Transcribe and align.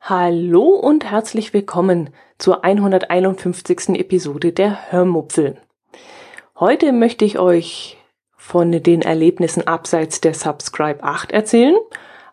Hallo 0.00 0.64
und 0.64 1.10
herzlich 1.10 1.54
willkommen 1.54 2.10
zur 2.38 2.64
151. 2.64 3.90
Episode 3.90 4.52
der 4.52 4.90
Hörmupfel. 4.90 5.58
Heute 6.58 6.92
möchte 6.92 7.24
ich 7.24 7.38
euch 7.38 7.98
von 8.36 8.72
den 8.72 9.02
Erlebnissen 9.02 9.66
abseits 9.66 10.20
der 10.20 10.34
Subscribe 10.34 11.04
8 11.04 11.30
erzählen. 11.30 11.76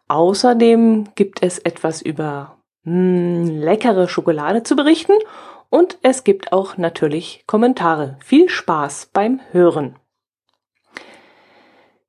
Außerdem 0.07 1.09
gibt 1.13 1.43
es 1.43 1.59
etwas 1.59 2.01
über 2.01 2.57
mh, 2.83 2.91
hm, 2.91 3.61
leckere 3.61 4.07
Schokolade 4.07 4.63
zu 4.63 4.75
berichten 4.75 5.13
und 5.69 5.97
es 6.01 6.23
gibt 6.23 6.51
auch 6.51 6.77
natürlich 6.77 7.43
Kommentare. 7.47 8.17
Viel 8.23 8.49
Spaß 8.49 9.09
beim 9.13 9.39
Hören. 9.51 9.95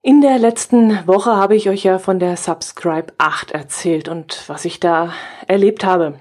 In 0.02 0.23
der 0.23 0.38
letzten 0.38 1.06
Woche 1.06 1.37
habe 1.37 1.55
ich 1.55 1.68
euch 1.68 1.84
ja 1.84 1.98
von 1.98 2.18
der 2.18 2.38
Subscribe 2.38 3.12
8 3.18 3.51
erzählt 3.51 4.09
und 4.09 4.48
was 4.48 4.65
ich 4.65 4.80
da 4.80 5.12
erlebt 5.46 5.84
habe. 5.84 6.15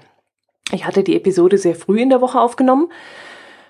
Ich 0.70 0.84
hatte 0.84 1.02
die 1.02 1.16
Episode 1.16 1.56
sehr 1.56 1.74
früh 1.74 2.00
in 2.00 2.10
der 2.10 2.20
Woche 2.20 2.38
aufgenommen, 2.38 2.92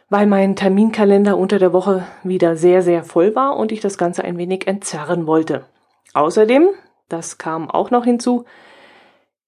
weil 0.09 0.27
mein 0.27 0.57
Terminkalender 0.57 1.39
unter 1.39 1.61
der 1.61 1.73
Woche 1.73 2.05
wieder 2.25 2.57
sehr, 2.57 2.83
sehr 2.83 3.05
voll 3.05 3.37
war 3.37 3.57
und 3.57 3.71
ich 3.71 3.81
das 3.81 3.99
Ganze 3.99 4.25
ein 4.25 4.37
wenig 4.37 4.67
entzerren 4.67 5.29
wollte. 5.29 5.65
Außerdem, 6.13 6.71
das 7.09 7.39
kam 7.39 7.71
auch 7.71 7.93
noch 7.93 8.05
hinzu, 8.05 8.45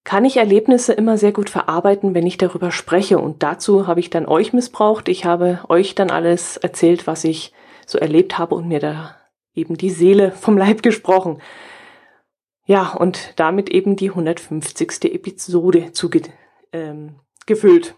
kann 0.03 0.25
ich 0.25 0.37
Erlebnisse 0.37 0.93
immer 0.93 1.17
sehr 1.17 1.31
gut 1.31 1.49
verarbeiten, 1.49 2.13
wenn 2.13 2.27
ich 2.27 2.37
darüber 2.37 2.71
spreche. 2.71 3.19
Und 3.19 3.41
dazu 3.41 3.87
habe 3.87 3.99
ich 3.99 4.09
dann 4.09 4.25
euch 4.25 4.51
missbraucht. 4.51 5.07
Ich 5.07 5.25
habe 5.25 5.59
euch 5.69 5.95
dann 5.95 6.11
alles 6.11 6.57
erzählt, 6.57 7.07
was 7.07 7.23
ich 7.23 7.53
so 7.85 7.97
erlebt 7.97 8.37
habe 8.37 8.55
und 8.55 8.67
mir 8.67 8.79
da 8.79 9.15
eben 9.55 9.77
die 9.77 9.89
Seele 9.89 10.31
vom 10.39 10.57
Leib 10.57 10.83
gesprochen. 10.83 11.41
Ja, 12.65 12.93
und 12.93 13.33
damit 13.35 13.69
eben 13.69 13.95
die 13.95 14.09
150. 14.09 15.13
Episode 15.13 15.91
zugefüllt. 15.91 16.33
Ähm, 16.71 17.19
gefüllt. 17.45 17.93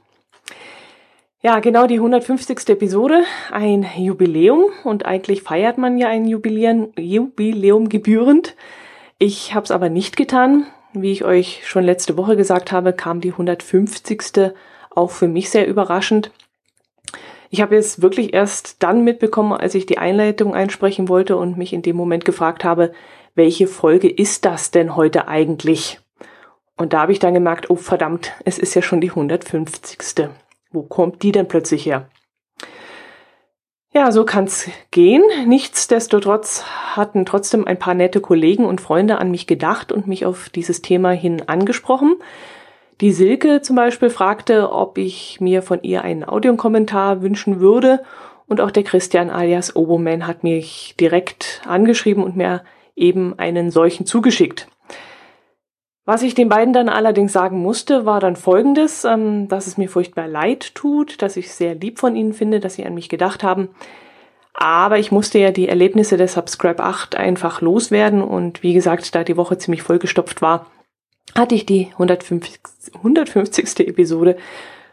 ja, 1.41 1.59
genau 1.59 1.87
die 1.87 1.95
150. 1.95 2.67
Episode, 2.69 3.23
ein 3.51 3.85
Jubiläum 3.97 4.65
und 4.83 5.05
eigentlich 5.05 5.43
feiert 5.43 5.77
man 5.77 5.97
ja 5.97 6.09
ein 6.09 6.25
Jubiläum, 6.25 6.91
Jubiläum 6.97 7.87
gebührend. 7.87 8.55
Ich 9.17 9.53
habe 9.53 9.63
es 9.63 9.71
aber 9.71 9.89
nicht 9.89 10.17
getan. 10.17 10.65
Wie 10.97 11.11
ich 11.11 11.25
euch 11.25 11.61
schon 11.65 11.83
letzte 11.83 12.15
Woche 12.15 12.37
gesagt 12.37 12.71
habe, 12.71 12.93
kam 12.93 13.19
die 13.19 13.31
150. 13.31 14.53
auch 14.91 15.11
für 15.11 15.27
mich 15.27 15.49
sehr 15.49 15.67
überraschend. 15.67 16.31
Ich 17.49 17.59
habe 17.59 17.75
es 17.75 18.01
wirklich 18.01 18.33
erst 18.33 18.81
dann 18.81 19.03
mitbekommen, 19.03 19.51
als 19.51 19.75
ich 19.75 19.85
die 19.85 19.97
Einleitung 19.97 20.55
einsprechen 20.55 21.09
wollte 21.09 21.35
und 21.35 21.57
mich 21.57 21.73
in 21.73 21.81
dem 21.81 21.97
Moment 21.97 22.23
gefragt 22.23 22.63
habe, 22.63 22.93
welche 23.35 23.67
Folge 23.67 24.09
ist 24.09 24.45
das 24.45 24.71
denn 24.71 24.95
heute 24.95 25.27
eigentlich? 25.27 25.99
Und 26.77 26.93
da 26.93 27.01
habe 27.01 27.11
ich 27.11 27.19
dann 27.19 27.33
gemerkt, 27.33 27.69
oh 27.69 27.75
verdammt, 27.75 28.31
es 28.45 28.57
ist 28.57 28.73
ja 28.73 28.81
schon 28.81 29.01
die 29.01 29.09
150. 29.09 30.29
Wo 30.71 30.83
kommt 30.83 31.23
die 31.23 31.33
denn 31.33 31.49
plötzlich 31.49 31.85
her? 31.85 32.07
Ja, 33.95 34.11
so 34.11 34.25
kann's 34.25 34.69
gehen. 34.91 35.23
Nichtsdestotrotz 35.45 36.65
hatten 36.65 37.25
trotzdem 37.25 37.65
ein 37.65 37.79
paar 37.79 37.93
nette 37.93 38.19
Kollegen 38.19 38.65
und 38.65 38.81
Freunde 38.81 39.19
an 39.19 39.31
mich 39.31 39.47
gedacht 39.47 39.93
und 39.93 40.05
mich 40.05 40.25
auf 40.25 40.49
dieses 40.49 40.81
Thema 40.81 41.11
hin 41.11 41.43
angesprochen. 41.47 42.17
Die 42.99 43.13
Silke 43.13 43.61
zum 43.61 43.77
Beispiel 43.77 44.09
fragte, 44.09 44.69
ob 44.73 44.97
ich 44.97 45.39
mir 45.39 45.61
von 45.61 45.81
ihr 45.81 46.01
einen 46.01 46.27
Audiokommentar 46.27 47.21
wünschen 47.21 47.61
würde. 47.61 48.03
Und 48.47 48.59
auch 48.59 48.71
der 48.71 48.83
Christian 48.83 49.29
alias 49.29 49.77
Oboman 49.77 50.27
hat 50.27 50.43
mich 50.43 50.95
direkt 50.99 51.61
angeschrieben 51.65 52.21
und 52.21 52.35
mir 52.35 52.65
eben 52.97 53.39
einen 53.39 53.71
solchen 53.71 54.05
zugeschickt. 54.05 54.67
Was 56.05 56.21
ich 56.21 56.35
den 56.35 56.49
beiden 56.49 56.71
dann 56.71 56.87
allerdings 56.87 57.33
sagen 57.33 57.59
musste, 57.59 58.05
war 58.05 58.19
dann 58.19 58.35
folgendes, 58.35 59.05
ähm, 59.05 59.47
dass 59.47 59.65
es 59.65 59.77
mir 59.77 59.89
furchtbar 59.89 60.27
leid 60.27 60.75
tut, 60.75 61.21
dass 61.23 61.35
ich 61.35 61.51
sehr 61.51 61.73
lieb 61.73 61.99
von 61.99 62.15
ihnen 62.15 62.33
finde, 62.33 62.59
dass 62.59 62.75
sie 62.75 62.85
an 62.85 62.93
mich 62.93 63.09
gedacht 63.09 63.41
haben. 63.41 63.69
Aber 64.53 64.99
ich 64.99 65.11
musste 65.11 65.39
ja 65.39 65.51
die 65.51 65.67
Erlebnisse 65.67 66.15
der 66.15 66.27
Subscribe 66.27 66.81
8 66.81 67.15
einfach 67.15 67.59
loswerden 67.59 68.21
und 68.21 68.61
wie 68.63 68.73
gesagt, 68.73 69.13
da 69.15 69.23
die 69.23 69.35
Woche 69.35 69.57
ziemlich 69.57 69.81
vollgestopft 69.81 70.41
war, 70.41 70.67
hatte 71.35 71.55
ich 71.55 71.65
die 71.65 71.89
150, 71.93 72.59
150. 72.95 73.87
Episode 73.87 74.37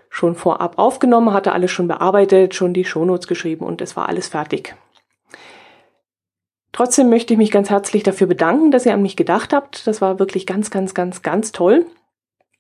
schon 0.09 0.35
vorab 0.35 0.79
aufgenommen, 0.79 1.33
hatte 1.33 1.53
alles 1.53 1.71
schon 1.71 1.89
bearbeitet, 1.89 2.55
schon 2.55 2.75
die 2.75 2.85
Shownotes 2.85 3.29
geschrieben 3.29 3.65
und 3.65 3.81
es 3.83 3.97
war 3.97 4.09
alles 4.09 4.29
fertig. 4.29 4.75
Trotzdem 6.73 7.11
möchte 7.11 7.35
ich 7.35 7.39
mich 7.39 7.51
ganz 7.51 7.69
herzlich 7.69 8.03
dafür 8.03 8.27
bedanken, 8.27 8.71
dass 8.71 8.87
ihr 8.87 8.95
an 8.95 9.03
mich 9.03 9.17
gedacht 9.17 9.53
habt. 9.53 9.87
Das 9.87 10.01
war 10.01 10.19
wirklich 10.19 10.47
ganz, 10.47 10.71
ganz, 10.71 10.95
ganz, 10.95 11.23
ganz 11.23 11.53
toll. 11.53 11.87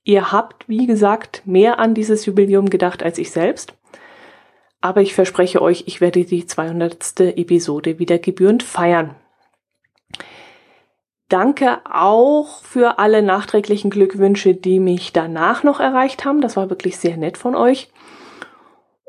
Ihr 0.04 0.32
habt, 0.32 0.68
wie 0.68 0.86
gesagt, 0.86 1.42
mehr 1.46 1.78
an 1.78 1.94
dieses 1.94 2.26
Jubiläum 2.26 2.68
gedacht 2.68 3.02
als 3.02 3.18
ich 3.18 3.30
selbst. 3.30 3.74
Aber 4.80 5.00
ich 5.00 5.14
verspreche 5.14 5.62
euch, 5.62 5.84
ich 5.86 6.00
werde 6.00 6.24
die 6.24 6.44
200. 6.44 7.20
Episode 7.20 7.98
wieder 7.98 8.18
gebührend 8.18 8.62
feiern. 8.62 9.14
Danke 11.28 11.80
auch 11.90 12.62
für 12.62 12.98
alle 12.98 13.22
nachträglichen 13.22 13.90
Glückwünsche, 13.90 14.54
die 14.54 14.80
mich 14.80 15.14
danach 15.14 15.62
noch 15.62 15.80
erreicht 15.80 16.26
haben. 16.26 16.42
Das 16.42 16.56
war 16.56 16.68
wirklich 16.68 16.98
sehr 16.98 17.16
nett 17.16 17.38
von 17.38 17.54
euch. 17.54 17.90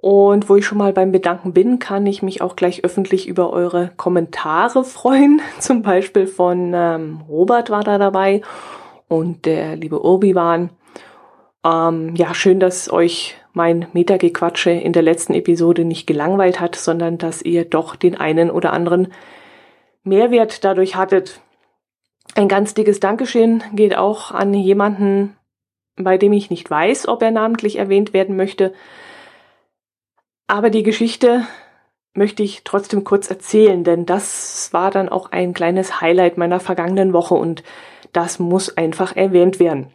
Und 0.03 0.49
wo 0.49 0.57
ich 0.57 0.65
schon 0.65 0.79
mal 0.79 0.91
beim 0.91 1.13
Bedanken 1.13 1.53
bin, 1.53 1.79
kann 1.79 2.05
ich 2.05 2.21
mich 2.21 2.41
auch 2.41 2.57
gleich 2.57 2.83
öffentlich 2.83 3.25
über 3.25 3.53
eure 3.53 3.91
Kommentare 3.95 4.83
freuen. 4.83 5.39
Zum 5.59 5.81
Beispiel 5.81 6.27
von 6.27 6.73
ähm, 6.75 7.21
Robert 7.29 7.69
war 7.69 7.85
da 7.85 7.97
dabei 7.97 8.41
und 9.07 9.45
der 9.45 9.77
liebe 9.77 10.03
Urbi 10.03 10.35
waren. 10.35 10.71
Ähm, 11.63 12.15
ja, 12.15 12.33
schön, 12.33 12.59
dass 12.59 12.91
euch 12.91 13.37
mein 13.53 13.87
Metagequatsche 13.93 14.71
in 14.71 14.91
der 14.91 15.03
letzten 15.03 15.35
Episode 15.35 15.85
nicht 15.85 16.05
gelangweilt 16.05 16.59
hat, 16.59 16.75
sondern 16.75 17.17
dass 17.17 17.41
ihr 17.41 17.63
doch 17.63 17.95
den 17.95 18.19
einen 18.19 18.51
oder 18.51 18.73
anderen 18.73 19.07
Mehrwert 20.03 20.65
dadurch 20.65 20.97
hattet. 20.97 21.39
Ein 22.35 22.49
ganz 22.49 22.73
dickes 22.73 22.99
Dankeschön 22.99 23.63
geht 23.71 23.95
auch 23.95 24.31
an 24.31 24.53
jemanden, 24.53 25.37
bei 25.95 26.17
dem 26.17 26.33
ich 26.33 26.49
nicht 26.49 26.69
weiß, 26.69 27.07
ob 27.07 27.21
er 27.21 27.31
namentlich 27.31 27.77
erwähnt 27.77 28.11
werden 28.11 28.35
möchte. 28.35 28.73
Aber 30.47 30.69
die 30.69 30.83
Geschichte 30.83 31.45
möchte 32.13 32.43
ich 32.43 32.63
trotzdem 32.63 33.03
kurz 33.03 33.29
erzählen, 33.29 33.83
denn 33.83 34.05
das 34.05 34.71
war 34.71 34.91
dann 34.91 35.09
auch 35.09 35.31
ein 35.31 35.53
kleines 35.53 36.01
Highlight 36.01 36.37
meiner 36.37 36.59
vergangenen 36.59 37.13
Woche 37.13 37.33
und 37.33 37.63
das 38.11 38.39
muss 38.39 38.77
einfach 38.77 39.15
erwähnt 39.15 39.59
werden. 39.59 39.91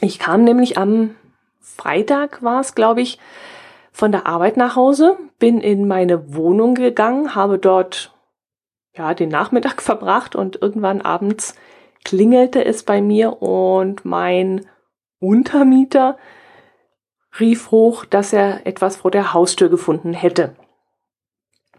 Ich 0.00 0.18
kam 0.18 0.44
nämlich 0.44 0.78
am 0.78 1.16
Freitag 1.60 2.42
war 2.42 2.60
es, 2.60 2.74
glaube 2.74 3.00
ich, 3.00 3.18
von 3.92 4.12
der 4.12 4.26
Arbeit 4.26 4.56
nach 4.56 4.76
Hause, 4.76 5.18
bin 5.38 5.60
in 5.60 5.86
meine 5.86 6.34
Wohnung 6.34 6.74
gegangen, 6.74 7.34
habe 7.34 7.58
dort 7.58 8.14
ja, 8.96 9.14
den 9.14 9.28
Nachmittag 9.28 9.82
verbracht 9.82 10.36
und 10.36 10.60
irgendwann 10.60 11.00
abends 11.00 11.56
klingelte 12.04 12.64
es 12.64 12.82
bei 12.82 13.00
mir 13.00 13.42
und 13.42 14.04
mein 14.04 14.66
Untermieter 15.20 16.16
rief 17.38 17.70
hoch, 17.70 18.04
dass 18.04 18.32
er 18.32 18.66
etwas 18.66 18.96
vor 18.96 19.10
der 19.10 19.32
Haustür 19.32 19.68
gefunden 19.68 20.12
hätte. 20.12 20.54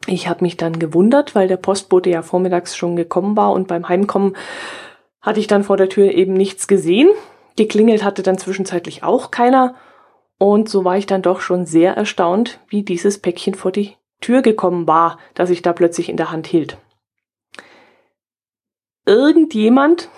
Ich 0.07 0.27
habe 0.27 0.43
mich 0.43 0.57
dann 0.57 0.79
gewundert, 0.79 1.35
weil 1.35 1.47
der 1.47 1.57
Postbote 1.57 2.09
ja 2.09 2.21
vormittags 2.21 2.75
schon 2.75 2.95
gekommen 2.95 3.37
war 3.37 3.53
und 3.53 3.67
beim 3.67 3.87
Heimkommen 3.87 4.35
hatte 5.21 5.39
ich 5.39 5.47
dann 5.47 5.63
vor 5.63 5.77
der 5.77 5.89
Tür 5.89 6.11
eben 6.11 6.33
nichts 6.33 6.67
gesehen. 6.67 7.09
Geklingelt 7.55 8.03
hatte 8.03 8.23
dann 8.23 8.37
zwischenzeitlich 8.37 9.03
auch 9.03 9.31
keiner 9.31 9.75
und 10.37 10.67
so 10.67 10.83
war 10.83 10.97
ich 10.97 11.05
dann 11.05 11.21
doch 11.21 11.39
schon 11.39 11.65
sehr 11.65 11.95
erstaunt, 11.95 12.59
wie 12.67 12.83
dieses 12.83 13.19
Päckchen 13.19 13.53
vor 13.53 13.71
die 13.71 13.95
Tür 14.19 14.41
gekommen 14.41 14.87
war, 14.87 15.19
das 15.35 15.49
ich 15.49 15.61
da 15.61 15.71
plötzlich 15.71 16.09
in 16.09 16.17
der 16.17 16.31
Hand 16.31 16.47
hielt 16.47 16.77
irgendjemand, 19.05 20.09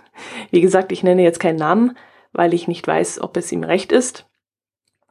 wie 0.50 0.60
gesagt, 0.60 0.92
ich 0.92 1.02
nenne 1.02 1.22
jetzt 1.22 1.40
keinen 1.40 1.58
Namen, 1.58 1.96
weil 2.32 2.54
ich 2.54 2.68
nicht 2.68 2.86
weiß, 2.86 3.20
ob 3.20 3.36
es 3.36 3.52
ihm 3.52 3.64
recht 3.64 3.92
ist, 3.92 4.26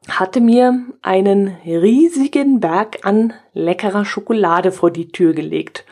hatte 0.07 0.41
mir 0.41 0.85
einen 1.01 1.57
riesigen 1.65 2.59
Berg 2.59 3.05
an 3.05 3.33
leckerer 3.53 4.05
Schokolade 4.05 4.71
vor 4.71 4.91
die 4.91 5.11
Tür 5.11 5.33
gelegt. 5.33 5.85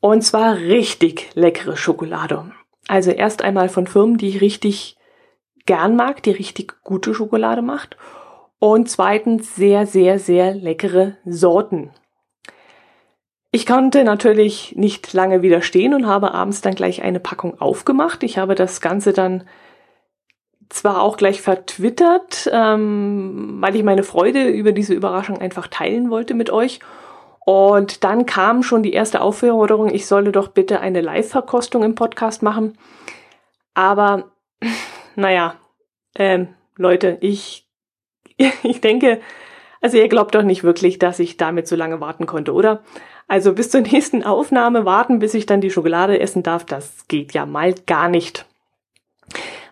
Und 0.00 0.22
zwar 0.22 0.56
richtig 0.56 1.30
leckere 1.34 1.76
Schokolade. 1.76 2.52
Also 2.88 3.10
erst 3.10 3.42
einmal 3.42 3.68
von 3.68 3.86
Firmen, 3.86 4.18
die 4.18 4.28
ich 4.28 4.40
richtig 4.40 4.96
gern 5.66 5.96
mag, 5.96 6.22
die 6.22 6.30
richtig 6.30 6.82
gute 6.82 7.14
Schokolade 7.14 7.62
macht. 7.62 7.96
Und 8.58 8.88
zweitens 8.88 9.54
sehr, 9.54 9.86
sehr, 9.86 10.18
sehr 10.18 10.54
leckere 10.54 11.16
Sorten. 11.24 11.90
Ich 13.50 13.66
konnte 13.66 14.04
natürlich 14.04 14.74
nicht 14.76 15.12
lange 15.12 15.42
widerstehen 15.42 15.94
und 15.94 16.06
habe 16.06 16.32
abends 16.32 16.60
dann 16.60 16.74
gleich 16.74 17.02
eine 17.02 17.20
Packung 17.20 17.60
aufgemacht. 17.60 18.22
Ich 18.22 18.38
habe 18.38 18.54
das 18.54 18.80
Ganze 18.80 19.12
dann 19.12 19.44
zwar 20.68 21.02
auch 21.02 21.16
gleich 21.16 21.42
vertwittert, 21.42 22.50
ähm, 22.52 23.58
weil 23.60 23.76
ich 23.76 23.82
meine 23.82 24.02
Freude 24.02 24.48
über 24.48 24.72
diese 24.72 24.94
Überraschung 24.94 25.38
einfach 25.38 25.68
teilen 25.68 26.10
wollte 26.10 26.34
mit 26.34 26.50
euch. 26.50 26.80
Und 27.44 28.02
dann 28.02 28.26
kam 28.26 28.62
schon 28.62 28.82
die 28.82 28.92
erste 28.92 29.20
Aufforderung, 29.20 29.88
ich 29.94 30.06
solle 30.06 30.32
doch 30.32 30.48
bitte 30.48 30.80
eine 30.80 31.00
Live-Verkostung 31.00 31.84
im 31.84 31.94
Podcast 31.94 32.42
machen. 32.42 32.76
Aber 33.74 34.32
naja, 35.14 35.54
ähm, 36.16 36.48
Leute, 36.76 37.18
ich, 37.20 37.68
ich 38.62 38.80
denke, 38.80 39.20
also 39.80 39.98
ihr 39.98 40.08
glaubt 40.08 40.34
doch 40.34 40.42
nicht 40.42 40.64
wirklich, 40.64 40.98
dass 40.98 41.20
ich 41.20 41.36
damit 41.36 41.68
so 41.68 41.76
lange 41.76 42.00
warten 42.00 42.26
konnte, 42.26 42.52
oder? 42.52 42.82
Also 43.28 43.54
bis 43.54 43.70
zur 43.70 43.80
nächsten 43.92 44.24
Aufnahme 44.24 44.84
warten, 44.84 45.20
bis 45.20 45.34
ich 45.34 45.46
dann 45.46 45.60
die 45.60 45.70
Schokolade 45.70 46.18
essen 46.18 46.42
darf, 46.42 46.64
das 46.64 47.06
geht 47.06 47.32
ja 47.34 47.46
mal 47.46 47.74
gar 47.86 48.08
nicht. 48.08 48.46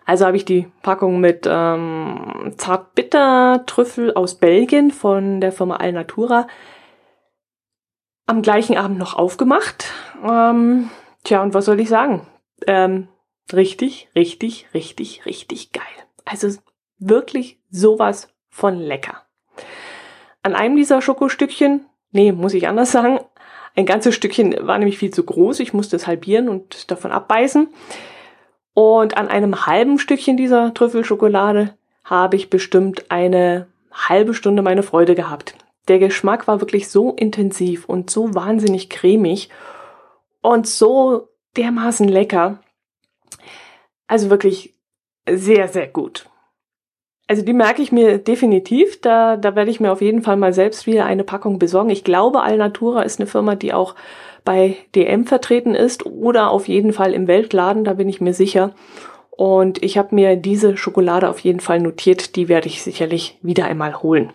Also 0.05 0.25
habe 0.25 0.37
ich 0.37 0.45
die 0.45 0.67
Packung 0.83 1.19
mit 1.19 1.47
ähm, 1.49 2.53
Zartbitter-Trüffel 2.57 4.13
aus 4.13 4.35
Belgien 4.35 4.91
von 4.91 5.41
der 5.41 5.51
Firma 5.51 5.77
Alnatura 5.77 6.47
am 8.27 8.41
gleichen 8.41 8.77
Abend 8.77 8.97
noch 8.97 9.15
aufgemacht. 9.15 9.85
Ähm, 10.23 10.89
tja, 11.23 11.41
und 11.41 11.53
was 11.53 11.65
soll 11.65 11.79
ich 11.79 11.89
sagen? 11.89 12.27
Ähm, 12.67 13.07
richtig, 13.51 14.09
richtig, 14.15 14.67
richtig, 14.73 15.25
richtig 15.25 15.71
geil. 15.71 15.83
Also 16.23 16.49
wirklich 16.97 17.59
sowas 17.69 18.29
von 18.49 18.77
lecker. 18.79 19.23
An 20.43 20.55
einem 20.55 20.75
dieser 20.75 21.01
Schokostückchen, 21.01 21.85
nee, 22.11 22.31
muss 22.31 22.53
ich 22.53 22.67
anders 22.67 22.91
sagen, 22.91 23.19
ein 23.75 23.85
ganzes 23.85 24.15
Stückchen 24.15 24.55
war 24.61 24.77
nämlich 24.77 24.97
viel 24.97 25.11
zu 25.11 25.23
groß. 25.23 25.59
Ich 25.59 25.73
musste 25.73 25.95
es 25.95 26.07
halbieren 26.07 26.47
und 26.47 26.89
davon 26.89 27.11
abbeißen. 27.11 27.67
Und 28.75 29.17
an 29.17 29.29
einem 29.29 29.65
halben 29.65 29.97
Stückchen 29.97 30.35
dieser 30.35 30.73
Trüffelschokolade 30.73 31.73
habe 32.03 32.35
ich 32.35 32.49
bestimmt 32.49 33.05
eine 33.09 33.67
halbe 33.91 34.33
Stunde 34.33 34.61
meine 34.61 34.83
Freude 34.83 35.15
gehabt. 35.15 35.55
Der 35.87 35.97
Geschmack 35.97 36.45
war 36.47 36.59
wirklich 36.59 36.89
so 36.89 37.13
intensiv 37.13 37.85
und 37.85 38.09
so 38.09 38.35
wahnsinnig 38.35 38.89
cremig 38.89 39.49
und 40.41 40.67
so 40.67 41.29
dermaßen 41.55 42.09
lecker. 42.09 42.59
Also 44.07 44.29
wirklich 44.29 44.75
sehr, 45.27 45.69
sehr 45.69 45.87
gut. 45.87 46.29
Also 47.27 47.43
die 47.43 47.53
merke 47.53 47.81
ich 47.81 47.93
mir 47.93 48.17
definitiv. 48.17 48.99
Da, 48.99 49.37
da 49.37 49.55
werde 49.55 49.71
ich 49.71 49.79
mir 49.79 49.93
auf 49.93 50.01
jeden 50.01 50.21
Fall 50.21 50.35
mal 50.35 50.53
selbst 50.53 50.85
wieder 50.85 51.05
eine 51.05 51.23
Packung 51.23 51.59
besorgen. 51.59 51.91
Ich 51.91 52.03
glaube, 52.03 52.41
Alnatura 52.41 53.03
ist 53.03 53.21
eine 53.21 53.27
Firma, 53.27 53.55
die 53.55 53.73
auch 53.73 53.95
bei 54.45 54.77
DM 54.95 55.25
vertreten 55.25 55.75
ist 55.75 56.05
oder 56.05 56.51
auf 56.51 56.69
jeden 56.69 56.93
Fall 56.93 57.13
im 57.13 57.27
Weltladen, 57.27 57.83
da 57.83 57.93
bin 57.93 58.07
ich 58.07 58.21
mir 58.21 58.33
sicher. 58.33 58.73
Und 59.31 59.83
ich 59.83 59.97
habe 59.97 60.15
mir 60.15 60.37
diese 60.37 60.77
Schokolade 60.77 61.29
auf 61.29 61.39
jeden 61.39 61.59
Fall 61.59 61.81
notiert. 61.81 62.37
Die 62.37 62.47
werde 62.47 62.67
ich 62.67 62.81
sicherlich 62.81 63.37
wieder 63.41 63.65
einmal 63.65 64.01
holen. 64.01 64.31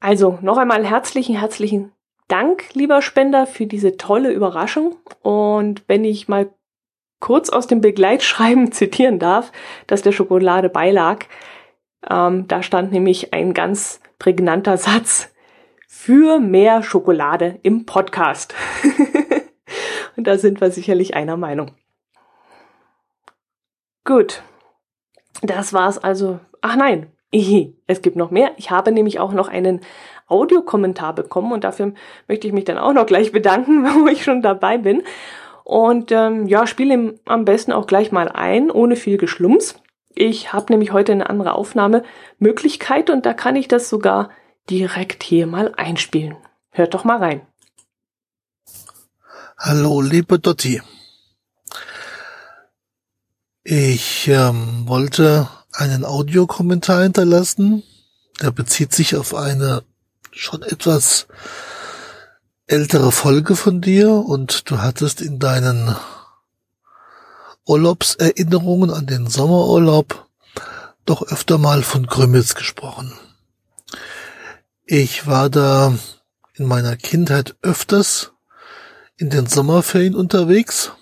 Also 0.00 0.38
noch 0.40 0.56
einmal 0.56 0.86
herzlichen, 0.86 1.38
herzlichen 1.38 1.92
Dank, 2.28 2.64
lieber 2.72 3.02
Spender, 3.02 3.46
für 3.46 3.66
diese 3.66 3.98
tolle 3.98 4.32
Überraschung. 4.32 4.96
Und 5.20 5.82
wenn 5.88 6.04
ich 6.04 6.28
mal 6.28 6.48
kurz 7.20 7.50
aus 7.50 7.66
dem 7.66 7.80
Begleitschreiben 7.80 8.72
zitieren 8.72 9.18
darf, 9.18 9.52
das 9.86 10.02
der 10.02 10.12
Schokolade 10.12 10.68
beilag. 10.68 11.26
Ähm, 12.08 12.46
da 12.48 12.62
stand 12.62 12.92
nämlich 12.92 13.34
ein 13.34 13.54
ganz 13.54 14.00
prägnanter 14.18 14.76
Satz 14.76 15.33
für 15.96 16.38
mehr 16.38 16.82
Schokolade 16.82 17.60
im 17.62 17.86
Podcast. 17.86 18.52
Und 20.16 20.26
da 20.26 20.36
sind 20.36 20.60
wir 20.60 20.70
sicherlich 20.70 21.14
einer 21.14 21.38
Meinung. 21.38 21.70
Gut. 24.04 24.42
Das 25.40 25.72
war's 25.72 25.96
also. 25.96 26.40
Ach 26.60 26.76
nein, 26.76 27.10
es 27.86 28.02
gibt 28.02 28.16
noch 28.16 28.30
mehr. 28.30 28.52
Ich 28.58 28.70
habe 28.70 28.92
nämlich 28.92 29.18
auch 29.18 29.32
noch 29.32 29.48
einen 29.48 29.80
Audiokommentar 30.26 31.14
bekommen 31.14 31.52
und 31.52 31.64
dafür 31.64 31.94
möchte 32.28 32.46
ich 32.48 32.52
mich 32.52 32.64
dann 32.64 32.76
auch 32.76 32.92
noch 32.92 33.06
gleich 33.06 33.32
bedanken, 33.32 33.84
wo 34.02 34.06
ich 34.08 34.24
schon 34.24 34.42
dabei 34.42 34.76
bin. 34.76 35.04
Und 35.62 36.12
ähm, 36.12 36.46
ja, 36.46 36.66
spiele 36.66 37.14
am 37.24 37.44
besten 37.46 37.72
auch 37.72 37.86
gleich 37.86 38.12
mal 38.12 38.28
ein, 38.28 38.70
ohne 38.70 38.96
viel 38.96 39.16
Geschlumps. 39.16 39.80
Ich 40.14 40.52
habe 40.52 40.72
nämlich 40.72 40.92
heute 40.92 41.12
eine 41.12 41.30
andere 41.30 41.54
Aufnahmemöglichkeit 41.54 43.08
und 43.08 43.24
da 43.24 43.32
kann 43.32 43.56
ich 43.56 43.68
das 43.68 43.88
sogar 43.88 44.28
direkt 44.70 45.22
hier 45.22 45.46
mal 45.46 45.74
einspielen. 45.74 46.36
Hört 46.70 46.94
doch 46.94 47.04
mal 47.04 47.18
rein. 47.18 47.46
Hallo, 49.58 50.00
liebe 50.00 50.38
Dotti. 50.38 50.82
Ich 53.62 54.28
ähm, 54.28 54.86
wollte 54.86 55.48
einen 55.72 56.04
Audiokommentar 56.04 57.02
hinterlassen. 57.02 57.82
Der 58.42 58.50
bezieht 58.50 58.92
sich 58.92 59.16
auf 59.16 59.34
eine 59.34 59.82
schon 60.32 60.62
etwas 60.62 61.28
ältere 62.66 63.12
Folge 63.12 63.56
von 63.56 63.80
dir 63.80 64.10
und 64.10 64.70
du 64.70 64.78
hattest 64.78 65.20
in 65.20 65.38
deinen 65.38 65.96
Urlaubserinnerungen 67.66 68.90
an 68.90 69.06
den 69.06 69.28
Sommerurlaub 69.28 70.28
doch 71.06 71.22
öfter 71.22 71.58
mal 71.58 71.82
von 71.82 72.06
Grümitz 72.06 72.54
gesprochen. 72.54 73.12
Ich 74.86 75.26
war 75.26 75.48
da 75.48 75.96
in 76.52 76.66
meiner 76.66 76.96
Kindheit 76.96 77.56
öfters 77.62 78.32
in 79.16 79.30
den 79.30 79.46
Sommerferien 79.46 80.14
unterwegs 80.14 80.92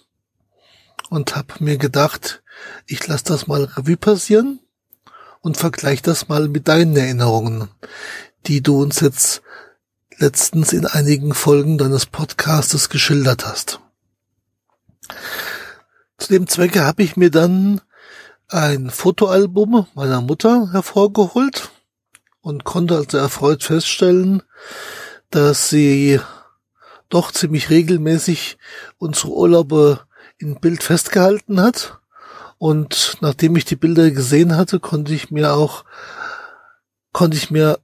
und 1.10 1.34
habe 1.34 1.54
mir 1.58 1.78
gedacht, 1.78 2.44
ich 2.86 3.04
lasse 3.08 3.24
das 3.24 3.48
mal 3.48 3.64
Revue 3.64 3.96
passieren 3.96 4.60
und 5.40 5.56
vergleiche 5.56 6.02
das 6.04 6.28
mal 6.28 6.46
mit 6.46 6.68
deinen 6.68 6.96
Erinnerungen, 6.96 7.70
die 8.46 8.62
du 8.62 8.80
uns 8.80 9.00
jetzt 9.00 9.42
letztens 10.16 10.72
in 10.72 10.86
einigen 10.86 11.34
Folgen 11.34 11.76
deines 11.76 12.06
Podcastes 12.06 12.88
geschildert 12.88 13.44
hast. 13.44 13.80
Zu 16.18 16.32
dem 16.32 16.46
Zwecke 16.46 16.84
habe 16.84 17.02
ich 17.02 17.16
mir 17.16 17.32
dann 17.32 17.80
ein 18.46 18.90
Fotoalbum 18.90 19.88
meiner 19.94 20.20
Mutter 20.20 20.70
hervorgeholt 20.70 21.72
und 22.42 22.64
konnte 22.64 22.96
also 22.96 23.16
erfreut 23.16 23.62
feststellen, 23.62 24.42
dass 25.30 25.70
sie 25.70 26.20
doch 27.08 27.32
ziemlich 27.32 27.70
regelmäßig 27.70 28.58
unsere 28.98 29.30
Urlaube 29.30 30.00
in 30.38 30.60
Bild 30.60 30.82
festgehalten 30.82 31.60
hat. 31.60 31.98
Und 32.58 33.16
nachdem 33.20 33.56
ich 33.56 33.64
die 33.64 33.76
Bilder 33.76 34.10
gesehen 34.10 34.56
hatte, 34.56 34.78
konnte 34.78 35.14
ich 35.14 35.30
mir 35.30 35.54
auch, 35.54 35.84
konnte 37.12 37.36
ich 37.36 37.50
mir 37.50 37.78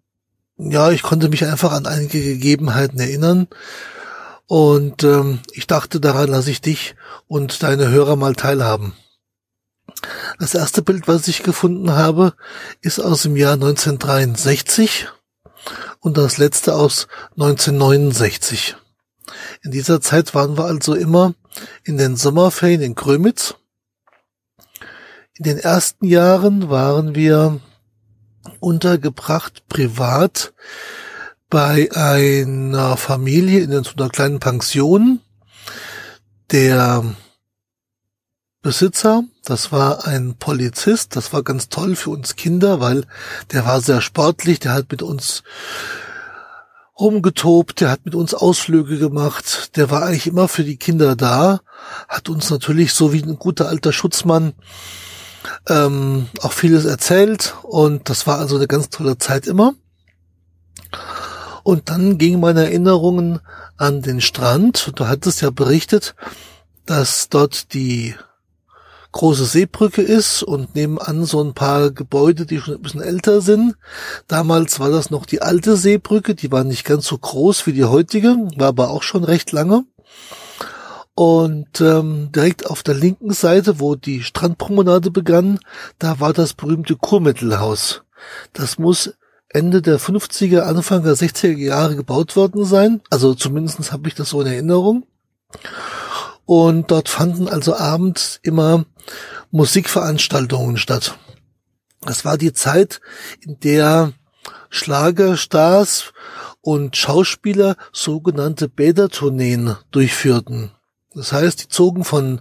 ja, 0.59 0.91
ich 0.91 1.03
konnte 1.03 1.29
mich 1.29 1.45
einfach 1.45 1.73
an 1.73 1.87
einige 1.87 2.21
Gegebenheiten 2.21 2.99
erinnern. 2.99 3.47
Und 4.47 5.05
ähm, 5.05 5.41
ich 5.53 5.67
dachte 5.67 6.01
daran, 6.01 6.33
dass 6.33 6.49
ich 6.49 6.61
dich 6.61 6.97
und 7.29 7.63
deine 7.63 7.89
Hörer 7.89 8.17
mal 8.17 8.35
teilhaben. 8.35 8.95
Das 10.39 10.55
erste 10.55 10.83
Bild, 10.83 11.09
was 11.09 11.29
ich 11.29 11.43
gefunden 11.43 11.91
habe, 11.91 12.35
ist 12.81 13.01
aus 13.01 13.23
dem 13.23 13.37
Jahr 13.37 13.55
1963 13.55 15.09
und 16.01 16.17
das 16.17 16.39
letzte 16.39 16.75
aus 16.75 17.09
1969. 17.33 18.77
In 19.63 19.71
dieser 19.73 20.01
Zeit 20.01 20.35
waren 20.35 20.57
wir 20.57 20.65
also 20.65 20.95
immer 20.95 21.35
in 21.85 21.99
den 21.99 22.17
Sommerferien 22.17 22.83
in 22.83 22.95
Krömitz. 22.95 23.57
In 25.35 25.45
den 25.45 25.59
ersten 25.59 26.07
Jahren 26.07 26.71
waren 26.71 27.15
wir 27.15 27.61
untergebracht, 28.61 29.67
privat, 29.69 30.53
bei 31.51 31.91
einer 31.93 32.97
Familie 32.97 33.61
in 33.61 33.73
einer 33.73 34.11
kleinen 34.11 34.39
Pension. 34.39 35.21
Der 36.51 37.05
Besitzer, 38.63 39.25
das 39.49 39.73
war 39.73 40.07
ein 40.07 40.35
Polizist, 40.39 41.17
das 41.17 41.33
war 41.33 41.43
ganz 41.43 41.71
toll 41.71 41.97
für 41.97 42.11
uns 42.11 42.37
Kinder, 42.37 42.81
weil 42.81 43.07
der 43.53 43.65
war 43.65 43.81
sehr 43.81 44.03
sportlich, 44.03 44.61
der 44.61 44.75
hat 44.75 44.91
mit 44.91 45.03
uns 45.03 45.43
rumgetobt, 47.01 47.81
der 47.81 47.91
hat 47.91 48.05
mit 48.05 48.15
uns 48.15 48.35
Ausflüge 48.35 48.99
gemacht, 48.99 49.77
der 49.77 49.91
war 49.91 50.03
eigentlich 50.03 50.27
immer 50.27 50.49
für 50.49 50.65
die 50.65 50.77
Kinder 50.77 51.17
da, 51.17 51.61
hat 52.09 52.29
uns 52.29 52.51
natürlich 52.51 52.93
so 52.93 53.15
wie 53.15 53.23
ein 53.23 53.39
guter 53.39 53.69
alter 53.69 53.93
Schutzmann 53.93 54.53
ähm, 55.67 56.27
auch 56.43 56.53
vieles 56.53 56.85
erzählt 56.85 57.55
und 57.63 58.11
das 58.11 58.27
war 58.27 58.39
also 58.39 58.57
eine 58.57 58.67
ganz 58.67 58.91
tolle 58.91 59.17
Zeit 59.17 59.47
immer. 59.47 59.73
Und 61.63 61.89
dann 61.89 62.19
gingen 62.19 62.41
meine 62.41 62.65
Erinnerungen 62.65 63.41
an 63.77 64.03
den 64.03 64.21
Strand. 64.21 64.93
Du 64.97 65.07
hattest 65.07 65.43
ja 65.43 65.51
berichtet, 65.51 66.15
dass 66.87 67.29
dort 67.29 67.75
die 67.75 68.15
große 69.13 69.45
Seebrücke 69.45 70.03
ist 70.03 70.43
und 70.43 70.75
nebenan 70.75 71.25
so 71.25 71.43
ein 71.43 71.55
paar 71.55 71.91
Gebäude, 71.91 72.47
die 72.47 72.61
schon 72.61 72.75
ein 72.75 72.83
bisschen 72.83 73.01
älter 73.01 73.41
sind. 73.41 73.77
Damals 74.27 74.81
war 74.81 74.91
das 74.91 75.11
noch 75.11 75.27
die 75.27 75.43
alte 75.43 75.77
Seebrücke, 75.77 76.35
die 76.35 76.53
war 76.53 76.65
nicht 76.65 76.85
ganz 76.85 77.07
so 77.07 77.17
groß 77.17 77.67
wie 77.67 77.73
die 77.73 77.85
heutige, 77.85 78.37
war 78.57 78.69
aber 78.69 78.91
auch 78.91 79.03
schon 79.03 79.25
recht 79.25 79.53
lange. 79.53 79.85
Und 81.15 81.81
ähm, 81.81 82.31
direkt 82.31 82.71
auf 82.71 82.85
der 82.85 82.95
linken 82.95 83.33
Seite, 83.33 83.81
wo 83.81 83.97
die 83.97 84.23
Strandpromenade 84.23 85.11
begann, 85.11 85.59
da 85.99 86.21
war 86.21 86.33
das 86.33 86.55
berühmte 86.55 86.95
Kurmittelhaus. 86.95 88.03
Das 88.53 88.79
muss 88.79 89.15
Ende 89.49 89.83
der 89.83 89.99
50er, 89.99 90.61
Anfang 90.61 91.03
der 91.03 91.17
60er 91.17 91.57
Jahre 91.57 91.97
gebaut 91.97 92.37
worden 92.37 92.65
sein. 92.65 93.01
Also 93.11 93.35
zumindest 93.35 93.91
habe 93.91 94.07
ich 94.09 94.15
das 94.15 94.29
so 94.29 94.43
in 94.43 94.47
Erinnerung. 94.47 95.07
Und 96.49 96.91
dort 96.91 97.11
fanden 97.11 97.47
also 97.47 97.77
abends 97.77 98.41
immer 98.43 98.87
Musikveranstaltungen 99.51 100.79
statt. 100.79 101.19
Das 102.01 102.25
war 102.25 102.39
die 102.39 102.55
Zeit, 102.55 103.03
in 103.43 103.61
der 103.61 104.15
Schlagerstars 104.71 106.15
und 106.63 106.97
Schauspieler 106.97 107.77
sogenannte 107.93 108.71
Bädertourneen 108.71 109.77
durchführten. 109.91 110.71
Das 111.13 111.33
heißt, 111.33 111.65
die 111.65 111.69
zogen 111.69 112.03
von 112.03 112.41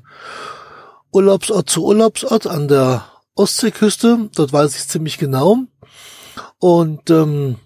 Urlaubsort 1.11 1.69
zu 1.69 1.83
Urlaubsort 1.83 2.47
an 2.47 2.69
der 2.69 3.03
Ostseeküste, 3.35 4.29
dort 4.33 4.53
weiß 4.53 4.77
ich 4.77 4.87
ziemlich 4.87 5.17
genau, 5.17 5.57
und 6.59 7.09
ähm, 7.09 7.57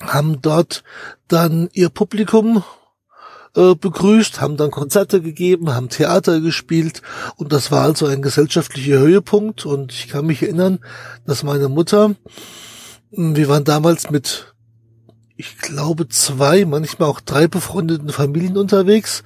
haben 0.00 0.40
dort 0.40 0.84
dann 1.28 1.68
ihr 1.74 1.90
Publikum 1.90 2.64
äh, 3.56 3.74
begrüßt, 3.74 4.40
haben 4.40 4.56
dann 4.56 4.70
Konzerte 4.70 5.20
gegeben, 5.20 5.74
haben 5.74 5.88
Theater 5.88 6.40
gespielt 6.40 7.02
und 7.36 7.52
das 7.52 7.70
war 7.70 7.82
also 7.82 8.06
ein 8.06 8.22
gesellschaftlicher 8.22 8.98
Höhepunkt 8.98 9.66
und 9.66 9.92
ich 9.92 10.08
kann 10.08 10.26
mich 10.26 10.42
erinnern, 10.42 10.78
dass 11.26 11.42
meine 11.42 11.68
Mutter, 11.68 12.14
hm, 13.12 13.36
wir 13.36 13.48
waren 13.48 13.64
damals 13.64 14.10
mit, 14.10 14.54
ich 15.36 15.58
glaube, 15.58 16.08
zwei, 16.08 16.64
manchmal 16.64 17.08
auch 17.08 17.20
drei 17.20 17.48
befreundeten 17.48 18.10
Familien 18.10 18.56
unterwegs. 18.56 19.24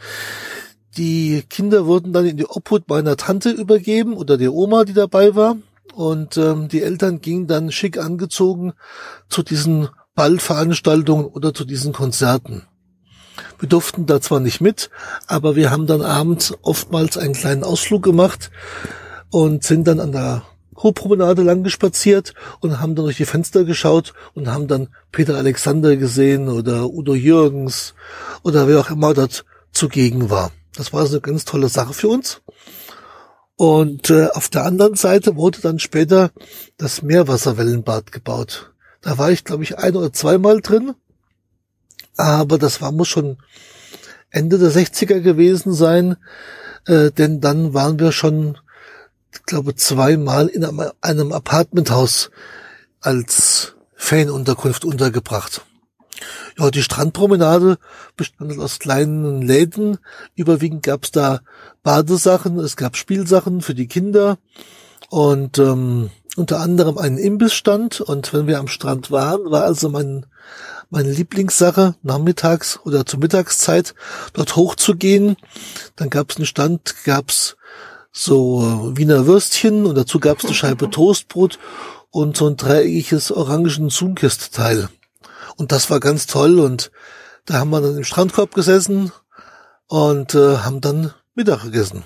Die 0.96 1.42
Kinder 1.50 1.86
wurden 1.86 2.12
dann 2.12 2.24
in 2.24 2.36
die 2.36 2.46
Obhut 2.46 2.88
meiner 2.88 3.16
Tante 3.16 3.50
übergeben 3.50 4.14
oder 4.14 4.36
der 4.36 4.52
Oma, 4.52 4.84
die 4.84 4.92
dabei 4.92 5.34
war. 5.34 5.56
Und 5.92 6.36
ähm, 6.36 6.68
die 6.68 6.82
Eltern 6.82 7.20
gingen 7.20 7.46
dann 7.46 7.72
schick 7.72 7.98
angezogen 7.98 8.72
zu 9.28 9.42
diesen 9.42 9.88
Ballveranstaltungen 10.14 11.26
oder 11.26 11.52
zu 11.52 11.64
diesen 11.64 11.92
Konzerten. 11.92 12.62
Wir 13.58 13.68
durften 13.68 14.06
da 14.06 14.20
zwar 14.20 14.40
nicht 14.40 14.60
mit, 14.60 14.90
aber 15.26 15.56
wir 15.56 15.70
haben 15.70 15.86
dann 15.86 16.02
abends 16.02 16.54
oftmals 16.62 17.16
einen 17.16 17.34
kleinen 17.34 17.64
Ausflug 17.64 18.02
gemacht 18.02 18.50
und 19.30 19.64
sind 19.64 19.86
dann 19.86 20.00
an 20.00 20.12
der 20.12 20.42
Kurpromenade 20.74 21.42
lang 21.42 21.62
gespaziert 21.62 22.34
und 22.60 22.80
haben 22.80 22.94
dann 22.94 23.06
durch 23.06 23.16
die 23.16 23.24
Fenster 23.24 23.64
geschaut 23.64 24.12
und 24.34 24.48
haben 24.48 24.68
dann 24.68 24.88
Peter 25.12 25.36
Alexander 25.36 25.96
gesehen 25.96 26.48
oder 26.48 26.90
Udo 26.90 27.14
Jürgens 27.14 27.94
oder 28.42 28.68
wer 28.68 28.80
auch 28.80 28.90
immer 28.90 29.14
dort 29.14 29.44
zugegen 29.72 30.30
war. 30.30 30.50
Das 30.76 30.92
war 30.92 31.00
also 31.00 31.14
eine 31.14 31.22
ganz 31.22 31.44
tolle 31.44 31.68
Sache 31.68 31.94
für 31.94 32.08
uns. 32.08 32.42
Und 33.56 34.10
äh, 34.10 34.28
auf 34.32 34.48
der 34.48 34.64
anderen 34.64 34.96
Seite 34.96 35.36
wurde 35.36 35.60
dann 35.60 35.78
später 35.78 36.32
das 36.76 37.02
Meerwasserwellenbad 37.02 38.10
gebaut. 38.10 38.72
Da 39.00 39.18
war 39.18 39.30
ich, 39.30 39.44
glaube 39.44 39.62
ich, 39.62 39.78
ein 39.78 39.94
oder 39.94 40.12
zweimal 40.12 40.60
drin. 40.60 40.94
Aber 42.16 42.58
das 42.58 42.80
war, 42.80 42.92
muss 42.92 43.08
schon 43.08 43.38
Ende 44.30 44.58
der 44.58 44.70
60er 44.70 45.20
gewesen 45.20 45.72
sein, 45.72 46.16
äh, 46.86 47.10
denn 47.10 47.40
dann 47.40 47.74
waren 47.74 47.98
wir 47.98 48.12
schon, 48.12 48.58
glaube 49.46 49.74
zweimal 49.74 50.48
in 50.48 50.64
einem, 50.64 50.90
einem 51.00 51.32
Apartmenthaus 51.32 52.30
als 53.00 53.74
Fanunterkunft 53.94 54.84
untergebracht. 54.84 55.62
Ja, 56.58 56.70
die 56.70 56.82
Strandpromenade 56.82 57.78
bestand 58.16 58.58
aus 58.58 58.78
kleinen 58.78 59.42
Läden. 59.42 59.98
Überwiegend 60.36 60.84
gab's 60.84 61.10
da 61.10 61.40
Badesachen, 61.82 62.58
es 62.58 62.76
gab 62.76 62.96
Spielsachen 62.96 63.60
für 63.60 63.74
die 63.74 63.88
Kinder 63.88 64.38
und 65.10 65.58
ähm, 65.58 66.10
unter 66.36 66.60
anderem 66.60 66.98
einen 66.98 67.18
Imbissstand. 67.18 68.00
Und 68.00 68.32
wenn 68.32 68.46
wir 68.46 68.58
am 68.58 68.68
Strand 68.68 69.10
waren, 69.10 69.50
war 69.50 69.64
also 69.64 69.88
mein 69.88 70.26
meine 70.90 71.10
Lieblingssache, 71.10 71.96
nachmittags 72.02 72.78
oder 72.84 73.04
zur 73.04 73.18
Mittagszeit 73.18 73.94
dort 74.32 74.54
hochzugehen. 74.54 75.36
Dann 75.96 76.10
gab's 76.10 76.36
einen 76.36 76.46
Stand, 76.46 76.94
gab's 77.04 77.56
so 78.12 78.92
Wiener 78.94 79.26
Würstchen 79.26 79.86
und 79.86 79.96
dazu 79.96 80.20
gab's 80.20 80.44
eine 80.44 80.54
Scheibe 80.54 80.90
Toastbrot 80.90 81.58
und 82.10 82.36
so 82.36 82.46
ein 82.46 82.56
dreieckiges 82.56 83.32
orangen 83.32 83.90
Zoomkist-Teil. 83.90 84.88
Und 85.56 85.72
das 85.72 85.90
war 85.90 86.00
ganz 86.00 86.26
toll 86.26 86.60
und 86.60 86.90
da 87.46 87.54
haben 87.54 87.70
wir 87.70 87.80
dann 87.80 87.96
im 87.96 88.04
Strandkorb 88.04 88.54
gesessen 88.54 89.12
und 89.88 90.34
äh, 90.34 90.58
haben 90.58 90.80
dann 90.80 91.12
Mittag 91.34 91.64
gegessen. 91.64 92.04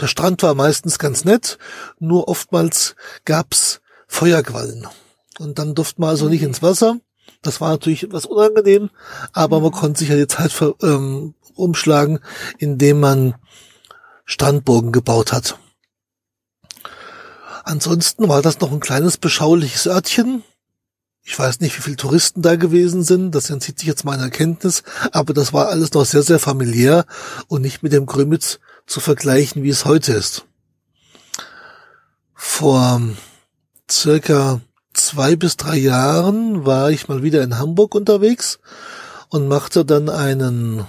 Der 0.00 0.06
Strand 0.06 0.42
war 0.42 0.54
meistens 0.54 0.98
ganz 0.98 1.24
nett, 1.24 1.58
nur 1.98 2.28
oftmals 2.28 2.96
gab's 3.24 3.80
Feuerquallen. 4.06 4.86
Und 5.38 5.58
dann 5.58 5.74
durfte 5.74 6.00
man 6.00 6.10
also 6.10 6.28
nicht 6.28 6.42
ins 6.42 6.62
Wasser. 6.62 6.98
Das 7.42 7.60
war 7.60 7.70
natürlich 7.70 8.02
etwas 8.02 8.26
unangenehm, 8.26 8.90
aber 9.32 9.60
man 9.60 9.70
konnte 9.70 10.00
sich 10.00 10.08
ja 10.08 10.16
die 10.16 10.26
Zeit 10.26 10.50
für, 10.50 10.74
ähm, 10.82 11.34
umschlagen, 11.54 12.20
indem 12.58 13.00
man 13.00 13.34
Strandburgen 14.24 14.92
gebaut 14.92 15.32
hat. 15.32 15.58
Ansonsten 17.64 18.28
war 18.28 18.42
das 18.42 18.60
noch 18.60 18.72
ein 18.72 18.80
kleines 18.80 19.18
beschauliches 19.18 19.86
Örtchen 19.86 20.42
ich 21.28 21.38
weiß 21.38 21.60
nicht, 21.60 21.76
wie 21.76 21.82
viele 21.82 21.96
Touristen 21.96 22.40
da 22.40 22.56
gewesen 22.56 23.02
sind, 23.02 23.34
das 23.34 23.50
entzieht 23.50 23.78
sich 23.78 23.86
jetzt 23.86 24.06
meiner 24.06 24.30
Kenntnis, 24.30 24.82
aber 25.12 25.34
das 25.34 25.52
war 25.52 25.68
alles 25.68 25.92
noch 25.92 26.06
sehr, 26.06 26.22
sehr 26.22 26.38
familiär 26.38 27.04
und 27.48 27.60
nicht 27.60 27.82
mit 27.82 27.92
dem 27.92 28.06
Grömitz 28.06 28.60
zu 28.88 29.00
vergleichen, 29.00 29.62
wie 29.62 29.68
es 29.68 29.84
heute 29.84 30.12
ist. 30.14 30.46
Vor 32.34 33.00
circa 33.88 34.60
zwei 34.94 35.36
bis 35.36 35.56
drei 35.56 35.76
Jahren 35.76 36.66
war 36.66 36.90
ich 36.90 37.08
mal 37.08 37.22
wieder 37.22 37.42
in 37.42 37.58
Hamburg 37.58 37.94
unterwegs 37.94 38.58
und 39.28 39.46
machte 39.46 39.84
dann 39.84 40.08
einen 40.08 40.86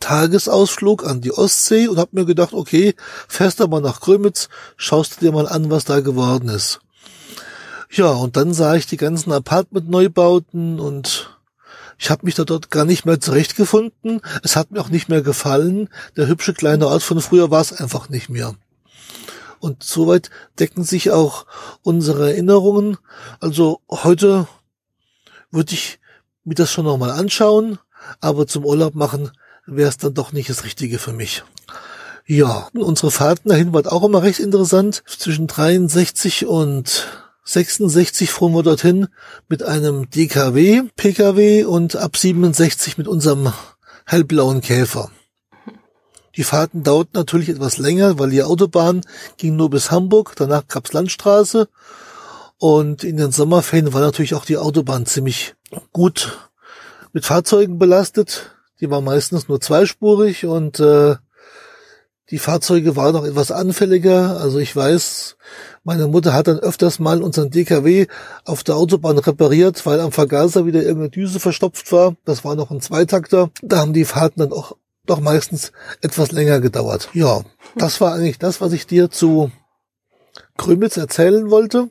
Tagesausflug 0.00 1.06
an 1.06 1.20
die 1.20 1.32
Ostsee 1.32 1.88
und 1.88 1.98
hab 1.98 2.12
mir 2.12 2.24
gedacht, 2.24 2.52
okay, 2.52 2.94
fährst 3.28 3.60
aber 3.60 3.80
nach 3.80 4.00
Grömitz, 4.00 4.48
schaust 4.76 5.16
du 5.16 5.26
dir 5.26 5.32
mal 5.32 5.48
an, 5.48 5.70
was 5.70 5.84
da 5.84 6.00
geworden 6.00 6.48
ist. 6.48 6.80
Ja, 7.90 8.10
und 8.10 8.36
dann 8.36 8.52
sah 8.52 8.74
ich 8.74 8.86
die 8.86 8.96
ganzen 8.96 9.32
Apartment-Neubauten 9.32 10.80
und 10.80 11.35
ich 11.98 12.10
habe 12.10 12.26
mich 12.26 12.34
da 12.34 12.44
dort 12.44 12.70
gar 12.70 12.84
nicht 12.84 13.06
mehr 13.06 13.20
zurechtgefunden. 13.20 14.20
Es 14.42 14.56
hat 14.56 14.70
mir 14.70 14.80
auch 14.80 14.90
nicht 14.90 15.08
mehr 15.08 15.22
gefallen. 15.22 15.88
Der 16.16 16.28
hübsche 16.28 16.52
kleine 16.52 16.88
Ort 16.88 17.02
von 17.02 17.20
früher 17.20 17.50
war 17.50 17.60
es 17.60 17.72
einfach 17.72 18.08
nicht 18.08 18.28
mehr. 18.28 18.54
Und 19.60 19.82
soweit 19.82 20.30
decken 20.58 20.84
sich 20.84 21.10
auch 21.10 21.46
unsere 21.82 22.30
Erinnerungen. 22.30 22.98
Also 23.40 23.80
heute 23.90 24.46
würde 25.50 25.72
ich 25.72 25.98
mir 26.44 26.54
das 26.54 26.70
schon 26.70 26.84
nochmal 26.84 27.10
anschauen, 27.10 27.78
aber 28.20 28.46
zum 28.46 28.64
Urlaub 28.64 28.94
machen 28.94 29.30
wäre 29.66 29.88
es 29.88 29.96
dann 29.96 30.14
doch 30.14 30.32
nicht 30.32 30.50
das 30.50 30.64
Richtige 30.64 30.98
für 30.98 31.12
mich. 31.12 31.42
Ja, 32.26 32.68
unsere 32.74 33.10
Fahrten 33.10 33.48
dahin 33.48 33.72
waren 33.72 33.86
auch 33.86 34.04
immer 34.04 34.22
recht 34.22 34.40
interessant. 34.40 35.02
Zwischen 35.06 35.46
63 35.46 36.46
und 36.46 37.06
66 37.46 38.30
fuhren 38.30 38.54
wir 38.54 38.64
dorthin 38.64 39.06
mit 39.48 39.62
einem 39.62 40.10
DKW, 40.10 40.82
PKW 40.96 41.64
und 41.64 41.94
ab 41.94 42.16
67 42.16 42.98
mit 42.98 43.06
unserem 43.06 43.52
hellblauen 44.04 44.60
Käfer. 44.60 45.12
Die 46.34 46.42
Fahrten 46.42 46.82
dauerten 46.82 47.12
natürlich 47.14 47.48
etwas 47.48 47.78
länger, 47.78 48.18
weil 48.18 48.30
die 48.30 48.42
Autobahn 48.42 49.02
ging 49.36 49.54
nur 49.54 49.70
bis 49.70 49.92
Hamburg, 49.92 50.34
danach 50.36 50.66
gab's 50.66 50.92
Landstraße 50.92 51.68
und 52.58 53.04
in 53.04 53.16
den 53.16 53.30
Sommerferien 53.30 53.92
war 53.92 54.00
natürlich 54.00 54.34
auch 54.34 54.44
die 54.44 54.58
Autobahn 54.58 55.06
ziemlich 55.06 55.54
gut 55.92 56.50
mit 57.12 57.24
Fahrzeugen 57.24 57.78
belastet. 57.78 58.56
Die 58.80 58.90
war 58.90 59.00
meistens 59.00 59.46
nur 59.48 59.60
zweispurig 59.60 60.46
und 60.46 60.80
äh, 60.80 61.14
die 62.30 62.38
Fahrzeuge 62.38 62.96
waren 62.96 63.14
noch 63.14 63.24
etwas 63.24 63.52
anfälliger. 63.52 64.40
Also 64.40 64.58
ich 64.58 64.74
weiß, 64.74 65.36
meine 65.84 66.08
Mutter 66.08 66.32
hat 66.32 66.48
dann 66.48 66.58
öfters 66.58 66.98
mal 66.98 67.22
unseren 67.22 67.50
DKW 67.50 68.06
auf 68.44 68.64
der 68.64 68.76
Autobahn 68.76 69.18
repariert, 69.18 69.86
weil 69.86 70.00
am 70.00 70.10
Vergaser 70.10 70.66
wieder 70.66 70.80
irgendeine 70.80 71.10
Düse 71.10 71.38
verstopft 71.38 71.92
war. 71.92 72.16
Das 72.24 72.44
war 72.44 72.56
noch 72.56 72.72
ein 72.72 72.80
Zweitakter. 72.80 73.50
Da 73.62 73.78
haben 73.78 73.92
die 73.92 74.04
Fahrten 74.04 74.40
dann 74.40 74.52
auch 74.52 74.76
doch 75.06 75.20
meistens 75.20 75.70
etwas 76.02 76.32
länger 76.32 76.60
gedauert. 76.60 77.10
Ja, 77.12 77.42
das 77.76 78.00
war 78.00 78.14
eigentlich 78.14 78.38
das, 78.38 78.60
was 78.60 78.72
ich 78.72 78.88
dir 78.88 79.08
zu 79.08 79.52
Krümitz 80.56 80.96
erzählen 80.96 81.48
wollte. 81.48 81.90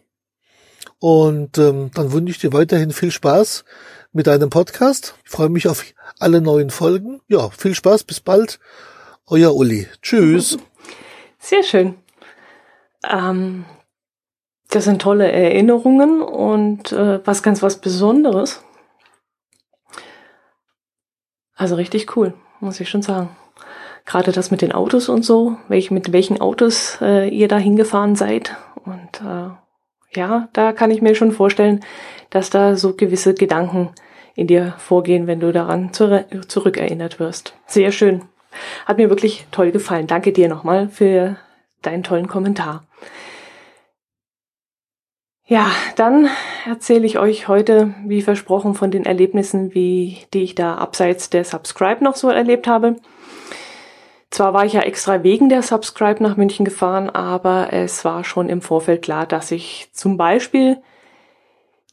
Und 0.99 1.57
ähm, 1.57 1.91
dann 1.93 2.11
wünsche 2.11 2.31
ich 2.31 2.39
dir 2.39 2.51
weiterhin 2.51 2.91
viel 2.91 3.11
Spaß 3.11 3.63
mit 4.11 4.27
deinem 4.27 4.49
Podcast. 4.49 5.15
Ich 5.23 5.31
freue 5.31 5.49
mich 5.49 5.69
auf 5.69 5.85
alle 6.19 6.41
neuen 6.41 6.71
Folgen. 6.71 7.21
Ja, 7.27 7.49
viel 7.49 7.75
Spaß, 7.75 8.03
bis 8.03 8.19
bald. 8.19 8.59
Euer 9.27 9.55
Uli. 9.55 9.87
Tschüss. 10.03 10.57
Sehr 11.39 11.63
schön. 11.63 11.95
Ähm, 13.09 13.65
das 14.69 14.83
sind 14.83 15.01
tolle 15.01 15.31
Erinnerungen 15.31 16.21
und 16.21 16.91
äh, 16.91 17.25
was 17.25 17.41
ganz 17.41 17.63
was 17.63 17.81
Besonderes. 17.81 18.63
Also 21.55 21.75
richtig 21.75 22.15
cool, 22.15 22.33
muss 22.59 22.79
ich 22.79 22.89
schon 22.89 23.01
sagen. 23.01 23.35
Gerade 24.05 24.31
das 24.31 24.51
mit 24.51 24.61
den 24.61 24.73
Autos 24.73 25.09
und 25.09 25.25
so, 25.25 25.57
welch, 25.69 25.89
mit 25.89 26.11
welchen 26.11 26.39
Autos 26.39 26.99
äh, 27.01 27.27
ihr 27.27 27.47
da 27.47 27.57
hingefahren 27.57 28.15
seid. 28.15 28.55
Und 28.83 29.21
äh, 29.21 29.49
ja, 30.15 30.49
da 30.53 30.71
kann 30.71 30.91
ich 30.91 31.01
mir 31.01 31.15
schon 31.15 31.31
vorstellen, 31.31 31.83
dass 32.29 32.51
da 32.51 32.75
so 32.75 32.93
gewisse 32.93 33.33
Gedanken 33.33 33.89
in 34.35 34.45
dir 34.45 34.75
vorgehen, 34.77 35.25
wenn 35.25 35.39
du 35.39 35.51
daran 35.51 35.93
zurückerinnert 35.93 37.19
wirst. 37.19 37.55
Sehr 37.65 37.91
schön. 37.91 38.21
Hat 38.85 38.97
mir 38.97 39.09
wirklich 39.09 39.45
toll 39.51 39.71
gefallen. 39.71 40.07
Danke 40.07 40.31
dir 40.31 40.47
nochmal 40.47 40.89
für 40.89 41.37
deinen 41.81 42.03
tollen 42.03 42.27
Kommentar. 42.27 42.83
Ja, 45.47 45.69
dann 45.95 46.27
erzähle 46.67 47.05
ich 47.05 47.19
euch 47.19 47.47
heute, 47.47 47.93
wie 48.05 48.23
versprochen, 48.23 48.73
von 48.73 48.89
den 48.89 49.05
Erlebnissen, 49.05 49.75
wie, 49.75 50.17
die 50.33 50.41
ich 50.41 50.55
da 50.55 50.75
abseits 50.75 51.29
der 51.29 51.43
Subscribe 51.43 52.03
noch 52.03 52.15
so 52.15 52.29
erlebt 52.29 52.65
habe. 52.65 52.95
Zwar 54.31 54.53
war 54.53 54.65
ich 54.65 54.73
ja 54.73 54.81
extra 54.81 55.21
wegen 55.23 55.49
der 55.49 55.61
Subscribe 55.61 56.21
nach 56.21 56.35
München 56.35 56.65
gefahren, 56.65 57.11
aber 57.11 57.71
es 57.71 58.03
war 58.03 58.23
schon 58.23 58.49
im 58.49 58.61
Vorfeld 58.61 59.03
klar, 59.03 59.27
dass 59.27 59.51
ich 59.51 59.89
zum 59.93 60.17
Beispiel 60.17 60.77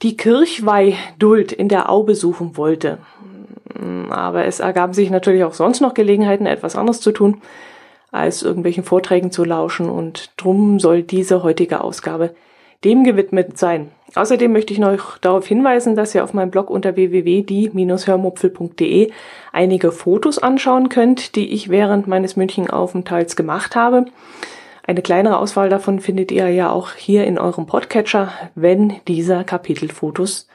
die 0.00 0.16
Kirchweihduld 0.16 1.52
in 1.52 1.69
der 1.69 1.90
Au 1.90 2.02
besuchen 2.02 2.57
wollte. 2.57 2.99
Aber 4.11 4.45
es 4.45 4.61
ergaben 4.61 4.92
sich 4.92 5.11
natürlich 5.11 5.45
auch 5.45 5.54
sonst 5.54 5.81
noch 5.81 5.95
Gelegenheiten, 5.95 6.47
etwas 6.47 6.76
anderes 6.76 7.00
zu 7.00 7.12
tun, 7.12 7.40
als 8.11 8.42
irgendwelchen 8.42 8.85
Vorträgen 8.85 9.31
zu 9.31 9.45
lauschen 9.45 9.88
und 9.88 10.33
drum 10.37 10.81
soll 10.81 11.02
diese 11.02 11.42
heutige 11.42 11.83
Ausgabe 11.83 12.35
dem 12.85 13.04
gewidmet 13.04 13.57
sein. 13.59 13.90
Außerdem 14.14 14.52
möchte 14.52 14.75
ich 14.75 14.78
noch 14.78 15.16
darauf 15.19 15.47
hinweisen, 15.47 15.97
dass 15.97 16.14
ihr 16.14 16.23
auf 16.25 16.35
meinem 16.35 16.50
Blog 16.50 16.69
unter 16.69 16.97
www.die-hörmupfel.de 16.97 19.11
einige 19.52 19.90
Fotos 19.92 20.38
anschauen 20.38 20.90
könnt, 20.90 21.37
die 21.37 21.52
ich 21.52 21.71
während 21.71 22.09
meines 22.09 22.37
München-Aufenthalts 22.37 23.37
gemacht 23.37 23.76
habe. 23.76 24.07
Eine 24.85 25.02
kleinere 25.02 25.38
Auswahl 25.38 25.69
davon 25.69 26.00
findet 26.00 26.33
ihr 26.33 26.49
ja 26.50 26.71
auch 26.71 26.95
hier 26.95 27.25
in 27.25 27.38
eurem 27.38 27.66
Podcatcher, 27.66 28.33
wenn 28.54 28.95
dieser 29.07 29.45
Kapitelfotos 29.45 30.49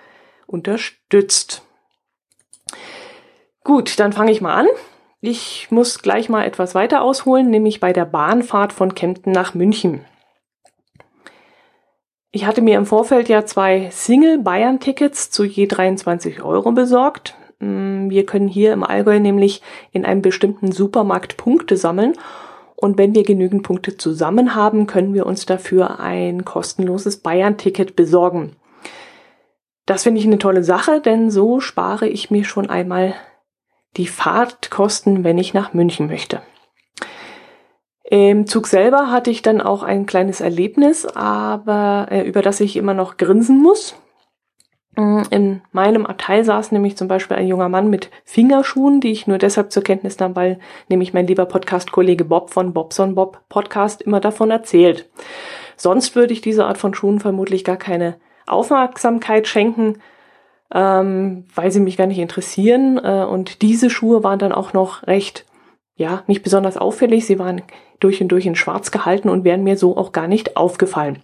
unterstützt. 0.45 1.66
Gut, 3.67 3.99
dann 3.99 4.13
fange 4.13 4.31
ich 4.31 4.39
mal 4.39 4.53
an. 4.53 4.67
Ich 5.19 5.67
muss 5.71 6.01
gleich 6.01 6.29
mal 6.29 6.45
etwas 6.45 6.73
weiter 6.73 7.01
ausholen, 7.01 7.49
nämlich 7.49 7.81
bei 7.81 7.91
der 7.91 8.05
Bahnfahrt 8.05 8.71
von 8.71 8.95
Kempten 8.95 9.33
nach 9.33 9.55
München. 9.55 10.05
Ich 12.31 12.45
hatte 12.45 12.61
mir 12.61 12.77
im 12.77 12.85
Vorfeld 12.85 13.27
ja 13.27 13.45
zwei 13.45 13.89
Single-Bayern-Tickets 13.91 15.31
zu 15.31 15.43
je 15.43 15.65
23 15.65 16.43
Euro 16.43 16.71
besorgt. 16.71 17.35
Mm, 17.59 18.09
wir 18.09 18.25
können 18.25 18.47
hier 18.47 18.71
im 18.71 18.85
Allgäu 18.85 19.19
nämlich 19.19 19.61
in 19.91 20.05
einem 20.05 20.21
bestimmten 20.21 20.71
Supermarkt 20.71 21.35
Punkte 21.35 21.75
sammeln. 21.75 22.13
Und 22.77 22.97
wenn 22.97 23.13
wir 23.13 23.23
genügend 23.23 23.63
Punkte 23.63 23.97
zusammen 23.97 24.55
haben, 24.55 24.87
können 24.87 25.13
wir 25.13 25.25
uns 25.25 25.45
dafür 25.45 25.99
ein 25.99 26.45
kostenloses 26.45 27.17
Bayern-Ticket 27.17 27.97
besorgen. 27.97 28.55
Das 29.85 30.03
finde 30.03 30.21
ich 30.21 30.25
eine 30.25 30.39
tolle 30.39 30.63
Sache, 30.63 31.01
denn 31.01 31.29
so 31.29 31.59
spare 31.59 32.07
ich 32.07 32.31
mir 32.31 32.45
schon 32.45 32.69
einmal 32.69 33.13
die 33.97 34.07
Fahrtkosten, 34.07 35.23
wenn 35.23 35.37
ich 35.37 35.53
nach 35.53 35.73
München 35.73 36.07
möchte. 36.07 36.41
Im 38.09 38.47
Zug 38.47 38.67
selber 38.67 39.11
hatte 39.11 39.31
ich 39.31 39.41
dann 39.41 39.59
auch 39.59 39.83
ein 39.83 40.05
kleines 40.05 40.39
Erlebnis, 40.39 41.05
aber 41.05 42.07
äh, 42.09 42.21
über 42.21 42.41
das 42.41 42.61
ich 42.61 42.77
immer 42.77 42.93
noch 42.93 43.17
grinsen 43.17 43.61
muss. 43.61 43.95
Mm, 44.95 45.23
in 45.29 45.61
meinem 45.73 46.05
Abteil 46.05 46.45
saß 46.45 46.71
nämlich 46.71 46.95
zum 46.95 47.09
Beispiel 47.09 47.35
ein 47.35 47.47
junger 47.47 47.67
Mann 47.67 47.89
mit 47.89 48.09
Fingerschuhen, 48.23 49.01
die 49.01 49.11
ich 49.11 49.27
nur 49.27 49.39
deshalb 49.39 49.73
zur 49.73 49.83
Kenntnis 49.83 50.19
nahm, 50.19 50.37
weil 50.37 50.57
nämlich 50.87 51.13
mein 51.13 51.27
lieber 51.27 51.45
Podcast-Kollege 51.45 52.23
Bob 52.23 52.49
von 52.51 52.73
Bobson 52.73 53.13
Bob 53.13 53.41
Podcast 53.49 54.01
immer 54.01 54.21
davon 54.21 54.51
erzählt. 54.51 55.09
Sonst 55.75 56.15
würde 56.15 56.31
ich 56.31 56.39
dieser 56.39 56.67
Art 56.67 56.77
von 56.77 56.93
Schuhen 56.93 57.19
vermutlich 57.19 57.65
gar 57.65 57.77
keine 57.77 58.15
Aufmerksamkeit 58.45 59.47
schenken, 59.47 60.01
ähm, 60.73 61.45
weil 61.55 61.71
sie 61.71 61.79
mich 61.79 61.97
gar 61.97 62.07
nicht 62.07 62.19
interessieren. 62.19 62.99
Äh, 63.03 63.25
und 63.25 63.61
diese 63.61 63.89
Schuhe 63.89 64.23
waren 64.23 64.39
dann 64.39 64.51
auch 64.51 64.73
noch 64.73 65.05
recht, 65.07 65.45
ja, 65.95 66.23
nicht 66.27 66.43
besonders 66.43 66.77
auffällig. 66.77 67.25
Sie 67.25 67.39
waren 67.39 67.61
durch 67.99 68.21
und 68.21 68.27
durch 68.29 68.45
in 68.45 68.55
Schwarz 68.55 68.91
gehalten 68.91 69.29
und 69.29 69.43
wären 69.43 69.63
mir 69.63 69.77
so 69.77 69.97
auch 69.97 70.11
gar 70.11 70.27
nicht 70.27 70.57
aufgefallen. 70.57 71.23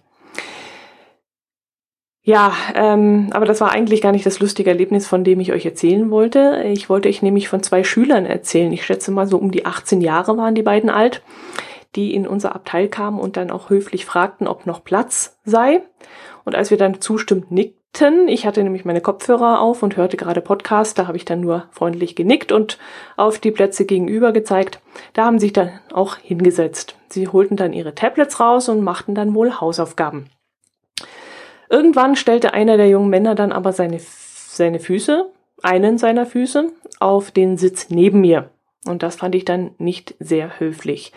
Ja, 2.26 2.54
ähm, 2.74 3.28
aber 3.32 3.44
das 3.44 3.60
war 3.60 3.70
eigentlich 3.70 4.00
gar 4.00 4.12
nicht 4.12 4.24
das 4.24 4.40
lustige 4.40 4.70
Erlebnis, 4.70 5.06
von 5.06 5.24
dem 5.24 5.40
ich 5.40 5.52
euch 5.52 5.66
erzählen 5.66 6.10
wollte. 6.10 6.64
Ich 6.72 6.88
wollte 6.88 7.10
euch 7.10 7.20
nämlich 7.20 7.48
von 7.48 7.62
zwei 7.62 7.84
Schülern 7.84 8.24
erzählen. 8.24 8.72
Ich 8.72 8.86
schätze 8.86 9.10
mal 9.10 9.26
so 9.26 9.36
um 9.36 9.50
die 9.50 9.66
18 9.66 10.00
Jahre 10.00 10.38
waren 10.38 10.54
die 10.54 10.62
beiden 10.62 10.88
alt, 10.88 11.22
die 11.96 12.14
in 12.14 12.26
unser 12.26 12.54
Abteil 12.54 12.88
kamen 12.88 13.20
und 13.20 13.36
dann 13.36 13.50
auch 13.50 13.68
höflich 13.68 14.06
fragten, 14.06 14.48
ob 14.48 14.64
noch 14.64 14.82
Platz 14.84 15.38
sei. 15.44 15.82
Und 16.46 16.54
als 16.54 16.70
wir 16.70 16.78
dann 16.78 17.02
zustimmt 17.02 17.50
nickten, 17.50 17.83
ich 18.26 18.44
hatte 18.44 18.62
nämlich 18.64 18.84
meine 18.84 19.00
Kopfhörer 19.00 19.60
auf 19.60 19.82
und 19.82 19.96
hörte 19.96 20.16
gerade 20.16 20.40
Podcast, 20.40 20.98
da 20.98 21.06
habe 21.06 21.16
ich 21.16 21.24
dann 21.24 21.40
nur 21.40 21.68
freundlich 21.70 22.16
genickt 22.16 22.50
und 22.50 22.78
auf 23.16 23.38
die 23.38 23.52
Plätze 23.52 23.84
gegenüber 23.84 24.32
gezeigt. 24.32 24.80
Da 25.12 25.24
haben 25.24 25.38
sich 25.38 25.52
dann 25.52 25.70
auch 25.92 26.16
hingesetzt. 26.16 26.96
Sie 27.08 27.28
holten 27.28 27.56
dann 27.56 27.72
ihre 27.72 27.94
Tablets 27.94 28.40
raus 28.40 28.68
und 28.68 28.82
machten 28.82 29.14
dann 29.14 29.34
wohl 29.34 29.60
Hausaufgaben. 29.60 30.28
Irgendwann 31.70 32.16
stellte 32.16 32.52
einer 32.52 32.76
der 32.76 32.88
jungen 32.88 33.10
Männer 33.10 33.34
dann 33.34 33.52
aber 33.52 33.72
seine, 33.72 34.00
seine 34.00 34.80
Füße, 34.80 35.30
einen 35.62 35.96
seiner 35.98 36.26
Füße, 36.26 36.72
auf 36.98 37.30
den 37.30 37.56
Sitz 37.56 37.90
neben 37.90 38.20
mir. 38.20 38.50
Und 38.86 39.02
das 39.02 39.16
fand 39.16 39.34
ich 39.34 39.44
dann 39.44 39.70
nicht 39.78 40.14
sehr 40.18 40.58
höflich. 40.58 41.12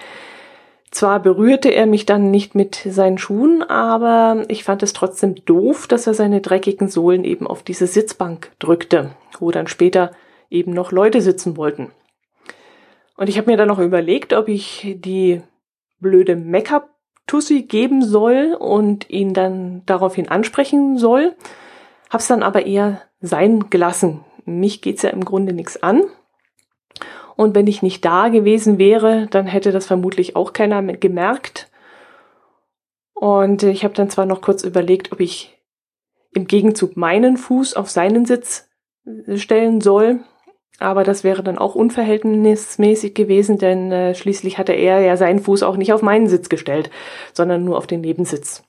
Zwar 0.91 1.19
berührte 1.19 1.69
er 1.69 1.85
mich 1.85 2.05
dann 2.05 2.31
nicht 2.31 2.55
mit 2.55 2.75
seinen 2.75 3.17
Schuhen, 3.17 3.61
aber 3.61 4.45
ich 4.47 4.63
fand 4.63 4.83
es 4.83 4.93
trotzdem 4.93 5.35
doof, 5.45 5.85
dass 5.87 6.07
er 6.07 6.13
seine 6.13 6.39
dreckigen 6.39 6.87
Sohlen 6.87 7.25
eben 7.25 7.45
auf 7.45 7.61
diese 7.61 7.87
Sitzbank 7.87 8.51
drückte, 8.59 9.11
wo 9.39 9.51
dann 9.51 9.67
später 9.67 10.11
eben 10.49 10.71
noch 10.71 10.91
Leute 10.91 11.21
sitzen 11.21 11.57
wollten. 11.57 11.91
Und 13.17 13.27
ich 13.27 13.37
habe 13.37 13.51
mir 13.51 13.57
dann 13.57 13.67
noch 13.67 13.79
überlegt, 13.79 14.31
ob 14.33 14.47
ich 14.47 14.95
die 14.99 15.41
blöde 15.99 16.35
Make-up-Tussi 16.35 17.63
geben 17.63 18.03
soll 18.03 18.55
und 18.57 19.09
ihn 19.09 19.33
dann 19.33 19.81
daraufhin 19.85 20.29
ansprechen 20.29 20.97
soll. 20.97 21.35
Hab's 22.09 22.27
dann 22.27 22.43
aber 22.43 22.65
eher 22.65 23.01
sein 23.19 23.69
gelassen. 23.69 24.21
Mich 24.45 24.81
geht's 24.81 25.01
ja 25.01 25.09
im 25.09 25.25
Grunde 25.25 25.51
nichts 25.51 25.81
an. 25.83 26.03
Und 27.37 27.55
wenn 27.55 27.67
ich 27.67 27.83
nicht 27.83 28.03
da 28.03 28.27
gewesen 28.27 28.79
wäre, 28.79 29.27
dann 29.29 29.45
hätte 29.45 29.71
das 29.71 29.85
vermutlich 29.85 30.35
auch 30.35 30.53
keiner 30.53 30.81
gemerkt. 30.81 31.69
Und 33.13 33.63
ich 33.63 33.83
habe 33.83 33.93
dann 33.93 34.09
zwar 34.09 34.25
noch 34.25 34.41
kurz 34.41 34.63
überlegt, 34.63 35.11
ob 35.11 35.19
ich 35.19 35.57
im 36.33 36.47
Gegenzug 36.47 36.97
meinen 36.97 37.37
Fuß 37.37 37.75
auf 37.75 37.89
seinen 37.89 38.25
Sitz 38.25 38.69
äh, 39.05 39.37
stellen 39.37 39.81
soll, 39.81 40.19
aber 40.79 41.03
das 41.03 41.23
wäre 41.23 41.43
dann 41.43 41.57
auch 41.57 41.75
unverhältnismäßig 41.75 43.13
gewesen, 43.13 43.57
denn 43.57 43.91
äh, 43.91 44.15
schließlich 44.15 44.57
hatte 44.57 44.73
er 44.73 44.99
ja 44.99 45.15
seinen 45.17 45.39
Fuß 45.39 45.63
auch 45.63 45.77
nicht 45.77 45.93
auf 45.93 46.01
meinen 46.01 46.27
Sitz 46.27 46.49
gestellt, 46.49 46.89
sondern 47.33 47.63
nur 47.63 47.77
auf 47.77 47.87
den 47.87 48.01
Nebensitz. 48.01 48.63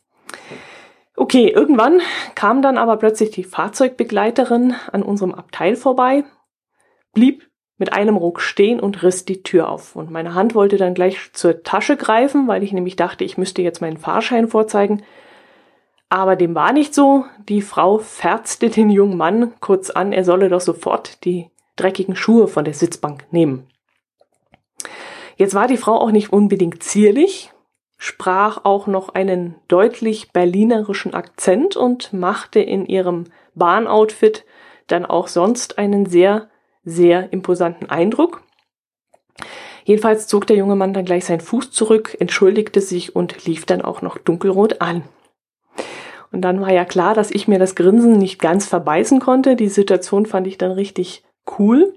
Okay, 1.17 1.49
irgendwann 1.49 2.01
kam 2.35 2.63
dann 2.63 2.79
aber 2.79 2.97
plötzlich 2.97 3.31
die 3.31 3.45
Fahrzeugbegleiterin 3.45 4.75
an 4.93 5.03
unserem 5.03 5.35
Abteil 5.35 5.75
vorbei, 5.75 6.25
blieb 7.13 7.48
mit 7.79 7.93
einem 7.93 8.17
Ruck 8.17 8.41
stehen 8.41 8.81
und 8.81 9.03
riss 9.03 9.25
die 9.25 9.43
Tür 9.43 9.71
auf. 9.71 9.97
Und 9.97 10.11
meine 10.11 10.35
Hand 10.35 10.55
wollte 10.55 10.77
dann 10.77 10.95
gleich 10.95 11.33
zur 11.33 11.63
Tasche 11.63 11.97
greifen, 11.97 12.49
weil 12.49 12.63
ich 12.65 12.73
nämlich 12.73 12.97
dachte, 12.97 13.25
ich 13.25 13.39
müsste 13.39 13.63
jetzt 13.63 13.81
meinen 13.81 13.97
Fahrschein 13.97 14.49
vorzeigen. 14.49 15.03
Aber 16.09 16.37
dem 16.37 16.55
war 16.55 16.73
nicht 16.73 16.93
so. 16.93 17.25
Die 17.49 17.63
Frau 17.63 17.99
ferzte 17.99 18.69
den 18.69 18.91
jungen 18.91 19.17
Mann 19.17 19.53
kurz 19.61 19.91
an, 19.91 20.13
er 20.13 20.25
solle 20.25 20.49
doch 20.49 20.61
sofort 20.61 21.25
die 21.25 21.51
dreckigen 21.77 22.17
Schuhe 22.17 22.49
von 22.49 22.65
der 22.65 22.75
Sitzbank 22.75 23.27
nehmen. 23.31 23.69
Jetzt 25.37 25.55
war 25.55 25.69
die 25.69 25.77
Frau 25.77 25.95
auch 26.01 26.11
nicht 26.11 26.33
unbedingt 26.33 26.83
zierlich, 26.83 27.53
sprach 27.97 28.65
auch 28.65 28.89
noch 28.89 29.11
einen 29.11 29.55
deutlich 29.69 30.33
berlinerischen 30.33 31.15
Akzent 31.15 31.77
und 31.77 32.13
machte 32.13 32.59
in 32.59 32.87
ihrem 32.87 33.25
Bahnoutfit 33.55 34.45
dann 34.89 35.07
auch 35.07 35.29
sonst 35.29 35.79
einen 35.79 36.07
sehr 36.07 36.49
sehr 36.89 37.33
imposanten 37.33 37.89
Eindruck. 37.91 38.43
Jedenfalls 39.85 40.27
zog 40.27 40.47
der 40.47 40.57
junge 40.57 40.77
Mann 40.77 40.93
dann 40.93 41.05
gleich 41.05 41.25
seinen 41.25 41.41
Fuß 41.41 41.71
zurück, 41.71 42.17
entschuldigte 42.21 42.81
sich 42.81 43.17
und 43.17 43.47
lief 43.47 43.65
dann 43.65 43.81
auch 43.81 44.03
noch 44.03 44.19
dunkelrot 44.19 44.81
an. 44.81 45.03
Und 46.31 46.43
dann 46.43 46.61
war 46.61 46.73
ja 46.73 46.85
klar, 46.85 47.15
dass 47.15 47.31
ich 47.31 47.49
mir 47.49 47.59
das 47.59 47.75
Grinsen 47.75 48.13
nicht 48.13 48.39
ganz 48.39 48.67
verbeißen 48.67 49.19
konnte. 49.19 49.57
Die 49.57 49.69
Situation 49.69 50.27
fand 50.27 50.47
ich 50.47 50.59
dann 50.59 50.73
richtig 50.73 51.23
cool. 51.59 51.95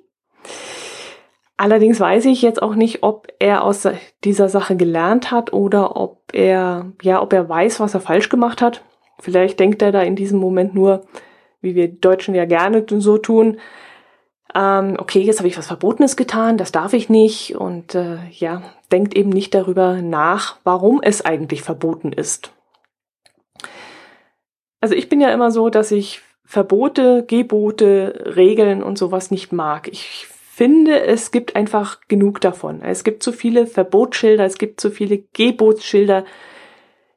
Allerdings 1.58 1.99
weiß 1.99 2.25
ich 2.25 2.41
jetzt 2.41 2.62
auch 2.62 2.75
nicht, 2.75 3.04
ob 3.04 3.27
er 3.39 3.63
aus 3.63 3.88
dieser 4.23 4.49
Sache 4.49 4.75
gelernt 4.75 5.30
hat 5.30 5.54
oder 5.54 5.95
ob 5.95 6.34
er, 6.34 6.93
ja, 7.01 7.21
ob 7.21 7.34
er 7.34 7.49
weiß, 7.49 7.80
was 7.80 7.93
er 7.93 7.99
falsch 7.99 8.30
gemacht 8.30 8.62
hat. 8.62 8.84
Vielleicht 9.19 9.60
denkt 9.60 9.82
er 9.82 9.91
da 9.91 10.01
in 10.01 10.15
diesem 10.15 10.39
Moment 10.39 10.73
nur, 10.73 11.04
wie 11.62 11.75
wir 11.75 11.88
Deutschen 11.88 12.34
ja 12.34 12.45
gerne 12.45 12.84
so 12.88 13.17
tun, 13.19 13.60
ähm, 14.53 14.95
okay, 14.97 15.21
jetzt 15.21 15.39
habe 15.39 15.47
ich 15.47 15.57
was 15.57 15.67
Verbotenes 15.67 16.15
getan, 16.15 16.57
das 16.57 16.71
darf 16.71 16.93
ich 16.93 17.09
nicht 17.09 17.55
und 17.55 17.95
äh, 17.95 18.17
ja, 18.31 18.63
denkt 18.91 19.15
eben 19.15 19.29
nicht 19.29 19.53
darüber 19.53 20.01
nach, 20.01 20.57
warum 20.63 21.01
es 21.01 21.23
eigentlich 21.23 21.61
verboten 21.61 22.11
ist. 22.11 22.51
Also 24.81 24.95
ich 24.95 25.09
bin 25.09 25.21
ja 25.21 25.29
immer 25.29 25.51
so, 25.51 25.69
dass 25.69 25.91
ich 25.91 26.21
Verbote, 26.43 27.23
Gebote, 27.25 28.33
Regeln 28.35 28.83
und 28.83 28.97
sowas 28.97 29.31
nicht 29.31 29.53
mag. 29.53 29.87
Ich 29.87 30.27
finde, 30.27 31.01
es 31.01 31.31
gibt 31.31 31.55
einfach 31.55 32.01
genug 32.09 32.41
davon. 32.41 32.81
Es 32.81 33.03
gibt 33.03 33.23
zu 33.23 33.31
viele 33.31 33.67
Verbotsschilder, 33.67 34.43
es 34.43 34.57
gibt 34.57 34.81
zu 34.81 34.91
viele 34.91 35.19
Gebotsschilder. 35.33 36.25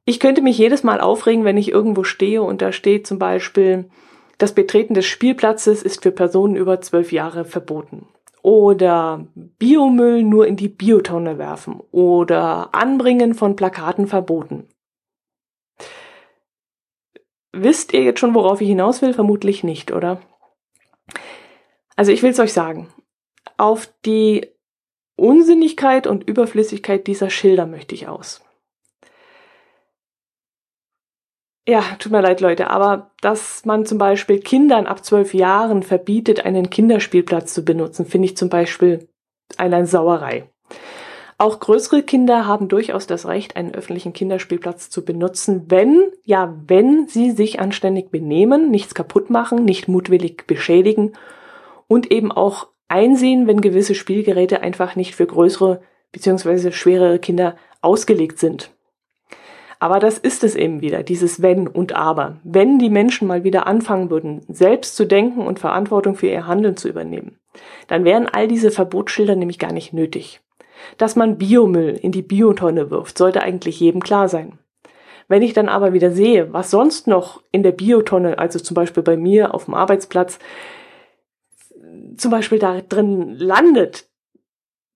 Ich 0.04 0.20
könnte 0.20 0.40
mich 0.40 0.56
jedes 0.56 0.84
Mal 0.84 1.00
aufregen, 1.00 1.44
wenn 1.44 1.56
ich 1.56 1.72
irgendwo 1.72 2.04
stehe 2.04 2.42
und 2.42 2.62
da 2.62 2.70
steht 2.70 3.06
zum 3.06 3.18
Beispiel, 3.18 3.90
das 4.44 4.54
Betreten 4.54 4.92
des 4.92 5.06
Spielplatzes 5.06 5.82
ist 5.82 6.02
für 6.02 6.10
Personen 6.10 6.54
über 6.54 6.78
zwölf 6.82 7.12
Jahre 7.12 7.46
verboten. 7.46 8.06
Oder 8.42 9.26
Biomüll 9.34 10.22
nur 10.22 10.46
in 10.46 10.56
die 10.56 10.68
Biotonne 10.68 11.38
werfen. 11.38 11.80
Oder 11.92 12.74
Anbringen 12.74 13.32
von 13.32 13.56
Plakaten 13.56 14.06
verboten. 14.06 14.68
Wisst 17.52 17.94
ihr 17.94 18.02
jetzt 18.02 18.20
schon, 18.20 18.34
worauf 18.34 18.60
ich 18.60 18.68
hinaus 18.68 19.00
will? 19.00 19.14
Vermutlich 19.14 19.64
nicht, 19.64 19.92
oder? 19.92 20.20
Also 21.96 22.12
ich 22.12 22.22
will 22.22 22.32
es 22.32 22.38
euch 22.38 22.52
sagen. 22.52 22.92
Auf 23.56 23.88
die 24.04 24.46
Unsinnigkeit 25.16 26.06
und 26.06 26.28
Überflüssigkeit 26.28 27.06
dieser 27.06 27.30
Schilder 27.30 27.64
möchte 27.64 27.94
ich 27.94 28.08
aus. 28.08 28.43
Ja, 31.66 31.82
tut 31.98 32.12
mir 32.12 32.20
leid, 32.20 32.42
Leute, 32.42 32.68
aber 32.68 33.10
dass 33.22 33.64
man 33.64 33.86
zum 33.86 33.96
Beispiel 33.96 34.38
Kindern 34.38 34.86
ab 34.86 35.02
zwölf 35.02 35.32
Jahren 35.32 35.82
verbietet, 35.82 36.44
einen 36.44 36.68
Kinderspielplatz 36.68 37.54
zu 37.54 37.64
benutzen, 37.64 38.04
finde 38.04 38.26
ich 38.26 38.36
zum 38.36 38.50
Beispiel 38.50 39.08
eine 39.56 39.86
Sauerei. 39.86 40.50
Auch 41.38 41.60
größere 41.60 42.02
Kinder 42.02 42.46
haben 42.46 42.68
durchaus 42.68 43.06
das 43.06 43.26
Recht, 43.26 43.56
einen 43.56 43.74
öffentlichen 43.74 44.12
Kinderspielplatz 44.12 44.90
zu 44.90 45.04
benutzen, 45.04 45.64
wenn, 45.68 46.10
ja, 46.22 46.54
wenn 46.66 47.08
sie 47.08 47.32
sich 47.32 47.60
anständig 47.60 48.10
benehmen, 48.10 48.70
nichts 48.70 48.94
kaputt 48.94 49.30
machen, 49.30 49.64
nicht 49.64 49.88
mutwillig 49.88 50.46
beschädigen 50.46 51.14
und 51.88 52.12
eben 52.12 52.30
auch 52.30 52.68
einsehen, 52.88 53.46
wenn 53.46 53.62
gewisse 53.62 53.94
Spielgeräte 53.94 54.60
einfach 54.60 54.96
nicht 54.96 55.14
für 55.14 55.26
größere 55.26 55.80
bzw. 56.12 56.70
schwerere 56.72 57.18
Kinder 57.18 57.56
ausgelegt 57.80 58.38
sind. 58.38 58.73
Aber 59.78 59.98
das 59.98 60.18
ist 60.18 60.44
es 60.44 60.54
eben 60.54 60.80
wieder, 60.80 61.02
dieses 61.02 61.42
Wenn 61.42 61.68
und 61.68 61.94
Aber. 61.94 62.36
Wenn 62.44 62.78
die 62.78 62.90
Menschen 62.90 63.28
mal 63.28 63.44
wieder 63.44 63.66
anfangen 63.66 64.10
würden, 64.10 64.42
selbst 64.48 64.96
zu 64.96 65.06
denken 65.06 65.46
und 65.46 65.58
Verantwortung 65.58 66.14
für 66.14 66.28
ihr 66.28 66.46
Handeln 66.46 66.76
zu 66.76 66.88
übernehmen, 66.88 67.38
dann 67.88 68.04
wären 68.04 68.26
all 68.26 68.48
diese 68.48 68.70
Verbotsschilder 68.70 69.36
nämlich 69.36 69.58
gar 69.58 69.72
nicht 69.72 69.92
nötig. 69.92 70.40
Dass 70.98 71.16
man 71.16 71.38
Biomüll 71.38 71.98
in 72.00 72.12
die 72.12 72.22
Biotonne 72.22 72.90
wirft, 72.90 73.18
sollte 73.18 73.42
eigentlich 73.42 73.80
jedem 73.80 74.02
klar 74.02 74.28
sein. 74.28 74.58
Wenn 75.28 75.42
ich 75.42 75.54
dann 75.54 75.68
aber 75.68 75.92
wieder 75.92 76.10
sehe, 76.10 76.52
was 76.52 76.70
sonst 76.70 77.06
noch 77.06 77.42
in 77.50 77.62
der 77.62 77.72
Biotonne, 77.72 78.38
also 78.38 78.58
zum 78.58 78.74
Beispiel 78.74 79.02
bei 79.02 79.16
mir 79.16 79.54
auf 79.54 79.64
dem 79.64 79.74
Arbeitsplatz, 79.74 80.38
zum 82.16 82.30
Beispiel 82.30 82.58
da 82.58 82.80
drin 82.80 83.34
landet, 83.38 84.06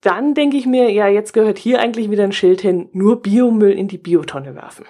dann 0.01 0.35
denke 0.35 0.57
ich 0.57 0.67
mir, 0.67 0.91
ja, 0.91 1.09
jetzt 1.09 1.33
gehört 1.33 1.59
hier 1.59 1.81
eigentlich 1.81 2.11
wieder 2.11 2.25
ein 2.25 2.33
Schild 2.33 2.61
hin, 2.61 2.89
nur 2.93 3.21
Biomüll 3.21 3.73
in 3.73 3.89
die 3.89 3.99
Biotonne 3.99 4.55
werfen. 4.55 4.87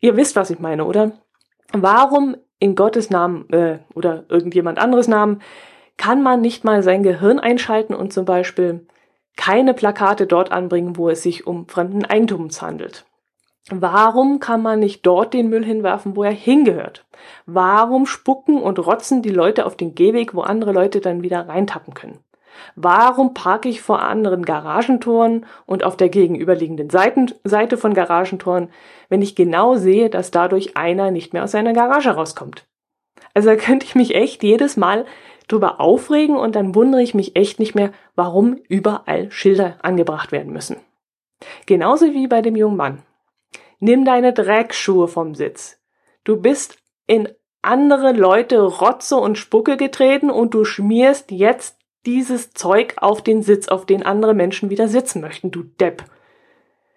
Ihr 0.00 0.16
wisst, 0.16 0.36
was 0.36 0.50
ich 0.50 0.58
meine, 0.58 0.84
oder? 0.84 1.12
Warum 1.72 2.36
in 2.58 2.74
Gottes 2.74 3.10
Namen 3.10 3.48
äh, 3.50 3.80
oder 3.94 4.24
irgendjemand 4.28 4.78
anderes 4.78 5.08
Namen 5.08 5.42
kann 5.96 6.22
man 6.22 6.40
nicht 6.40 6.64
mal 6.64 6.82
sein 6.82 7.02
Gehirn 7.02 7.38
einschalten 7.38 7.94
und 7.94 8.12
zum 8.12 8.24
Beispiel 8.24 8.86
keine 9.36 9.74
Plakate 9.74 10.26
dort 10.26 10.50
anbringen, 10.50 10.96
wo 10.96 11.08
es 11.08 11.22
sich 11.22 11.46
um 11.46 11.68
fremden 11.68 12.04
Eigentums 12.04 12.62
handelt? 12.62 13.04
Warum 13.70 14.40
kann 14.40 14.62
man 14.62 14.78
nicht 14.78 15.04
dort 15.04 15.34
den 15.34 15.50
Müll 15.50 15.64
hinwerfen, 15.64 16.16
wo 16.16 16.22
er 16.22 16.32
hingehört? 16.32 17.06
Warum 17.44 18.06
spucken 18.06 18.62
und 18.62 18.78
rotzen 18.78 19.20
die 19.20 19.30
Leute 19.30 19.66
auf 19.66 19.76
den 19.76 19.94
Gehweg, 19.94 20.34
wo 20.34 20.40
andere 20.40 20.72
Leute 20.72 21.00
dann 21.00 21.22
wieder 21.22 21.48
reintappen 21.48 21.92
können? 21.92 22.18
Warum 22.76 23.34
parke 23.34 23.68
ich 23.68 23.80
vor 23.80 24.02
anderen 24.02 24.44
Garagentoren 24.44 25.46
und 25.66 25.84
auf 25.84 25.96
der 25.96 26.08
gegenüberliegenden 26.08 26.90
Seiten, 26.90 27.32
Seite 27.44 27.76
von 27.76 27.94
Garagentoren, 27.94 28.70
wenn 29.08 29.22
ich 29.22 29.36
genau 29.36 29.76
sehe, 29.76 30.10
dass 30.10 30.30
dadurch 30.30 30.76
einer 30.76 31.10
nicht 31.10 31.32
mehr 31.32 31.44
aus 31.44 31.52
seiner 31.52 31.72
Garage 31.72 32.10
rauskommt? 32.10 32.66
Also 33.34 33.48
da 33.50 33.56
könnte 33.56 33.86
ich 33.86 33.94
mich 33.94 34.14
echt 34.14 34.42
jedes 34.42 34.76
Mal 34.76 35.06
drüber 35.48 35.80
aufregen 35.80 36.36
und 36.36 36.54
dann 36.54 36.74
wundere 36.74 37.02
ich 37.02 37.14
mich 37.14 37.36
echt 37.36 37.58
nicht 37.58 37.74
mehr, 37.74 37.92
warum 38.14 38.58
überall 38.68 39.30
Schilder 39.30 39.76
angebracht 39.82 40.32
werden 40.32 40.52
müssen. 40.52 40.76
Genauso 41.66 42.12
wie 42.12 42.26
bei 42.26 42.42
dem 42.42 42.56
jungen 42.56 42.76
Mann. 42.76 43.02
Nimm 43.80 44.04
deine 44.04 44.32
Dreckschuhe 44.32 45.08
vom 45.08 45.34
Sitz. 45.34 45.80
Du 46.24 46.36
bist 46.40 46.78
in 47.06 47.28
andere 47.62 48.12
Leute 48.12 48.60
Rotze 48.60 49.16
und 49.16 49.38
Spucke 49.38 49.76
getreten 49.76 50.30
und 50.30 50.54
du 50.54 50.64
schmierst 50.64 51.30
jetzt 51.30 51.77
dieses 52.08 52.54
Zeug 52.54 52.94
auf 52.96 53.22
den 53.22 53.42
Sitz, 53.42 53.68
auf 53.68 53.84
den 53.84 54.02
andere 54.02 54.32
Menschen 54.32 54.70
wieder 54.70 54.88
sitzen 54.88 55.20
möchten, 55.20 55.50
du 55.50 55.62
Depp. 55.62 56.04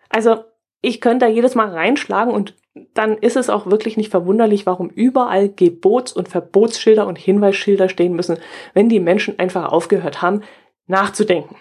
Also, 0.07 0.45
ich 0.79 1.01
könnte 1.01 1.25
da 1.25 1.31
jedes 1.31 1.53
Mal 1.53 1.67
reinschlagen 1.67 2.33
und 2.33 2.55
dann 2.93 3.17
ist 3.17 3.35
es 3.35 3.49
auch 3.49 3.65
wirklich 3.65 3.97
nicht 3.97 4.09
verwunderlich, 4.09 4.65
warum 4.65 4.89
überall 4.89 5.49
Gebots- 5.49 6.13
und 6.13 6.29
Verbotsschilder 6.29 7.05
und 7.05 7.17
Hinweisschilder 7.17 7.89
stehen 7.89 8.15
müssen, 8.15 8.37
wenn 8.73 8.87
die 8.87 9.01
Menschen 9.01 9.37
einfach 9.37 9.69
aufgehört 9.69 10.21
haben, 10.21 10.43
nachzudenken. 10.87 11.57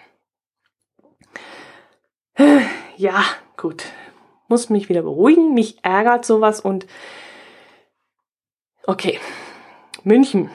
Ja, 2.97 3.25
gut. 3.57 3.87
Muss 4.47 4.71
mich 4.71 4.89
wieder 4.89 5.03
beruhigen. 5.03 5.55
Mich 5.55 5.79
ärgert 5.83 6.25
sowas 6.25 6.61
und 6.61 6.87
okay. 8.87 9.19
München. 10.05 10.51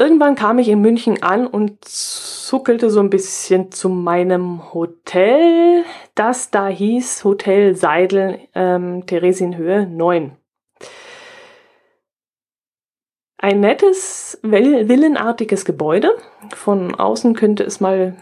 Irgendwann 0.00 0.36
kam 0.36 0.60
ich 0.60 0.68
in 0.68 0.80
München 0.80 1.24
an 1.24 1.48
und 1.48 1.84
zuckelte 1.84 2.88
so 2.88 3.00
ein 3.00 3.10
bisschen 3.10 3.72
zu 3.72 3.88
meinem 3.88 4.72
Hotel, 4.72 5.84
das 6.14 6.52
da 6.52 6.68
hieß 6.68 7.24
Hotel 7.24 7.74
Seidel 7.74 8.38
ähm, 8.54 9.06
Theresienhöhe 9.06 9.88
9. 9.88 10.36
Ein 13.38 13.60
nettes, 13.60 14.38
villenartiges 14.42 15.64
Gebäude. 15.64 16.12
Von 16.54 16.94
außen 16.94 17.34
könnte 17.34 17.64
es 17.64 17.80
mal 17.80 18.14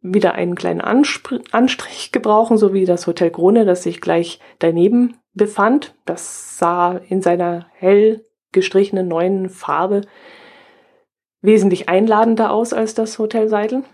wieder 0.00 0.36
einen 0.36 0.54
kleinen 0.54 0.80
Anspr 0.80 1.40
Anstrich 1.50 2.12
gebrauchen, 2.12 2.56
so 2.56 2.72
wie 2.72 2.84
das 2.84 3.08
Hotel 3.08 3.32
Krone, 3.32 3.64
das 3.64 3.82
sich 3.82 4.00
gleich 4.00 4.38
daneben 4.60 5.16
befand. 5.34 5.96
Das 6.04 6.56
sah 6.56 7.00
in 7.08 7.20
seiner 7.20 7.66
hell 7.74 8.24
gestrichenen 8.52 9.08
neuen 9.08 9.50
Farbe 9.50 10.02
wesentlich 11.42 11.88
einladender 11.88 12.50
aus 12.50 12.72
als 12.72 12.94
das 12.94 13.18
Hotel 13.18 13.48
Seidel. 13.48 13.84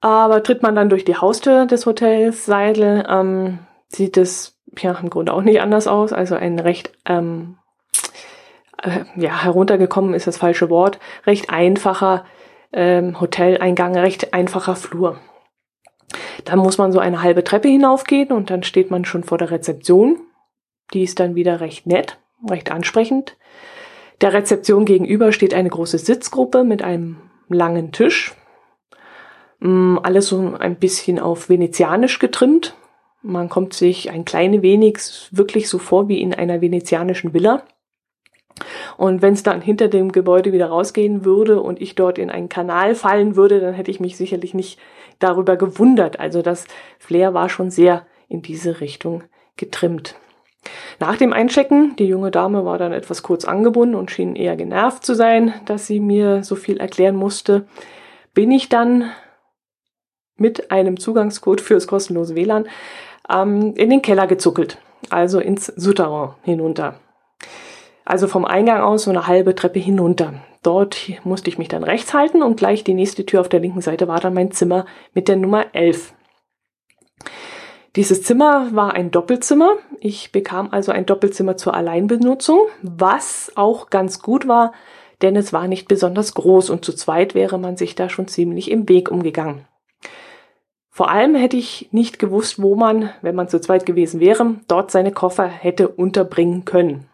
Aber 0.00 0.42
tritt 0.42 0.62
man 0.62 0.74
dann 0.74 0.88
durch 0.88 1.04
die 1.04 1.16
Haustür 1.16 1.66
des 1.66 1.86
Hotels 1.86 2.44
Seidel, 2.44 3.06
ähm, 3.08 3.60
sieht 3.88 4.16
es 4.16 4.58
ja 4.76 4.98
im 5.00 5.10
Grunde 5.10 5.32
auch 5.32 5.42
nicht 5.42 5.60
anders 5.60 5.86
aus. 5.86 6.12
Also 6.12 6.34
ein 6.34 6.58
recht, 6.58 6.92
ähm, 7.06 7.56
äh, 8.82 9.04
ja, 9.14 9.44
heruntergekommen 9.44 10.14
ist 10.14 10.26
das 10.26 10.38
falsche 10.38 10.70
Wort, 10.70 10.98
recht 11.24 11.50
einfacher 11.50 12.24
ähm, 12.72 13.20
Hoteleingang, 13.20 13.96
recht 13.96 14.34
einfacher 14.34 14.74
Flur. 14.74 15.18
Dann 16.44 16.58
muss 16.58 16.78
man 16.78 16.90
so 16.90 16.98
eine 16.98 17.22
halbe 17.22 17.44
Treppe 17.44 17.68
hinaufgehen 17.68 18.32
und 18.32 18.50
dann 18.50 18.64
steht 18.64 18.90
man 18.90 19.04
schon 19.04 19.22
vor 19.22 19.38
der 19.38 19.52
Rezeption. 19.52 20.18
Die 20.92 21.04
ist 21.04 21.20
dann 21.20 21.36
wieder 21.36 21.60
recht 21.60 21.86
nett, 21.86 22.18
recht 22.50 22.72
ansprechend. 22.72 23.36
Der 24.20 24.32
Rezeption 24.32 24.84
gegenüber 24.84 25.32
steht 25.32 25.54
eine 25.54 25.70
große 25.70 25.98
Sitzgruppe 25.98 26.64
mit 26.64 26.82
einem 26.82 27.16
langen 27.48 27.92
Tisch. 27.92 28.34
Mm, 29.60 29.98
alles 30.02 30.26
so 30.26 30.54
ein 30.58 30.76
bisschen 30.76 31.18
auf 31.18 31.48
venezianisch 31.48 32.18
getrimmt. 32.18 32.76
Man 33.22 33.48
kommt 33.48 33.74
sich 33.74 34.10
ein 34.10 34.24
klein 34.24 34.62
wenig 34.62 34.98
wirklich 35.30 35.68
so 35.68 35.78
vor 35.78 36.08
wie 36.08 36.20
in 36.20 36.34
einer 36.34 36.60
venezianischen 36.60 37.32
Villa. 37.32 37.62
Und 38.96 39.22
wenn 39.22 39.34
es 39.34 39.42
dann 39.42 39.60
hinter 39.60 39.88
dem 39.88 40.12
Gebäude 40.12 40.52
wieder 40.52 40.66
rausgehen 40.66 41.24
würde 41.24 41.60
und 41.60 41.80
ich 41.80 41.94
dort 41.94 42.18
in 42.18 42.30
einen 42.30 42.48
Kanal 42.48 42.94
fallen 42.94 43.36
würde, 43.36 43.60
dann 43.60 43.74
hätte 43.74 43.90
ich 43.90 44.00
mich 44.00 44.16
sicherlich 44.16 44.54
nicht 44.54 44.78
darüber 45.18 45.56
gewundert. 45.56 46.20
Also 46.20 46.42
das 46.42 46.66
Flair 46.98 47.34
war 47.34 47.48
schon 47.48 47.70
sehr 47.70 48.06
in 48.28 48.42
diese 48.42 48.80
Richtung 48.80 49.24
getrimmt. 49.56 50.16
Nach 51.00 51.16
dem 51.16 51.32
Einchecken, 51.32 51.96
die 51.96 52.06
junge 52.06 52.30
Dame 52.30 52.64
war 52.64 52.78
dann 52.78 52.92
etwas 52.92 53.22
kurz 53.22 53.44
angebunden 53.44 53.94
und 53.94 54.10
schien 54.10 54.36
eher 54.36 54.56
genervt 54.56 55.04
zu 55.04 55.14
sein, 55.14 55.54
dass 55.64 55.86
sie 55.86 56.00
mir 56.00 56.44
so 56.44 56.54
viel 56.54 56.78
erklären 56.78 57.16
musste, 57.16 57.66
bin 58.34 58.50
ich 58.50 58.68
dann 58.68 59.10
mit 60.36 60.70
einem 60.70 60.98
Zugangscode 60.98 61.60
fürs 61.60 61.86
kostenlose 61.86 62.34
WLAN 62.34 62.66
ähm, 63.28 63.74
in 63.76 63.90
den 63.90 64.02
Keller 64.02 64.26
gezuckelt, 64.26 64.78
also 65.10 65.40
ins 65.40 65.66
Souterrain 65.66 66.34
hinunter. 66.42 67.00
Also 68.04 68.26
vom 68.26 68.44
Eingang 68.44 68.80
aus 68.80 69.04
so 69.04 69.10
eine 69.10 69.26
halbe 69.26 69.54
Treppe 69.54 69.78
hinunter. 69.78 70.34
Dort 70.62 70.96
musste 71.24 71.48
ich 71.48 71.58
mich 71.58 71.68
dann 71.68 71.84
rechts 71.84 72.14
halten 72.14 72.42
und 72.42 72.56
gleich 72.56 72.84
die 72.84 72.94
nächste 72.94 73.26
Tür 73.26 73.40
auf 73.40 73.48
der 73.48 73.60
linken 73.60 73.80
Seite 73.80 74.08
war 74.08 74.20
dann 74.20 74.34
mein 74.34 74.52
Zimmer 74.52 74.86
mit 75.14 75.28
der 75.28 75.36
Nummer 75.36 75.66
11. 75.72 76.12
Dieses 77.94 78.22
Zimmer 78.22 78.74
war 78.74 78.94
ein 78.94 79.10
Doppelzimmer. 79.10 79.76
Ich 80.00 80.32
bekam 80.32 80.68
also 80.70 80.92
ein 80.92 81.04
Doppelzimmer 81.04 81.58
zur 81.58 81.74
Alleinbenutzung, 81.74 82.60
was 82.80 83.52
auch 83.54 83.90
ganz 83.90 84.22
gut 84.22 84.48
war, 84.48 84.72
denn 85.20 85.36
es 85.36 85.52
war 85.52 85.68
nicht 85.68 85.88
besonders 85.88 86.32
groß 86.32 86.70
und 86.70 86.86
zu 86.86 86.94
zweit 86.94 87.34
wäre 87.34 87.58
man 87.58 87.76
sich 87.76 87.94
da 87.94 88.08
schon 88.08 88.28
ziemlich 88.28 88.70
im 88.70 88.88
Weg 88.88 89.10
umgegangen. 89.10 89.66
Vor 90.88 91.10
allem 91.10 91.34
hätte 91.34 91.56
ich 91.56 91.88
nicht 91.92 92.18
gewusst, 92.18 92.60
wo 92.60 92.76
man, 92.76 93.10
wenn 93.20 93.34
man 93.34 93.48
zu 93.48 93.60
zweit 93.60 93.86
gewesen 93.86 94.20
wäre, 94.20 94.56
dort 94.68 94.90
seine 94.90 95.12
Koffer 95.12 95.46
hätte 95.46 95.88
unterbringen 95.88 96.64
können. 96.64 97.08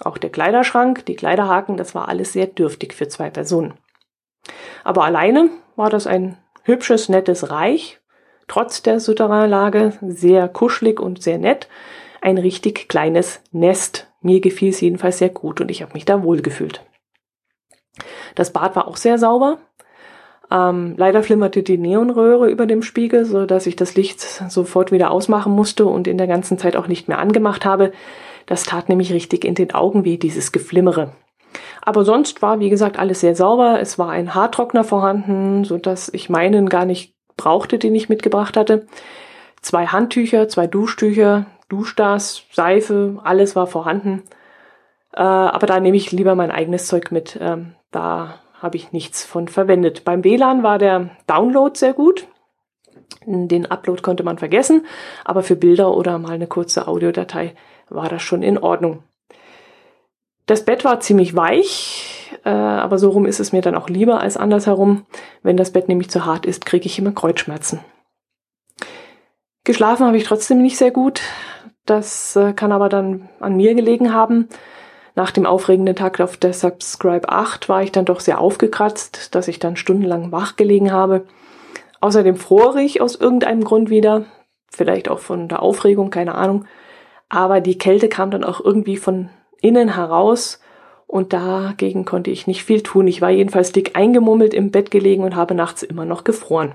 Auch 0.00 0.18
der 0.18 0.30
Kleiderschrank, 0.30 1.04
die 1.06 1.14
Kleiderhaken, 1.14 1.76
das 1.76 1.94
war 1.94 2.08
alles 2.08 2.32
sehr 2.32 2.46
dürftig 2.46 2.94
für 2.94 3.08
zwei 3.08 3.30
Personen. 3.30 3.74
Aber 4.82 5.04
alleine 5.04 5.50
war 5.76 5.90
das 5.90 6.06
ein 6.06 6.38
hübsches, 6.64 7.08
nettes 7.08 7.50
Reich, 7.50 8.01
trotz 8.52 8.82
der 8.82 9.00
Souterrainlage 9.00 9.94
sehr 10.06 10.46
kuschelig 10.46 11.00
und 11.00 11.22
sehr 11.22 11.38
nett. 11.38 11.68
Ein 12.20 12.36
richtig 12.36 12.86
kleines 12.86 13.40
Nest. 13.50 14.12
Mir 14.20 14.42
gefiel 14.42 14.68
es 14.68 14.80
jedenfalls 14.82 15.16
sehr 15.16 15.30
gut 15.30 15.62
und 15.62 15.70
ich 15.70 15.80
habe 15.80 15.94
mich 15.94 16.04
da 16.04 16.22
wohl 16.22 16.42
gefühlt. 16.42 16.84
Das 18.34 18.52
Bad 18.52 18.76
war 18.76 18.88
auch 18.88 18.98
sehr 18.98 19.16
sauber. 19.16 19.56
Ähm, 20.50 20.92
leider 20.98 21.22
flimmerte 21.22 21.62
die 21.62 21.78
Neonröhre 21.78 22.50
über 22.50 22.66
dem 22.66 22.82
Spiegel, 22.82 23.24
so 23.24 23.46
dass 23.46 23.66
ich 23.66 23.74
das 23.74 23.96
Licht 23.96 24.20
sofort 24.20 24.92
wieder 24.92 25.12
ausmachen 25.12 25.54
musste 25.54 25.86
und 25.86 26.06
in 26.06 26.18
der 26.18 26.26
ganzen 26.26 26.58
Zeit 26.58 26.76
auch 26.76 26.88
nicht 26.88 27.08
mehr 27.08 27.20
angemacht 27.20 27.64
habe. 27.64 27.90
Das 28.44 28.64
tat 28.64 28.90
nämlich 28.90 29.14
richtig 29.14 29.46
in 29.46 29.54
den 29.54 29.72
Augen 29.72 30.04
weh, 30.04 30.18
dieses 30.18 30.52
Geflimmere. 30.52 31.12
Aber 31.80 32.04
sonst 32.04 32.42
war, 32.42 32.60
wie 32.60 32.68
gesagt, 32.68 32.98
alles 32.98 33.20
sehr 33.20 33.34
sauber. 33.34 33.80
Es 33.80 33.98
war 33.98 34.10
ein 34.10 34.34
Haartrockner 34.34 34.84
vorhanden, 34.84 35.64
so 35.64 35.78
dass 35.78 36.10
ich 36.12 36.28
meinen 36.28 36.68
gar 36.68 36.84
nicht 36.84 37.14
brauchte, 37.42 37.78
den 37.78 37.94
ich 37.94 38.08
mitgebracht 38.08 38.56
hatte. 38.56 38.86
Zwei 39.60 39.86
Handtücher, 39.86 40.48
zwei 40.48 40.66
Duschtücher, 40.66 41.46
Duschdas, 41.68 42.44
Seife, 42.52 43.20
alles 43.24 43.56
war 43.56 43.66
vorhanden. 43.66 44.22
Äh, 45.12 45.22
aber 45.22 45.66
da 45.66 45.80
nehme 45.80 45.96
ich 45.96 46.12
lieber 46.12 46.34
mein 46.34 46.50
eigenes 46.50 46.86
Zeug 46.86 47.10
mit. 47.10 47.38
Ähm, 47.40 47.74
da 47.90 48.40
habe 48.60 48.76
ich 48.76 48.92
nichts 48.92 49.24
von 49.24 49.48
verwendet. 49.48 50.04
Beim 50.04 50.22
WLAN 50.22 50.62
war 50.62 50.78
der 50.78 51.10
Download 51.26 51.76
sehr 51.76 51.92
gut. 51.92 52.28
Den 53.26 53.66
Upload 53.66 54.02
konnte 54.02 54.24
man 54.24 54.38
vergessen, 54.38 54.86
aber 55.24 55.42
für 55.42 55.54
Bilder 55.56 55.94
oder 55.96 56.18
mal 56.18 56.32
eine 56.32 56.46
kurze 56.46 56.88
Audiodatei 56.88 57.54
war 57.88 58.08
das 58.08 58.22
schon 58.22 58.42
in 58.42 58.58
Ordnung. 58.58 59.02
Das 60.46 60.64
Bett 60.64 60.84
war 60.84 61.00
ziemlich 61.00 61.36
weich, 61.36 62.21
äh, 62.44 62.50
aber 62.50 62.98
so 62.98 63.10
rum 63.10 63.26
ist 63.26 63.40
es 63.40 63.52
mir 63.52 63.62
dann 63.62 63.74
auch 63.74 63.88
lieber 63.88 64.20
als 64.20 64.36
andersherum. 64.36 65.06
Wenn 65.42 65.56
das 65.56 65.70
Bett 65.70 65.88
nämlich 65.88 66.10
zu 66.10 66.24
hart 66.24 66.46
ist, 66.46 66.66
kriege 66.66 66.86
ich 66.86 66.98
immer 66.98 67.12
Kreuzschmerzen. 67.12 67.80
Geschlafen 69.64 70.06
habe 70.06 70.16
ich 70.16 70.24
trotzdem 70.24 70.60
nicht 70.60 70.76
sehr 70.76 70.90
gut. 70.90 71.22
Das 71.86 72.36
äh, 72.36 72.52
kann 72.52 72.72
aber 72.72 72.88
dann 72.88 73.28
an 73.40 73.56
mir 73.56 73.74
gelegen 73.74 74.12
haben. 74.12 74.48
Nach 75.14 75.30
dem 75.30 75.46
aufregenden 75.46 75.94
Tag 75.94 76.20
auf 76.20 76.36
der 76.36 76.52
Subscribe 76.52 77.28
8 77.28 77.68
war 77.68 77.82
ich 77.82 77.92
dann 77.92 78.06
doch 78.06 78.20
sehr 78.20 78.40
aufgekratzt, 78.40 79.34
dass 79.34 79.46
ich 79.46 79.58
dann 79.58 79.76
stundenlang 79.76 80.32
wach 80.32 80.56
gelegen 80.56 80.90
habe. 80.90 81.26
Außerdem 82.00 82.36
fror 82.36 82.76
ich 82.76 83.00
aus 83.00 83.14
irgendeinem 83.14 83.62
Grund 83.62 83.90
wieder, 83.90 84.24
vielleicht 84.70 85.08
auch 85.08 85.18
von 85.18 85.48
der 85.48 85.62
Aufregung, 85.62 86.10
keine 86.10 86.34
Ahnung. 86.34 86.64
Aber 87.28 87.60
die 87.60 87.78
Kälte 87.78 88.08
kam 88.08 88.30
dann 88.30 88.42
auch 88.42 88.60
irgendwie 88.60 88.96
von 88.96 89.28
innen 89.60 89.94
heraus 89.94 90.60
und 91.12 91.34
dagegen 91.34 92.06
konnte 92.06 92.30
ich 92.30 92.46
nicht 92.46 92.64
viel 92.64 92.82
tun. 92.82 93.06
Ich 93.06 93.20
war 93.20 93.28
jedenfalls 93.28 93.70
dick 93.70 93.96
eingemummelt 93.96 94.54
im 94.54 94.70
Bett 94.70 94.90
gelegen 94.90 95.24
und 95.24 95.36
habe 95.36 95.54
nachts 95.54 95.82
immer 95.82 96.06
noch 96.06 96.24
gefroren. 96.24 96.72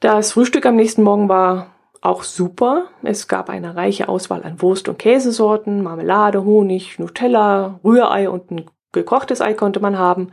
Das 0.00 0.32
Frühstück 0.32 0.66
am 0.66 0.76
nächsten 0.76 1.02
Morgen 1.02 1.30
war 1.30 1.74
auch 2.02 2.22
super. 2.22 2.88
Es 3.02 3.28
gab 3.28 3.48
eine 3.48 3.76
reiche 3.76 4.10
Auswahl 4.10 4.42
an 4.42 4.60
Wurst- 4.60 4.90
und 4.90 4.98
Käsesorten, 4.98 5.82
Marmelade, 5.82 6.44
Honig, 6.44 6.98
Nutella, 6.98 7.80
Rührei 7.82 8.28
und 8.28 8.50
ein 8.50 8.70
gekochtes 8.92 9.40
Ei 9.40 9.54
konnte 9.54 9.80
man 9.80 9.96
haben, 9.96 10.30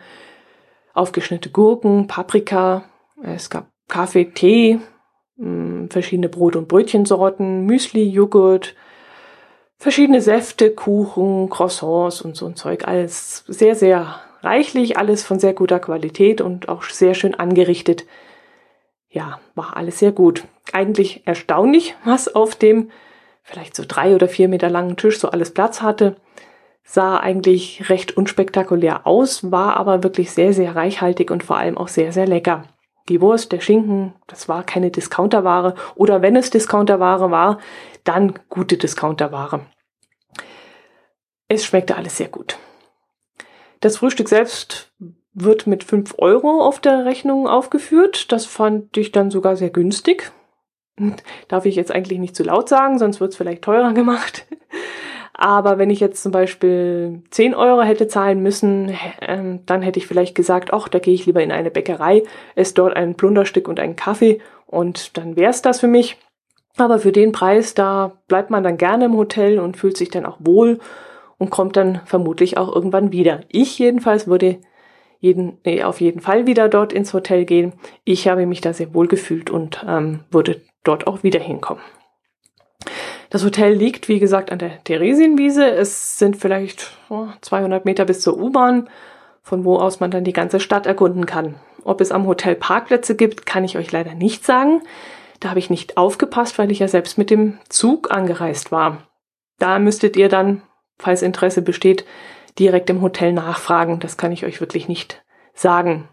aufgeschnittene 0.94 1.54
Gurken, 1.54 2.08
Paprika, 2.08 2.84
es 3.24 3.50
gab 3.50 3.68
Kaffee, 3.88 4.26
Tee, 4.26 4.82
hm, 5.38 5.90
verschiedene 5.90 6.28
Brot- 6.28 6.58
und 6.58 6.68
Brötchensorten, 6.68 7.66
Müsli, 7.66 8.04
Joghurt, 8.04 8.76
verschiedene 9.78 10.22
Säfte, 10.22 10.72
Kuchen, 10.72 11.50
Croissants 11.50 12.22
und 12.22 12.36
so 12.36 12.46
ein 12.46 12.56
Zeug. 12.56 12.88
Alles 12.88 13.44
sehr, 13.48 13.76
sehr 13.76 14.22
reichlich, 14.42 14.98
alles 14.98 15.24
von 15.24 15.40
sehr 15.40 15.54
guter 15.54 15.80
Qualität 15.80 16.42
und 16.42 16.70
auch 16.70 16.84
sehr 16.84 17.14
schön 17.14 17.36
angerichtet. 17.36 18.06
Ja, 19.10 19.40
war 19.56 19.78
alles 19.78 20.00
sehr 20.00 20.12
gut. 20.12 20.44
Eigentlich 20.74 21.26
erstaunlich, 21.26 21.96
was 22.04 22.34
auf 22.34 22.56
dem 22.56 22.92
vielleicht 23.44 23.76
so 23.76 23.84
drei 23.88 24.16
oder 24.16 24.28
vier 24.28 24.48
Meter 24.48 24.70
langen 24.70 24.98
Tisch 24.98 25.20
so 25.20 25.30
alles 25.30 25.54
Platz 25.54 25.82
hatte. 25.82 26.16
Sah 26.84 27.18
eigentlich 27.18 27.90
recht 27.90 28.16
unspektakulär 28.18 29.08
aus, 29.08 29.52
war 29.52 29.78
aber 29.78 30.04
wirklich 30.04 30.32
sehr, 30.32 30.54
sehr 30.54 30.76
reichhaltig 30.76 31.32
und 31.32 31.44
vor 31.44 31.58
allem 31.58 31.78
auch 31.78 31.88
sehr, 31.88 32.12
sehr 32.12 32.28
lecker. 32.28 32.64
Die 33.08 33.22
Wurst, 33.22 33.52
der 33.52 33.60
Schinken, 33.60 34.15
das 34.28 34.50
war 34.50 34.63
keine 34.63 34.89
Discounterware 34.89 35.76
oder 35.96 36.22
wenn 36.22 36.36
es 36.36 36.50
Discounterware 36.50 37.30
war, 37.30 37.60
dann 38.04 38.39
gute 38.50 38.78
Discounterware. 38.78 39.62
Es 41.48 41.65
schmeckte 41.65 41.96
alles 41.96 42.18
sehr 42.18 42.30
gut. 42.30 42.58
Das 43.80 43.98
Frühstück 43.98 44.30
selbst 44.30 44.91
wird 45.34 45.68
mit 45.68 45.84
5 45.84 46.15
Euro 46.18 46.65
auf 46.65 46.80
der 46.80 47.06
Rechnung 47.06 47.48
aufgeführt. 47.48 48.32
Das 48.32 48.46
fand 48.46 48.98
ich 48.98 49.12
dann 49.12 49.30
sogar 49.30 49.56
sehr 49.56 49.70
günstig. 49.70 50.32
Darf 51.48 51.65
ich 51.65 51.76
jetzt 51.76 51.91
eigentlich 51.91 52.20
nicht 52.20 52.36
zu 52.36 52.44
laut 52.44 52.70
sagen, 52.70 52.98
sonst 52.98 53.20
wird 53.20 53.32
es 53.32 53.38
vielleicht 53.38 53.63
teurer 53.63 53.94
gemacht. 53.94 54.48
Aber 55.38 55.78
wenn 55.78 55.89
ich 55.89 56.00
jetzt 56.00 56.24
zum 56.24 56.32
Beispiel 56.32 57.21
10 57.30 57.56
Euro 57.56 57.82
hätte 57.82 58.08
zahlen 58.08 58.41
müssen, 58.41 58.95
äh, 59.19 59.60
dann 59.65 59.82
hätte 59.82 60.00
ich 60.00 60.08
vielleicht 60.08 60.34
gesagt, 60.34 60.74
ach, 60.74 60.88
da 60.88 61.00
gehe 61.00 61.13
ich 61.13 61.26
lieber 61.26 61.43
in 61.43 61.52
eine 61.52 61.71
Bäckerei, 61.71 62.24
esse 62.56 62.74
dort 62.74 62.95
ein 62.95 63.15
Plunderstück 63.15 63.67
und 63.67 63.80
einen 63.80 63.98
Kaffee 63.98 64.39
und 64.65 65.17
dann 65.17 65.36
wär's 65.36 65.62
das 65.62 65.82
für 65.82 65.88
mich. 65.88 66.17
Aber 66.78 67.00
für 67.00 67.12
den 67.12 67.34
Preis, 67.34 67.74
da 67.74 68.13
bleibt 68.28 68.50
man 68.50 68.63
dann 68.63 68.78
gerne 68.78 69.06
im 69.06 69.17
Hotel 69.17 69.60
und 69.60 69.78
fühlt 69.78 69.98
sich 69.98 70.10
dann 70.10 70.26
auch 70.26 70.38
wohl 70.39 70.80
und 71.38 71.50
kommt 71.50 71.76
dann 71.76 72.02
vermutlich 72.06 72.58
auch 72.58 72.74
irgendwann 72.74 73.12
wieder. 73.12 73.41
Ich 73.50 73.78
jedenfalls 73.78 74.28
würde 74.28 74.60
jeden, 75.19 75.58
nee, 75.65 75.84
auf 75.84 76.00
jeden 76.00 76.21
Fall 76.21 76.48
wieder 76.48 76.69
dort 76.69 76.93
ins 76.93 77.13
Hotel 77.13 77.45
gehen. 77.45 77.74
Ich 78.06 78.28
habe 78.28 78.45
mich 78.45 78.62
da 78.62 78.74
sehr 78.74 78.93
wohl 78.93 79.08
gefühlt 79.08 79.50
und 79.50 79.86
ähm, 79.88 80.21
würde 80.32 80.62
dort 80.84 81.08
auch 81.08 81.24
wieder 81.24 81.39
hinkommen. 81.39 81.84
Das 83.36 83.43
Hotel 83.43 83.74
liegt, 83.74 84.08
wie 84.08 84.19
gesagt, 84.19 84.50
an 84.50 84.60
der 84.60 84.82
Theresienwiese. 84.86 85.69
Es 85.69 86.17
sind 86.17 86.38
vielleicht 86.38 86.93
oh, 87.10 87.28
200 87.41 87.84
Meter 87.84 88.06
bis 88.06 88.21
zur 88.21 88.38
U-Bahn, 88.39 88.89
von 89.41 89.65
wo 89.65 89.76
aus 89.76 90.00
man 90.00 90.10
dann 90.10 90.24
die 90.24 90.32
ganze 90.32 90.62
Stadt 90.62 90.86
erkunden 90.86 91.26
kann. 91.26 91.56
Ob 91.84 92.00
es 92.00 92.13
am 92.13 92.28
Hotel 92.28 92.56
Parkplätze 92.56 93.13
gibt, 93.13 93.45
kann 93.45 93.65
ich 93.65 93.78
euch 93.78 93.91
leider 93.91 94.13
nicht 94.15 94.45
sagen. 94.45 94.84
Da 95.41 95.50
habe 95.50 95.60
ich 95.60 95.69
nicht 95.69 95.98
aufgepasst, 95.98 96.58
weil 96.58 96.71
ich 96.71 96.80
ja 96.80 96.88
selbst 96.88 97.17
mit 97.17 97.30
dem 97.30 97.60
Zug 97.67 98.10
angereist 98.10 98.71
war. 98.71 99.00
Da 99.60 99.80
müsstet 99.80 100.15
ihr 100.15 100.30
dann 100.30 100.62
falls 100.98 101.21
Interesse 101.21 101.62
besteht, 101.62 102.06
direkt 102.58 102.89
im 102.89 103.02
Hotel 103.02 103.34
nachfragen. 103.34 104.00
Das 104.00 104.15
kann 104.15 104.32
ich 104.32 104.45
euch 104.45 104.62
wirklich 104.62 104.88
nicht 104.88 105.26
sagen. 105.54 106.08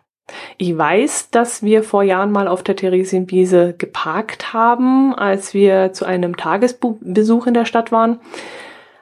Ich 0.58 0.76
weiß, 0.76 1.30
dass 1.30 1.62
wir 1.62 1.82
vor 1.82 2.02
Jahren 2.02 2.32
mal 2.32 2.48
auf 2.48 2.62
der 2.62 2.76
Theresienwiese 2.76 3.74
geparkt 3.76 4.52
haben, 4.52 5.14
als 5.14 5.54
wir 5.54 5.92
zu 5.92 6.04
einem 6.04 6.36
Tagesbesuch 6.36 7.46
in 7.46 7.54
der 7.54 7.64
Stadt 7.64 7.92
waren. 7.92 8.20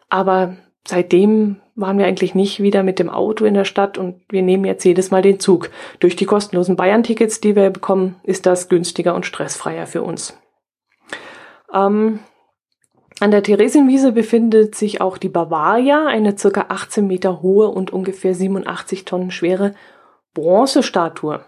Aber 0.09 0.57
seitdem 0.87 1.61
waren 1.77 1.99
wir 1.99 2.07
eigentlich 2.07 2.35
nicht 2.35 2.61
wieder 2.61 2.83
mit 2.83 2.99
dem 2.99 3.11
Auto 3.11 3.45
in 3.45 3.55
der 3.55 3.65
Stadt 3.65 3.99
und 3.99 4.21
wir 4.29 4.43
nehmen 4.43 4.65
jetzt 4.65 4.85
jedes 4.85 5.11
Mal 5.11 5.23
den 5.23 5.41
Zug. 5.41 5.71
Durch 5.99 6.17
die 6.17 6.27
kostenlosen 6.27 6.77
Bayern-Tickets, 6.77 7.41
die 7.41 7.57
wir 7.57 7.71
bekommen, 7.71 8.17
ist 8.23 8.47
das 8.47 8.69
günstiger 8.69 9.15
und 9.15 9.27
stressfreier 9.27 9.87
für 9.87 10.03
uns. 10.03 10.39
Ähm, 11.73 12.21
an 13.21 13.31
der 13.31 13.43
Theresienwiese 13.43 14.13
befindet 14.13 14.75
sich 14.75 15.01
auch 15.01 15.19
die 15.19 15.29
Bavaria, 15.29 16.07
eine 16.07 16.37
circa 16.37 16.67
18 16.69 17.07
Meter 17.07 17.43
hohe 17.43 17.69
und 17.69 17.93
ungefähr 17.93 18.35
87 18.35 19.05
Tonnen 19.05 19.31
schwere 19.31 19.75
Bronzestatue. 20.35 21.41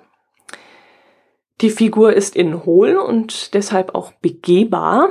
Die 1.61 1.71
Figur 1.71 2.13
ist 2.13 2.35
innen 2.35 2.65
hohl 2.65 2.97
und 2.97 3.55
deshalb 3.55 3.95
auch 3.95 4.13
begehbar. 4.15 5.11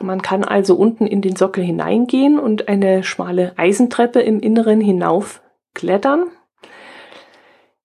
Man 0.00 0.22
kann 0.22 0.44
also 0.44 0.76
unten 0.76 1.06
in 1.06 1.20
den 1.20 1.36
Sockel 1.36 1.64
hineingehen 1.64 2.38
und 2.38 2.68
eine 2.68 3.02
schmale 3.02 3.52
Eisentreppe 3.56 4.20
im 4.20 4.40
Inneren 4.40 4.80
hinauf 4.80 5.42
klettern. 5.74 6.26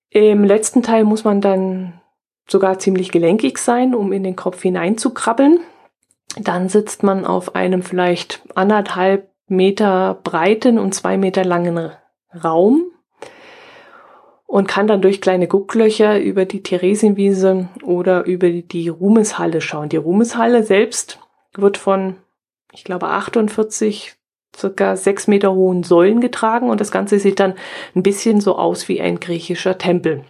Im 0.10 0.44
letzten 0.44 0.82
Teil 0.82 1.04
muss 1.04 1.24
man 1.24 1.42
dann 1.42 2.00
sogar 2.48 2.80
ziemlich 2.80 3.12
gelenkig 3.12 3.58
sein, 3.58 3.96
um 3.96 4.14
in 4.14 4.24
den 4.24 4.36
Kopf 4.36 4.62
hineinzukrabbeln. 4.62 5.60
Dann 6.40 6.70
sitzt 6.70 7.04
man 7.04 7.26
auf 7.26 7.56
einem 7.56 7.82
vielleicht 7.82 8.42
anderthalb 8.56 9.30
Meter 9.48 10.20
breiten 10.24 10.80
und 10.80 10.94
zwei 10.94 11.18
Meter 11.18 11.44
langen 11.44 11.92
Raum. 12.44 12.92
Und 14.48 14.68
kann 14.68 14.88
dann 14.88 15.02
durch 15.02 15.22
kleine 15.22 15.48
Gucklöcher 15.48 16.20
über 16.20 16.46
die 16.46 16.64
Theresienwiese 16.64 17.70
oder 17.84 18.26
über 18.26 18.50
die 18.50 18.90
Ruhmeshalle 18.90 19.62
schauen. 19.62 19.90
Die 19.90 19.98
Ruhmeshalle 19.98 20.64
selbst 20.64 21.20
wird 21.54 21.78
von, 21.78 22.18
ich 22.72 22.84
glaube, 22.84 23.08
48 23.08 24.16
circa 24.56 24.96
sechs 24.96 25.28
Meter 25.28 25.54
hohen 25.54 25.84
Säulen 25.84 26.22
getragen 26.22 26.70
und 26.70 26.80
das 26.80 26.92
Ganze 26.92 27.20
sieht 27.20 27.40
dann 27.40 27.56
ein 27.96 28.04
bisschen 28.04 28.40
so 28.40 28.58
aus 28.58 28.88
wie 28.88 29.02
ein 29.02 29.20
griechischer 29.20 29.78
Tempel. 29.78 30.24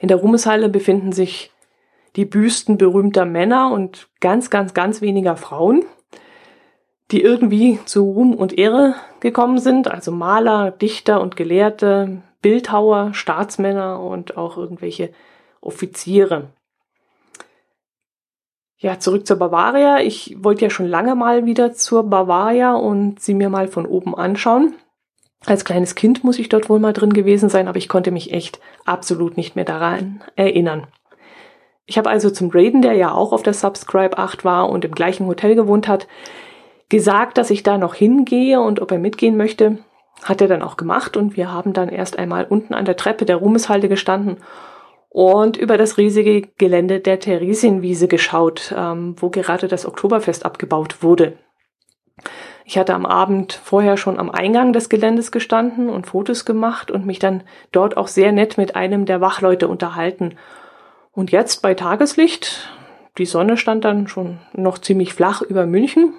In 0.00 0.08
der 0.08 0.18
Ruhmeshalle 0.18 0.68
befinden 0.68 1.12
sich 1.12 1.50
die 2.16 2.24
Büsten 2.24 2.78
berühmter 2.78 3.24
Männer 3.24 3.70
und 3.72 4.08
ganz, 4.20 4.50
ganz, 4.50 4.74
ganz 4.74 5.00
weniger 5.00 5.36
Frauen, 5.36 5.84
die 7.10 7.22
irgendwie 7.22 7.78
zu 7.84 8.04
Ruhm 8.04 8.34
und 8.34 8.56
Ehre 8.56 8.94
gekommen 9.20 9.58
sind, 9.58 9.88
also 9.88 10.10
Maler, 10.10 10.70
Dichter 10.70 11.20
und 11.20 11.36
Gelehrte, 11.36 12.22
Bildhauer, 12.44 13.14
Staatsmänner 13.14 14.00
und 14.00 14.36
auch 14.36 14.58
irgendwelche 14.58 15.14
Offiziere. 15.62 16.50
Ja, 18.76 18.98
zurück 18.98 19.26
zur 19.26 19.38
Bavaria. 19.38 20.00
Ich 20.00 20.36
wollte 20.44 20.66
ja 20.66 20.70
schon 20.70 20.84
lange 20.84 21.14
mal 21.14 21.46
wieder 21.46 21.72
zur 21.72 22.02
Bavaria 22.02 22.74
und 22.74 23.18
sie 23.18 23.32
mir 23.32 23.48
mal 23.48 23.66
von 23.66 23.86
oben 23.86 24.14
anschauen. 24.14 24.74
Als 25.46 25.64
kleines 25.64 25.94
Kind 25.94 26.22
muss 26.22 26.38
ich 26.38 26.50
dort 26.50 26.68
wohl 26.68 26.80
mal 26.80 26.92
drin 26.92 27.14
gewesen 27.14 27.48
sein, 27.48 27.66
aber 27.66 27.78
ich 27.78 27.88
konnte 27.88 28.10
mich 28.10 28.30
echt 28.30 28.60
absolut 28.84 29.38
nicht 29.38 29.56
mehr 29.56 29.64
daran 29.64 30.22
erinnern. 30.36 30.86
Ich 31.86 31.96
habe 31.96 32.10
also 32.10 32.28
zum 32.28 32.50
Raiden, 32.52 32.82
der 32.82 32.92
ja 32.92 33.12
auch 33.12 33.32
auf 33.32 33.42
der 33.42 33.54
Subscribe 33.54 34.18
8 34.18 34.44
war 34.44 34.68
und 34.68 34.84
im 34.84 34.94
gleichen 34.94 35.26
Hotel 35.26 35.54
gewohnt 35.54 35.88
hat, 35.88 36.08
gesagt, 36.90 37.38
dass 37.38 37.48
ich 37.48 37.62
da 37.62 37.78
noch 37.78 37.94
hingehe 37.94 38.60
und 38.60 38.82
ob 38.82 38.90
er 38.90 38.98
mitgehen 38.98 39.38
möchte. 39.38 39.78
Hat 40.22 40.40
er 40.40 40.48
dann 40.48 40.62
auch 40.62 40.76
gemacht 40.76 41.16
und 41.16 41.36
wir 41.36 41.52
haben 41.52 41.72
dann 41.72 41.88
erst 41.88 42.18
einmal 42.18 42.44
unten 42.44 42.74
an 42.74 42.84
der 42.84 42.96
Treppe 42.96 43.24
der 43.24 43.36
Ruhmeshalde 43.36 43.88
gestanden 43.88 44.38
und 45.14 45.56
über 45.56 45.78
das 45.78 45.96
riesige 45.96 46.42
Gelände 46.58 47.00
der 47.00 47.20
Theresienwiese 47.20 48.08
geschaut, 48.08 48.74
ähm, 48.76 49.14
wo 49.18 49.30
gerade 49.30 49.68
das 49.68 49.86
Oktoberfest 49.86 50.44
abgebaut 50.44 51.02
wurde. 51.02 51.38
Ich 52.64 52.78
hatte 52.78 52.94
am 52.94 53.04
Abend 53.06 53.52
vorher 53.52 53.96
schon 53.96 54.18
am 54.18 54.30
Eingang 54.30 54.72
des 54.72 54.88
Geländes 54.88 55.30
gestanden 55.30 55.90
und 55.90 56.06
Fotos 56.06 56.44
gemacht 56.44 56.90
und 56.90 57.06
mich 57.06 57.18
dann 57.18 57.42
dort 57.72 57.96
auch 57.96 58.08
sehr 58.08 58.32
nett 58.32 58.56
mit 58.56 58.74
einem 58.74 59.04
der 59.04 59.20
Wachleute 59.20 59.68
unterhalten. 59.68 60.36
Und 61.12 61.30
jetzt 61.30 61.62
bei 61.62 61.74
Tageslicht, 61.74 62.70
die 63.18 63.26
Sonne 63.26 63.56
stand 63.56 63.84
dann 63.84 64.08
schon 64.08 64.40
noch 64.52 64.78
ziemlich 64.78 65.14
flach 65.14 65.42
über 65.42 65.66
München, 65.66 66.14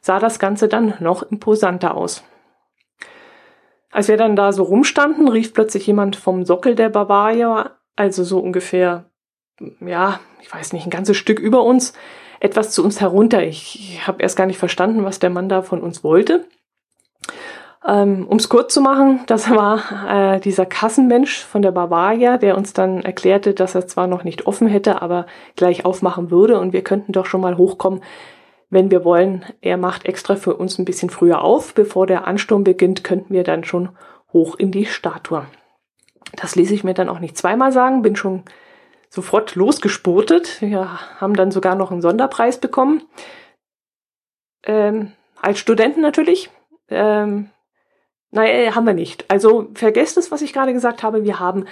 sah 0.00 0.18
das 0.18 0.38
Ganze 0.38 0.68
dann 0.68 0.94
noch 0.98 1.22
imposanter 1.22 1.96
aus. 1.96 2.24
Als 3.92 4.08
wir 4.08 4.16
dann 4.16 4.34
da 4.34 4.52
so 4.52 4.64
rumstanden, 4.64 5.28
rief 5.28 5.54
plötzlich 5.54 5.86
jemand 5.86 6.16
vom 6.16 6.44
Sockel 6.44 6.74
der 6.74 6.88
Bavaria 6.88 7.70
also 7.96 8.24
so 8.24 8.38
ungefähr, 8.38 9.04
ja, 9.80 10.20
ich 10.40 10.52
weiß 10.52 10.72
nicht, 10.72 10.86
ein 10.86 10.90
ganzes 10.90 11.16
Stück 11.16 11.38
über 11.38 11.62
uns, 11.62 11.92
etwas 12.40 12.72
zu 12.72 12.82
uns 12.82 13.00
herunter. 13.00 13.42
Ich, 13.42 13.76
ich 13.78 14.06
habe 14.06 14.22
erst 14.22 14.36
gar 14.36 14.46
nicht 14.46 14.58
verstanden, 14.58 15.04
was 15.04 15.18
der 15.18 15.30
Mann 15.30 15.48
da 15.48 15.62
von 15.62 15.80
uns 15.80 16.02
wollte. 16.02 16.46
Ähm, 17.86 18.26
um 18.28 18.36
es 18.36 18.48
kurz 18.48 18.74
zu 18.74 18.80
machen, 18.80 19.20
das 19.26 19.50
war 19.50 20.36
äh, 20.36 20.40
dieser 20.40 20.66
Kassenmensch 20.66 21.44
von 21.44 21.62
der 21.62 21.72
Bavaria, 21.72 22.38
der 22.38 22.56
uns 22.56 22.72
dann 22.72 23.02
erklärte, 23.02 23.54
dass 23.54 23.74
er 23.74 23.86
zwar 23.88 24.06
noch 24.06 24.24
nicht 24.24 24.46
offen 24.46 24.68
hätte, 24.68 25.02
aber 25.02 25.26
gleich 25.56 25.84
aufmachen 25.84 26.30
würde 26.30 26.60
und 26.60 26.72
wir 26.72 26.82
könnten 26.82 27.12
doch 27.12 27.26
schon 27.26 27.40
mal 27.40 27.56
hochkommen, 27.56 28.02
wenn 28.72 28.90
wir 28.90 29.04
wollen. 29.04 29.44
Er 29.60 29.76
macht 29.76 30.06
extra 30.06 30.34
für 30.34 30.56
uns 30.56 30.78
ein 30.78 30.86
bisschen 30.86 31.10
früher 31.10 31.42
auf. 31.42 31.74
Bevor 31.74 32.06
der 32.06 32.26
Ansturm 32.26 32.64
beginnt, 32.64 33.04
könnten 33.04 33.34
wir 33.34 33.44
dann 33.44 33.64
schon 33.64 33.90
hoch 34.32 34.56
in 34.56 34.72
die 34.72 34.86
Statue. 34.86 35.46
Das 36.36 36.56
ließ 36.56 36.70
ich 36.70 36.82
mir 36.82 36.94
dann 36.94 37.10
auch 37.10 37.18
nicht 37.18 37.36
zweimal 37.36 37.70
sagen, 37.70 38.00
bin 38.00 38.16
schon 38.16 38.44
sofort 39.10 39.54
losgespurtet. 39.56 40.62
Wir 40.62 40.88
haben 41.20 41.34
dann 41.34 41.50
sogar 41.50 41.74
noch 41.74 41.90
einen 41.90 42.00
Sonderpreis 42.00 42.58
bekommen. 42.58 43.02
Ähm, 44.64 45.12
als 45.42 45.58
Studenten 45.58 46.00
natürlich. 46.00 46.48
Ähm, 46.88 47.50
Nein, 48.34 48.74
haben 48.74 48.86
wir 48.86 48.94
nicht. 48.94 49.30
Also 49.30 49.68
vergesst 49.74 50.16
es, 50.16 50.30
was 50.30 50.40
ich 50.40 50.54
gerade 50.54 50.72
gesagt 50.72 51.02
habe. 51.02 51.22
Wir 51.22 51.38
haben 51.38 51.66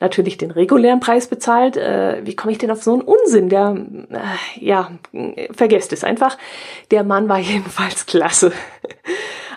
natürlich 0.00 0.38
den 0.38 0.50
regulären 0.50 1.00
Preis 1.00 1.28
bezahlt. 1.28 1.76
Äh, 1.76 2.20
wie 2.24 2.36
komme 2.36 2.52
ich 2.52 2.58
denn 2.58 2.70
auf 2.70 2.82
so 2.82 2.92
einen 2.92 3.02
Unsinn? 3.02 3.48
Der, 3.48 3.76
äh, 4.10 4.64
ja, 4.64 4.90
vergesst 5.50 5.92
es 5.92 6.04
einfach. 6.04 6.38
Der 6.90 7.04
Mann 7.04 7.28
war 7.28 7.38
jedenfalls 7.40 8.06
klasse. 8.06 8.52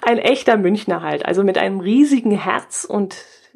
Ein 0.02 0.20
echter 0.20 0.58
Münchner 0.58 1.02
halt. 1.02 1.26
Also 1.26 1.44
mit 1.44 1.58
einem 1.58 1.80
riesigen 1.80 2.32
Herz 2.32 2.86
und 2.86 3.16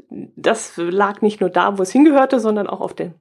das 0.09 0.73
lag 0.75 1.21
nicht 1.21 1.39
nur 1.39 1.49
da, 1.49 1.77
wo 1.77 1.83
es 1.83 1.91
hingehörte, 1.91 2.39
sondern 2.39 2.67
auch 2.67 2.81
auf 2.81 2.93
der, 2.93 3.13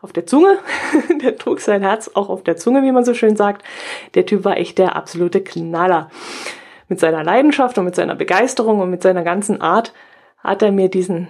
auf 0.00 0.12
der 0.12 0.26
Zunge. 0.26 0.58
der 1.22 1.36
trug 1.36 1.60
sein 1.60 1.82
Herz 1.82 2.10
auch 2.14 2.30
auf 2.30 2.42
der 2.42 2.56
Zunge, 2.56 2.82
wie 2.82 2.92
man 2.92 3.04
so 3.04 3.14
schön 3.14 3.36
sagt. 3.36 3.64
Der 4.14 4.24
Typ 4.24 4.44
war 4.44 4.56
echt 4.56 4.78
der 4.78 4.96
absolute 4.96 5.42
Knaller. 5.42 6.10
Mit 6.88 7.00
seiner 7.00 7.22
Leidenschaft 7.22 7.76
und 7.76 7.84
mit 7.84 7.94
seiner 7.94 8.14
Begeisterung 8.14 8.80
und 8.80 8.88
mit 8.88 9.02
seiner 9.02 9.22
ganzen 9.22 9.60
Art 9.60 9.92
hat 10.38 10.62
er 10.62 10.72
mir 10.72 10.88
diesen 10.88 11.28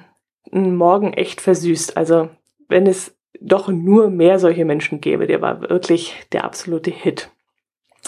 Morgen 0.51 1.13
echt 1.13 1.41
versüßt. 1.41 1.97
Also, 1.97 2.31
wenn 2.69 2.87
es 2.87 3.17
doch 3.41 3.69
nur 3.69 4.11
mehr 4.11 4.39
solche 4.39 4.65
Menschen 4.65 5.01
gäbe, 5.01 5.27
der 5.27 5.41
war 5.41 5.61
wirklich 5.61 6.15
der 6.33 6.45
absolute 6.45 6.91
Hit. 6.91 7.31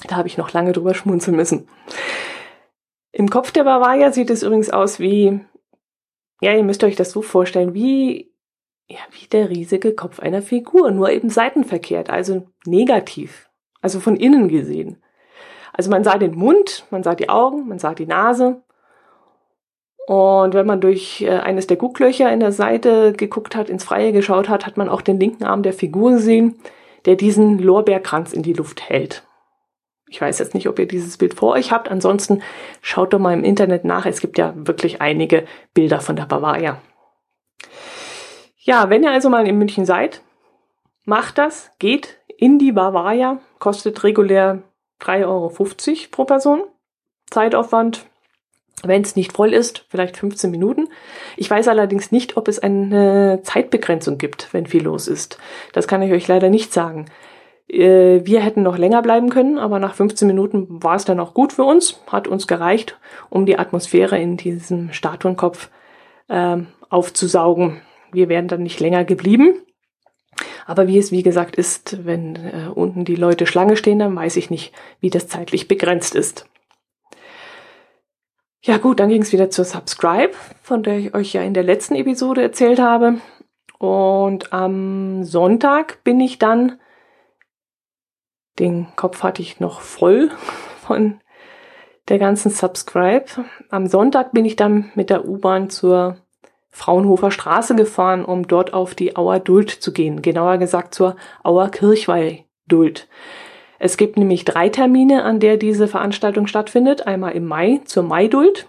Da 0.09 0.17
habe 0.17 0.29
ich 0.29 0.39
noch 0.39 0.53
lange 0.53 0.73
drüber 0.73 0.95
schmunzeln 0.95 1.37
müssen. 1.37 1.69
Im 3.13 3.29
Kopf 3.29 3.51
der 3.51 3.65
Bavaria 3.65 4.13
sieht 4.13 4.31
es 4.31 4.43
übrigens 4.43 4.71
aus 4.71 4.99
wie 4.99 5.41
ja, 6.41 6.55
ihr 6.55 6.65
müsst 6.65 6.83
euch 6.85 6.97
das 6.97 7.11
so 7.11 7.23
vorstellen, 7.23 7.75
wie, 7.75 8.33
ja, 8.89 8.99
wie 9.11 9.27
der 9.27 9.51
riesige 9.51 9.95
Kopf 9.95 10.21
einer 10.21 10.43
Figur, 10.43 10.91
nur 10.91 11.11
eben 11.11 11.29
seitenverkehrt, 11.29 12.11
also 12.11 12.47
negativ, 12.65 13.49
also 13.83 14.01
von 14.01 14.17
innen 14.17 14.49
gesehen. 14.49 15.03
Also 15.73 15.91
man 15.91 16.03
sah 16.03 16.19
den 16.19 16.35
Mund, 16.35 16.87
man 16.91 17.03
sah 17.03 17.15
die 17.15 17.29
Augen, 17.29 17.69
man 17.69 17.79
sah 17.79 17.95
die 17.95 18.07
Nase. 18.07 18.63
Und 20.11 20.55
wenn 20.55 20.67
man 20.67 20.81
durch 20.81 21.23
äh, 21.23 21.39
eines 21.39 21.69
der 21.69 21.77
Gucklöcher 21.77 22.33
in 22.33 22.41
der 22.41 22.51
Seite 22.51 23.13
geguckt 23.13 23.55
hat, 23.55 23.71
ins 23.71 23.85
Freie 23.85 24.11
geschaut 24.11 24.49
hat, 24.49 24.67
hat 24.67 24.77
man 24.77 24.89
auch 24.89 25.03
den 25.03 25.21
linken 25.21 25.45
Arm 25.45 25.63
der 25.63 25.73
Figur 25.73 26.11
gesehen, 26.11 26.59
der 27.05 27.15
diesen 27.15 27.61
Lorbeerkranz 27.61 28.33
in 28.33 28.43
die 28.43 28.53
Luft 28.53 28.89
hält. 28.89 29.23
Ich 30.09 30.21
weiß 30.21 30.41
jetzt 30.41 30.53
nicht, 30.53 30.69
ob 30.69 30.81
ihr 30.81 30.89
dieses 30.89 31.17
Bild 31.17 31.35
vor 31.35 31.53
euch 31.53 31.71
habt. 31.71 31.89
Ansonsten 31.89 32.43
schaut 32.83 33.13
doch 33.13 33.21
mal 33.21 33.35
im 33.35 33.45
Internet 33.45 33.85
nach. 33.85 34.05
Es 34.05 34.21
gibt 34.21 34.37
ja 34.37 34.53
wirklich 34.57 35.01
einige 35.01 35.45
Bilder 35.75 36.01
von 36.01 36.17
der 36.17 36.27
Bavaria. 36.27 36.83
Ja, 38.57 38.91
wenn 38.91 39.05
ihr 39.05 39.13
also 39.13 39.29
mal 39.29 39.47
in 39.47 39.59
München 39.59 39.87
seid, 39.87 40.23
macht 41.05 41.39
das, 41.39 41.71
geht 41.79 42.19
in 42.37 42.59
die 42.59 42.73
Bavaria, 42.73 43.39
kostet 43.61 44.03
regulär 44.03 44.65
3,50 45.03 45.25
Euro 45.29 45.55
pro 46.11 46.25
Person. 46.25 46.63
Zeitaufwand, 47.31 48.11
wenn 48.83 49.03
es 49.03 49.17
nicht 49.17 49.33
voll 49.33 49.53
ist, 49.53 49.85
vielleicht 49.89 50.17
15 50.17 50.51
Minuten. 50.51 50.89
Ich 51.37 51.51
weiß 51.51 51.69
allerdings 51.69 52.13
nicht, 52.13 52.37
ob 52.37 52.49
es 52.49 52.59
eine 52.59 53.41
Zeitbegrenzung 53.43 54.19
gibt, 54.19 54.53
wenn 54.53 54.67
viel 54.67 54.83
los 54.83 55.09
ist. 55.09 55.39
Das 55.73 55.87
kann 55.87 56.03
ich 56.03 56.13
euch 56.13 56.29
leider 56.29 56.49
nicht 56.49 56.73
sagen. 56.73 57.07
Äh, 57.69 58.21
wir 58.25 58.41
hätten 58.41 58.63
noch 58.63 58.79
länger 58.79 59.03
bleiben 59.03 59.31
können, 59.31 59.59
aber 59.59 59.79
nach 59.79 59.95
15 59.95 60.27
Minuten 60.27 60.83
war 60.83 60.97
es 60.97 61.05
dann 61.05 61.21
auch 61.21 61.35
gut 61.35 61.53
für 61.53 61.65
uns, 61.65 62.01
hat 62.07 62.27
uns 62.27 62.47
gereicht, 62.47 62.99
um 63.29 63.47
die 63.47 63.59
Atmosphäre 63.59 64.19
in 64.19 64.37
diesem 64.37 64.93
Statuenkopf 64.93 65.71
äh, 66.29 66.57
aufzusaugen. 66.89 67.81
Wir 68.13 68.29
wären 68.29 68.49
dann 68.49 68.63
nicht 68.63 68.81
länger 68.81 69.05
geblieben. 69.05 69.55
Aber 70.67 70.87
wie 70.87 70.99
es 70.99 71.11
wie 71.11 71.23
gesagt 71.23 71.57
ist, 71.57 72.05
wenn 72.07 72.37
äh, 72.37 72.69
unten 72.75 73.05
die 73.05 73.17
Leute 73.17 73.47
Schlange 73.47 73.77
stehen, 73.77 73.99
dann 73.99 74.15
weiß 74.15 74.37
ich 74.37 74.51
nicht, 74.51 74.73
wie 75.01 75.11
das 75.11 75.29
zeitlich 75.29 75.69
begrenzt 75.69 76.15
ist. 76.15 76.47
Ja 78.63 78.79
gut, 78.79 79.01
dann 79.01 79.09
ging 79.09 79.23
es 79.23 79.33
wieder 79.33 79.51
zur 79.51 79.65
Subscribe, 79.65 80.33
von 80.63 80.83
der 80.83 80.99
ich 80.99 81.15
euch 81.15 81.33
ja 81.33 81.43
in 81.43 81.55
der 81.55 81.63
letzten 81.63 81.95
Episode 81.95 82.43
erzählt 82.43 82.79
habe. 82.79 83.21
Und 83.79 84.53
am 84.53 85.25
Sonntag 85.25 86.05
bin 86.05 86.21
ich 86.21 86.39
dann 86.39 86.79
den 88.61 88.89
Kopf 88.95 89.23
hatte 89.23 89.43
ich 89.43 89.59
noch 89.59 89.81
voll 89.81 90.31
von 90.87 91.21
der 92.09 92.19
ganzen 92.19 92.51
Subscribe. 92.51 93.27
Am 93.71 93.87
Sonntag 93.87 94.33
bin 94.33 94.45
ich 94.45 94.57
dann 94.57 94.91
mit 94.95 95.11
der 95.11 95.27
U-Bahn 95.27 95.71
zur 95.71 96.19
Fraunhofer 96.71 97.31
Straße 97.31 97.75
gefahren, 97.75 98.25
um 98.25 98.47
dort 98.47 98.73
auf 98.73 98.95
die 98.95 99.17
Auer 99.17 99.41
Duld 99.41 99.71
zu 99.71 99.93
gehen. 99.93 100.23
Genauer 100.23 100.59
gesagt 100.59 100.95
zur 100.95 101.17
Auer 101.43 101.69
Kirchweih 101.71 102.45
Duld. 102.67 103.09
Es 103.83 103.97
gibt 103.97 104.19
nämlich 104.19 104.45
drei 104.45 104.69
Termine, 104.69 105.25
an 105.25 105.41
der 105.41 105.57
diese 105.57 105.89
Veranstaltung 105.89 106.47
stattfindet. 106.47 107.07
Einmal 107.07 107.33
im 107.33 107.47
Mai 107.47 107.81
zur 107.87 108.03
Maiduld, 108.03 108.69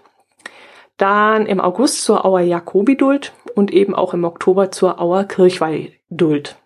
dann 0.96 1.44
im 1.44 1.60
August 1.60 2.02
zur 2.02 2.24
Auer 2.24 2.40
Jakobi-Duld 2.40 3.34
und 3.54 3.70
eben 3.74 3.94
auch 3.94 4.14
im 4.14 4.24
Oktober 4.24 4.70
zur 4.70 4.98
Auer 5.02 5.24
Kirchweih-Duld. 5.24 6.56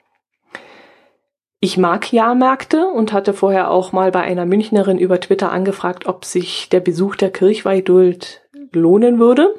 Ich 1.58 1.76
mag 1.76 2.12
Jahrmärkte 2.12 2.86
und 2.86 3.12
hatte 3.12 3.34
vorher 3.34 3.72
auch 3.72 3.90
mal 3.90 4.12
bei 4.12 4.20
einer 4.20 4.46
Münchnerin 4.46 4.98
über 4.98 5.18
Twitter 5.18 5.50
angefragt, 5.50 6.06
ob 6.06 6.24
sich 6.24 6.68
der 6.68 6.80
Besuch 6.80 7.16
der 7.16 7.32
Kirchweihduld 7.32 8.42
lohnen 8.70 9.18
würde. 9.18 9.56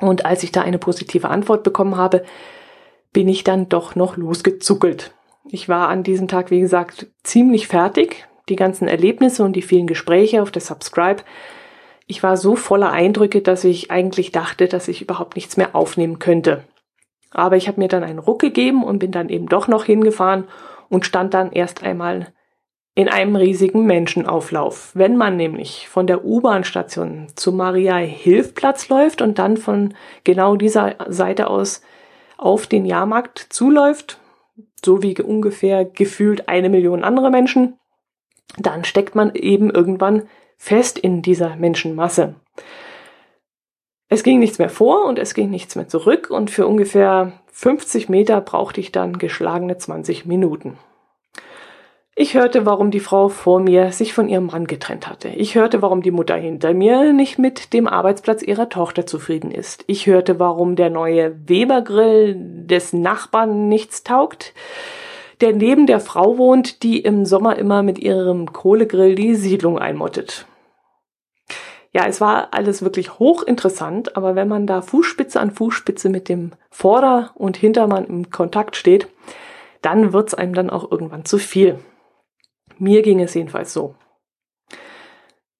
Und 0.00 0.26
als 0.26 0.42
ich 0.42 0.50
da 0.50 0.62
eine 0.62 0.78
positive 0.78 1.28
Antwort 1.28 1.62
bekommen 1.62 1.96
habe, 1.96 2.24
bin 3.12 3.28
ich 3.28 3.44
dann 3.44 3.68
doch 3.68 3.94
noch 3.94 4.16
losgezuckelt. 4.16 5.12
Ich 5.50 5.68
war 5.68 5.88
an 5.88 6.02
diesem 6.02 6.28
Tag, 6.28 6.50
wie 6.50 6.60
gesagt, 6.60 7.06
ziemlich 7.22 7.68
fertig. 7.68 8.26
Die 8.48 8.56
ganzen 8.56 8.88
Erlebnisse 8.88 9.42
und 9.44 9.54
die 9.54 9.62
vielen 9.62 9.86
Gespräche 9.86 10.42
auf 10.42 10.50
der 10.50 10.62
Subscribe. 10.62 11.22
Ich 12.06 12.22
war 12.22 12.36
so 12.36 12.56
voller 12.56 12.90
Eindrücke, 12.90 13.42
dass 13.42 13.64
ich 13.64 13.90
eigentlich 13.90 14.32
dachte, 14.32 14.68
dass 14.68 14.88
ich 14.88 15.02
überhaupt 15.02 15.36
nichts 15.36 15.56
mehr 15.56 15.74
aufnehmen 15.74 16.18
könnte. 16.18 16.64
Aber 17.30 17.56
ich 17.56 17.68
habe 17.68 17.80
mir 17.80 17.88
dann 17.88 18.04
einen 18.04 18.18
Ruck 18.18 18.40
gegeben 18.40 18.82
und 18.82 18.98
bin 18.98 19.12
dann 19.12 19.28
eben 19.28 19.46
doch 19.46 19.68
noch 19.68 19.84
hingefahren 19.84 20.44
und 20.88 21.04
stand 21.04 21.34
dann 21.34 21.52
erst 21.52 21.82
einmal 21.82 22.32
in 22.94 23.08
einem 23.08 23.36
riesigen 23.36 23.86
Menschenauflauf. 23.86 24.90
Wenn 24.94 25.16
man 25.16 25.36
nämlich 25.36 25.88
von 25.88 26.06
der 26.06 26.24
U-Bahn-Station 26.24 27.28
zum 27.36 27.56
Maria-Hilf-Platz 27.56 28.88
läuft 28.88 29.22
und 29.22 29.38
dann 29.38 29.56
von 29.56 29.94
genau 30.24 30.56
dieser 30.56 30.96
Seite 31.06 31.48
aus 31.48 31.82
auf 32.38 32.66
den 32.66 32.84
Jahrmarkt 32.84 33.38
zuläuft, 33.50 34.18
so 34.84 35.02
wie 35.02 35.20
ungefähr 35.20 35.84
gefühlt 35.84 36.48
eine 36.48 36.68
Million 36.68 37.04
andere 37.04 37.30
Menschen, 37.30 37.78
dann 38.56 38.84
steckt 38.84 39.14
man 39.14 39.34
eben 39.34 39.70
irgendwann 39.70 40.22
fest 40.56 40.98
in 40.98 41.22
dieser 41.22 41.56
Menschenmasse. 41.56 42.34
Es 44.08 44.22
ging 44.22 44.38
nichts 44.38 44.58
mehr 44.58 44.70
vor 44.70 45.04
und 45.06 45.18
es 45.18 45.34
ging 45.34 45.50
nichts 45.50 45.76
mehr 45.76 45.88
zurück 45.88 46.30
und 46.30 46.50
für 46.50 46.66
ungefähr 46.66 47.32
50 47.52 48.08
Meter 48.08 48.40
brauchte 48.40 48.80
ich 48.80 48.90
dann 48.90 49.18
geschlagene 49.18 49.76
20 49.76 50.24
Minuten. 50.24 50.78
Ich 52.20 52.34
hörte, 52.34 52.66
warum 52.66 52.90
die 52.90 52.98
Frau 52.98 53.28
vor 53.28 53.60
mir 53.60 53.92
sich 53.92 54.12
von 54.12 54.28
ihrem 54.28 54.46
Mann 54.46 54.66
getrennt 54.66 55.06
hatte. 55.08 55.28
Ich 55.28 55.54
hörte, 55.54 55.82
warum 55.82 56.02
die 56.02 56.10
Mutter 56.10 56.34
hinter 56.34 56.74
mir 56.74 57.12
nicht 57.12 57.38
mit 57.38 57.72
dem 57.72 57.86
Arbeitsplatz 57.86 58.42
ihrer 58.42 58.68
Tochter 58.68 59.06
zufrieden 59.06 59.52
ist. 59.52 59.84
Ich 59.86 60.08
hörte, 60.08 60.40
warum 60.40 60.74
der 60.74 60.90
neue 60.90 61.48
Webergrill 61.48 62.34
des 62.66 62.92
Nachbarn 62.92 63.68
nichts 63.68 64.02
taugt, 64.02 64.52
der 65.40 65.52
neben 65.52 65.86
der 65.86 66.00
Frau 66.00 66.38
wohnt, 66.38 66.82
die 66.82 66.98
im 66.98 67.24
Sommer 67.24 67.56
immer 67.56 67.84
mit 67.84 68.00
ihrem 68.00 68.52
Kohlegrill 68.52 69.14
die 69.14 69.36
Siedlung 69.36 69.78
einmottet. 69.78 70.44
Ja, 71.92 72.06
es 72.08 72.20
war 72.20 72.48
alles 72.50 72.82
wirklich 72.82 73.20
hochinteressant, 73.20 74.16
aber 74.16 74.34
wenn 74.34 74.48
man 74.48 74.66
da 74.66 74.82
Fußspitze 74.82 75.38
an 75.38 75.52
Fußspitze 75.52 76.08
mit 76.08 76.28
dem 76.28 76.50
Vorder- 76.68 77.30
und 77.36 77.56
Hintermann 77.56 78.06
im 78.06 78.30
Kontakt 78.32 78.74
steht, 78.74 79.06
dann 79.82 80.12
wird's 80.12 80.34
einem 80.34 80.54
dann 80.54 80.68
auch 80.68 80.90
irgendwann 80.90 81.24
zu 81.24 81.38
viel. 81.38 81.78
Mir 82.78 83.02
ging 83.02 83.20
es 83.20 83.34
jedenfalls 83.34 83.72
so. 83.72 83.94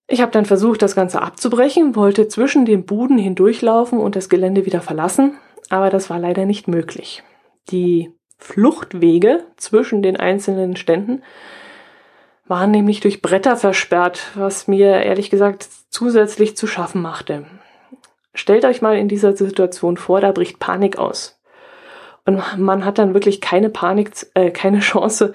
Ich 0.06 0.22
habe 0.22 0.32
dann 0.32 0.46
versucht, 0.46 0.80
das 0.80 0.94
Ganze 0.94 1.20
abzubrechen, 1.20 1.94
wollte 1.94 2.28
zwischen 2.28 2.64
den 2.64 2.86
Buden 2.86 3.18
hindurchlaufen 3.18 3.98
und 3.98 4.16
das 4.16 4.30
Gelände 4.30 4.64
wieder 4.64 4.80
verlassen, 4.80 5.36
aber 5.68 5.90
das 5.90 6.08
war 6.08 6.18
leider 6.18 6.46
nicht 6.46 6.66
möglich. 6.66 7.22
Die 7.70 8.10
Fluchtwege 8.38 9.44
zwischen 9.56 10.00
den 10.00 10.16
einzelnen 10.16 10.76
Ständen 10.76 11.22
waren 12.46 12.70
nämlich 12.70 13.00
durch 13.00 13.20
Bretter 13.20 13.56
versperrt, 13.56 14.30
was 14.34 14.66
mir 14.66 15.02
ehrlich 15.02 15.28
gesagt 15.28 15.68
zusätzlich 15.90 16.56
zu 16.56 16.66
schaffen 16.66 17.02
machte. 17.02 17.44
Stellt 18.32 18.64
euch 18.64 18.80
mal 18.80 18.96
in 18.96 19.08
dieser 19.08 19.36
Situation 19.36 19.98
vor, 19.98 20.20
da 20.20 20.32
bricht 20.32 20.58
Panik 20.58 20.98
aus. 20.98 21.38
Und 22.24 22.42
man 22.58 22.84
hat 22.84 22.98
dann 22.98 23.12
wirklich 23.12 23.40
keine 23.40 23.68
Panik, 23.68 24.12
äh, 24.34 24.50
keine 24.50 24.80
Chance, 24.80 25.34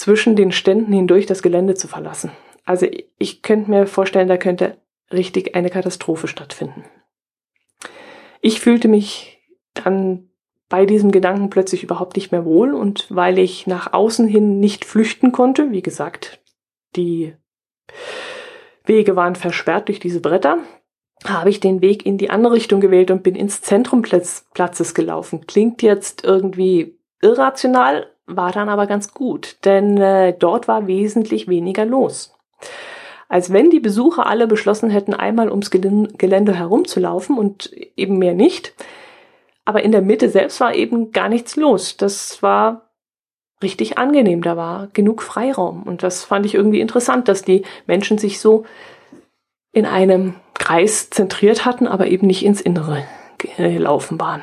zwischen 0.00 0.34
den 0.34 0.50
Ständen 0.50 0.94
hindurch 0.94 1.26
das 1.26 1.42
Gelände 1.42 1.74
zu 1.74 1.86
verlassen. 1.86 2.30
Also 2.64 2.86
ich 3.18 3.42
könnte 3.42 3.70
mir 3.70 3.86
vorstellen, 3.86 4.28
da 4.28 4.38
könnte 4.38 4.78
richtig 5.12 5.54
eine 5.54 5.68
Katastrophe 5.68 6.26
stattfinden. 6.26 6.84
Ich 8.40 8.60
fühlte 8.60 8.88
mich 8.88 9.42
dann 9.74 10.30
bei 10.70 10.86
diesem 10.86 11.10
Gedanken 11.10 11.50
plötzlich 11.50 11.82
überhaupt 11.82 12.16
nicht 12.16 12.32
mehr 12.32 12.46
wohl 12.46 12.72
und 12.72 13.08
weil 13.10 13.38
ich 13.38 13.66
nach 13.66 13.92
außen 13.92 14.26
hin 14.26 14.58
nicht 14.58 14.86
flüchten 14.86 15.32
konnte, 15.32 15.70
wie 15.70 15.82
gesagt, 15.82 16.40
die 16.96 17.34
Wege 18.86 19.16
waren 19.16 19.34
versperrt 19.34 19.88
durch 19.88 20.00
diese 20.00 20.20
Bretter, 20.20 20.60
habe 21.26 21.50
ich 21.50 21.60
den 21.60 21.82
Weg 21.82 22.06
in 22.06 22.16
die 22.16 22.30
andere 22.30 22.54
Richtung 22.54 22.80
gewählt 22.80 23.10
und 23.10 23.22
bin 23.22 23.34
ins 23.34 23.60
Zentrum 23.60 24.00
Platzes 24.00 24.94
gelaufen. 24.94 25.46
Klingt 25.46 25.82
jetzt 25.82 26.24
irgendwie 26.24 26.98
irrational, 27.20 28.06
war 28.36 28.52
dann 28.52 28.68
aber 28.68 28.86
ganz 28.86 29.12
gut, 29.12 29.56
denn 29.64 29.96
äh, 29.98 30.34
dort 30.38 30.68
war 30.68 30.86
wesentlich 30.86 31.48
weniger 31.48 31.84
los. 31.84 32.34
Als 33.28 33.52
wenn 33.52 33.70
die 33.70 33.80
Besucher 33.80 34.26
alle 34.26 34.48
beschlossen 34.48 34.90
hätten, 34.90 35.14
einmal 35.14 35.50
ums 35.50 35.70
Gelände 35.70 36.54
herumzulaufen 36.54 37.38
und 37.38 37.72
eben 37.96 38.18
mehr 38.18 38.34
nicht. 38.34 38.74
Aber 39.64 39.84
in 39.84 39.92
der 39.92 40.02
Mitte 40.02 40.28
selbst 40.28 40.60
war 40.60 40.74
eben 40.74 41.12
gar 41.12 41.28
nichts 41.28 41.54
los. 41.54 41.96
Das 41.96 42.42
war 42.42 42.90
richtig 43.62 43.98
angenehm. 43.98 44.42
Da 44.42 44.56
war 44.56 44.88
genug 44.92 45.22
Freiraum. 45.22 45.84
Und 45.84 46.02
das 46.02 46.24
fand 46.24 46.44
ich 46.44 46.54
irgendwie 46.54 46.80
interessant, 46.80 47.28
dass 47.28 47.42
die 47.42 47.62
Menschen 47.86 48.18
sich 48.18 48.40
so 48.40 48.64
in 49.72 49.86
einem 49.86 50.34
Kreis 50.54 51.10
zentriert 51.10 51.64
hatten, 51.64 51.86
aber 51.86 52.08
eben 52.08 52.26
nicht 52.26 52.44
ins 52.44 52.60
Innere 52.60 53.04
gelaufen 53.38 54.18
waren. 54.18 54.42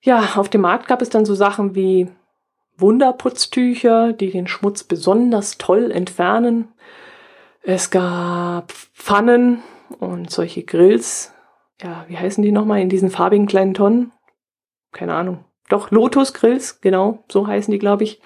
Ja, 0.00 0.36
auf 0.36 0.48
dem 0.48 0.60
Markt 0.60 0.86
gab 0.86 1.02
es 1.02 1.10
dann 1.10 1.24
so 1.24 1.34
Sachen 1.34 1.74
wie 1.74 2.08
Wunderputztücher, 2.76 4.12
die 4.12 4.30
den 4.30 4.46
Schmutz 4.46 4.84
besonders 4.84 5.58
toll 5.58 5.90
entfernen. 5.90 6.68
Es 7.62 7.90
gab 7.90 8.72
Pfannen 8.72 9.62
und 9.98 10.30
solche 10.30 10.62
Grills. 10.62 11.32
Ja, 11.82 12.04
wie 12.08 12.16
heißen 12.16 12.42
die 12.42 12.52
nochmal 12.52 12.80
in 12.80 12.88
diesen 12.88 13.10
farbigen 13.10 13.46
kleinen 13.46 13.74
Tonnen? 13.74 14.12
Keine 14.92 15.14
Ahnung. 15.14 15.44
Doch, 15.68 15.90
Lotus 15.90 16.32
Grills, 16.32 16.80
genau, 16.80 17.24
so 17.28 17.46
heißen 17.46 17.70
die, 17.70 17.78
glaube 17.78 18.04
ich. 18.04 18.20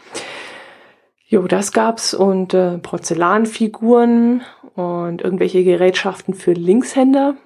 Jo, 1.26 1.46
das 1.48 1.72
gab's 1.72 2.14
und 2.14 2.54
äh, 2.54 2.78
Porzellanfiguren 2.78 4.42
und 4.74 5.22
irgendwelche 5.22 5.64
Gerätschaften 5.64 6.34
für 6.34 6.52
Linkshänder, 6.52 7.36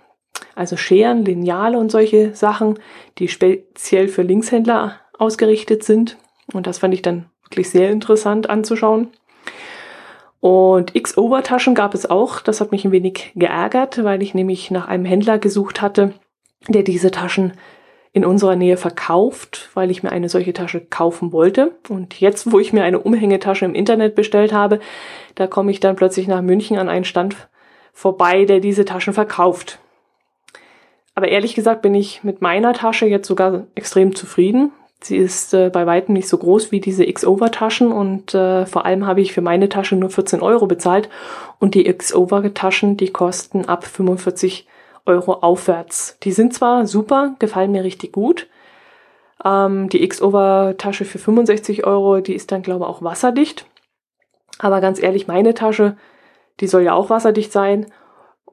also 0.55 0.77
Scheren, 0.77 1.25
Lineale 1.25 1.79
und 1.79 1.91
solche 1.91 2.35
Sachen, 2.35 2.79
die 3.19 3.29
speziell 3.29 4.09
für 4.09 4.23
Linkshändler 4.23 5.01
ausgerichtet 5.19 5.85
sind. 5.85 6.17
Und 6.53 6.67
das 6.67 6.79
fand 6.79 6.95
ich 6.95 7.03
dann 7.03 7.27
wirklich 7.45 7.71
sehr 7.71 7.91
interessant 7.91 8.49
anzuschauen. 8.49 9.09
Und 10.41 10.95
X-Over-Taschen 10.95 11.75
gab 11.75 11.95
es 11.95 12.09
auch. 12.09 12.41
Das 12.41 12.61
hat 12.61 12.73
mich 12.73 12.85
ein 12.85 12.93
wenig 12.93 13.33
geärgert, 13.35 14.05
weil 14.05 14.23
ich 14.23 14.35
nämlich 14.35 14.71
nach 14.71 14.87
einem 14.87 15.05
Händler 15.05 15.39
gesucht 15.39 15.83
hatte, 15.83 16.13
der 16.69 16.83
diese 16.83 17.11
Taschen 17.11 17.55
in 18.13 18.25
unserer 18.25 18.57
Nähe 18.57 18.79
verkauft, 18.79 19.69
weil 19.75 19.91
ich 19.91 20.03
mir 20.03 20.11
eine 20.11 20.29
solche 20.31 20.55
Tasche 20.55 20.81
kaufen 20.81 21.33
wollte. 21.33 21.77
Und 21.89 22.19
jetzt, 22.19 22.51
wo 22.51 22.59
ich 22.59 22.73
mir 22.73 22.85
eine 22.85 23.01
Umhängetasche 23.01 23.67
im 23.67 23.75
Internet 23.75 24.15
bestellt 24.15 24.53
habe, 24.53 24.81
da 25.35 25.47
komme 25.47 25.71
ich 25.71 25.81
dann 25.81 25.97
plötzlich 25.97 26.27
nach 26.27 26.41
München 26.41 26.79
an 26.79 26.89
einen 26.89 27.05
Stand 27.05 27.49
vorbei, 27.93 28.45
der 28.47 28.61
diese 28.61 28.85
Taschen 28.85 29.13
verkauft. 29.13 29.81
Aber 31.17 31.29
ehrlich 31.29 31.55
gesagt 31.55 31.81
bin 31.83 31.95
ich 31.95 32.23
mit 32.23 32.43
meiner 32.43 32.75
Tasche 32.75 33.07
jetzt 33.07 33.27
sogar 33.27 33.67
extrem 33.75 34.15
zufrieden. 34.15 34.71
Sie 35.01 35.17
ist 35.17 35.55
äh, 35.55 35.71
bei 35.71 35.87
weitem 35.87 36.13
nicht 36.13 36.29
so 36.29 36.37
groß 36.37 36.73
wie 36.73 36.81
diese 36.81 37.07
X-Over-Taschen 37.07 37.91
und 37.91 38.35
äh, 38.35 38.67
vor 38.67 38.85
allem 38.85 39.07
habe 39.07 39.23
ich 39.23 39.33
für 39.33 39.41
meine 39.41 39.69
Tasche 39.69 39.97
nur 39.97 40.11
14 40.11 40.43
Euro 40.43 40.67
bezahlt 40.67 41.09
und 41.59 41.75
die 41.75 41.87
X-Over-Taschen, 41.87 42.99
die 42.99 43.09
kosten 43.09 43.65
ab 43.65 43.85
45 43.85 44.69
Euro 45.07 45.35
aufwärts. 45.35 46.19
Die 46.23 46.33
sind 46.33 46.53
zwar 46.53 46.87
super, 46.87 47.35
gefallen 47.39 47.73
mir 47.73 47.83
richtig 47.83 48.13
gut. 48.13 48.47
Ähm, 49.43 49.89
die 49.89 50.03
X-Over-Tasche 50.03 51.07
für 51.07 51.19
65 51.19 51.87
Euro, 51.87 52.21
die 52.21 52.35
ist 52.35 52.53
dann, 52.53 52.63
glaube 52.63 52.85
ich, 52.85 52.91
auch 52.91 53.03
wasserdicht. 53.03 53.67
Aber 54.59 54.83
ganz 54.83 55.03
ehrlich, 55.03 55.27
meine 55.27 55.55
Tasche, 55.55 55.97
die 56.61 56.67
soll 56.67 56.83
ja 56.83 56.93
auch 56.93 57.09
wasserdicht 57.09 57.53
sein. 57.53 57.87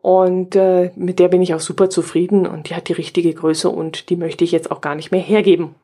Und 0.03 0.57
äh, 0.57 0.91
mit 0.97 1.17
der 1.19 1.29
bin 1.29 1.41
ich 1.41 1.53
auch 1.53 1.61
super 1.61 1.89
zufrieden 1.89 2.45
und 2.45 2.69
die 2.69 2.75
hat 2.75 2.89
die 2.89 2.93
richtige 2.93 3.33
Größe 3.33 3.69
und 3.69 4.09
die 4.09 4.17
möchte 4.17 4.43
ich 4.43 4.51
jetzt 4.51 4.69
auch 4.69 4.81
gar 4.81 4.95
nicht 4.95 5.11
mehr 5.11 5.21
hergeben. 5.21 5.75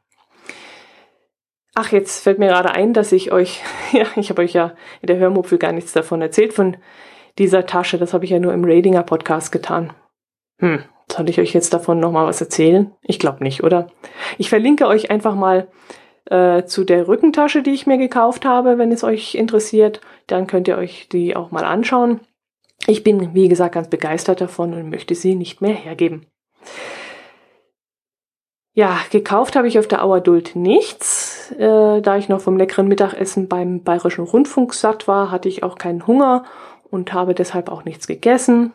Ach, 1.74 1.94
jetzt 1.94 2.22
fällt 2.22 2.38
mir 2.38 2.50
gerade 2.50 2.72
ein, 2.72 2.94
dass 2.94 3.14
ich 3.14 3.32
euch, 3.32 3.62
ja, 3.94 4.06
ich 4.18 4.30
habe 4.30 4.42
euch 4.42 4.52
ja 4.52 4.74
in 5.02 5.08
der 5.08 5.20
Hörmupfel 5.20 5.58
gar 5.58 5.72
nichts 5.72 5.94
davon 5.94 6.22
erzählt, 6.22 6.52
von 6.52 6.76
dieser 7.38 7.66
Tasche. 7.66 7.98
Das 7.98 8.14
habe 8.14 8.26
ich 8.26 8.32
ja 8.32 8.40
nur 8.40 8.52
im 8.54 8.66
Radinger 8.66 9.04
Podcast 9.04 9.54
getan. 9.54 9.94
Hm, 10.58 10.84
soll 11.10 11.30
ich 11.30 11.40
euch 11.40 11.54
jetzt 11.54 11.74
davon 11.74 12.02
nochmal 12.02 12.28
was 12.28 12.42
erzählen? 12.42 12.92
Ich 13.02 13.20
glaube 13.20 13.42
nicht, 13.42 13.64
oder? 13.64 13.88
Ich 14.38 14.50
verlinke 14.50 14.88
euch 14.88 15.12
einfach 15.12 15.36
mal 15.36 15.70
äh, 16.26 16.66
zu 16.66 16.84
der 16.84 17.08
Rückentasche, 17.08 17.64
die 17.64 17.72
ich 17.72 17.88
mir 17.88 17.98
gekauft 17.98 18.44
habe, 18.44 18.78
wenn 18.78 18.92
es 18.92 19.06
euch 19.06 19.36
interessiert. 19.36 20.02
Dann 20.28 20.46
könnt 20.46 20.68
ihr 20.68 20.78
euch 20.78 21.08
die 21.08 21.38
auch 21.38 21.52
mal 21.52 21.64
anschauen. 21.64 22.20
Ich 22.90 23.04
bin, 23.04 23.36
wie 23.36 23.48
gesagt, 23.48 23.76
ganz 23.76 23.88
begeistert 23.88 24.42
davon 24.42 24.74
und 24.74 24.90
möchte 24.90 25.14
sie 25.14 25.36
nicht 25.36 25.62
mehr 25.62 25.76
hergeben. 25.76 26.26
Ja, 28.74 28.98
gekauft 29.12 29.56
habe 29.56 29.68
ich 29.68 29.78
auf 29.78 29.88
der 29.88 30.04
Auerduld 30.04 30.56
nichts. 30.56 31.52
Äh, 31.52 32.02
da 32.02 32.18
ich 32.18 32.30
noch 32.30 32.42
vom 32.42 32.58
leckeren 32.58 32.88
Mittagessen 32.88 33.48
beim 33.48 33.84
Bayerischen 33.84 34.24
Rundfunk 34.24 34.74
satt 34.74 35.08
war, 35.08 35.30
hatte 35.30 35.48
ich 35.48 35.62
auch 35.62 35.78
keinen 35.78 36.08
Hunger 36.08 36.46
und 36.90 37.14
habe 37.14 37.36
deshalb 37.36 37.70
auch 37.70 37.86
nichts 37.86 38.08
gegessen. 38.08 38.74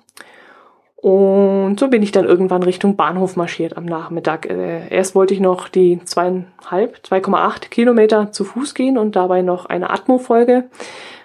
Und 0.94 1.80
so 1.80 1.88
bin 1.88 2.04
ich 2.04 2.12
dann 2.12 2.24
irgendwann 2.24 2.62
Richtung 2.62 2.94
Bahnhof 2.94 3.34
marschiert 3.34 3.76
am 3.76 3.84
Nachmittag. 3.84 4.46
Äh, 4.48 4.90
erst 4.90 5.16
wollte 5.16 5.34
ich 5.34 5.40
noch 5.40 5.68
die 5.68 5.98
zweieinhalb, 6.04 7.00
2,8 7.04 7.68
Kilometer 7.68 8.30
zu 8.30 8.44
Fuß 8.44 8.74
gehen 8.74 8.96
und 8.96 9.16
dabei 9.16 9.42
noch 9.42 9.66
eine 9.66 9.90
Atmo-Folge 9.90 10.70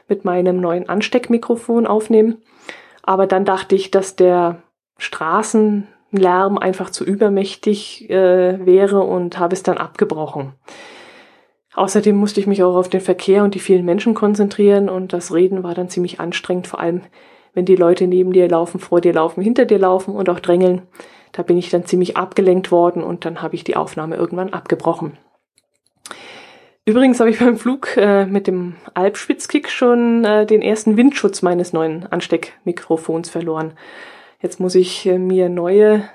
mit 0.08 0.26
meinem 0.26 0.60
neuen 0.60 0.90
Ansteckmikrofon 0.90 1.86
aufnehmen. 1.86 2.42
Aber 3.04 3.28
dann 3.28 3.46
dachte 3.46 3.76
ich, 3.76 3.92
dass 3.92 4.16
der 4.16 4.62
Straßenlärm 4.98 6.58
einfach 6.58 6.90
zu 6.90 7.04
übermächtig 7.06 8.10
äh, 8.10 8.66
wäre 8.66 9.02
und 9.02 9.40
habe 9.40 9.54
es 9.54 9.64
dann 9.64 9.78
abgebrochen. 9.78 10.54
Außerdem 11.76 12.16
musste 12.16 12.40
ich 12.40 12.48
mich 12.48 12.64
auch 12.64 12.76
auf 12.76 12.90
den 12.90 13.02
Verkehr 13.02 13.44
und 13.44 13.56
die 13.56 13.60
vielen 13.60 13.86
Menschen 13.86 14.14
konzentrieren 14.14 14.90
und 14.90 15.14
das 15.14 15.34
Reden 15.34 15.64
war 15.64 15.74
dann 15.76 15.90
ziemlich 15.90 16.20
anstrengend, 16.20 16.68
vor 16.68 16.80
allem 16.80 17.04
wenn 17.54 17.66
die 17.66 17.76
Leute 17.76 18.08
neben 18.08 18.34
dir 18.34 18.48
laufen, 18.48 18.80
vor 18.80 19.02
dir 19.02 19.14
laufen, 19.14 19.42
hinter 19.42 19.66
dir 19.66 19.80
laufen 19.80 20.16
und 20.16 20.30
auch 20.30 20.40
drängeln. 20.40 20.84
Da 21.32 21.44
bin 21.44 21.58
ich 21.58 21.70
dann 21.70 21.86
ziemlich 21.86 22.18
abgelenkt 22.18 22.72
worden 22.72 23.04
und 23.04 23.24
dann 23.26 23.42
habe 23.42 23.56
ich 23.56 23.64
die 23.64 23.76
Aufnahme 23.76 24.16
irgendwann 24.16 24.54
abgebrochen. 24.54 25.18
Übrigens 26.90 27.20
habe 27.20 27.30
ich 27.30 27.38
beim 27.38 27.56
Flug 27.56 27.96
äh, 27.98 28.26
mit 28.26 28.48
dem 28.48 28.76
Alpspitzkick 28.96 29.70
schon 29.70 30.26
äh, 30.26 30.48
den 30.48 30.64
ersten 30.64 30.98
Windschutz 30.98 31.44
meines 31.44 31.72
neuen 31.72 32.08
Ansteckmikrofons 32.08 33.30
verloren. 33.30 33.74
Jetzt 34.42 34.60
muss 34.60 34.74
ich 34.74 35.06
äh, 35.06 35.20
mir 35.20 35.50
neue 35.50 36.10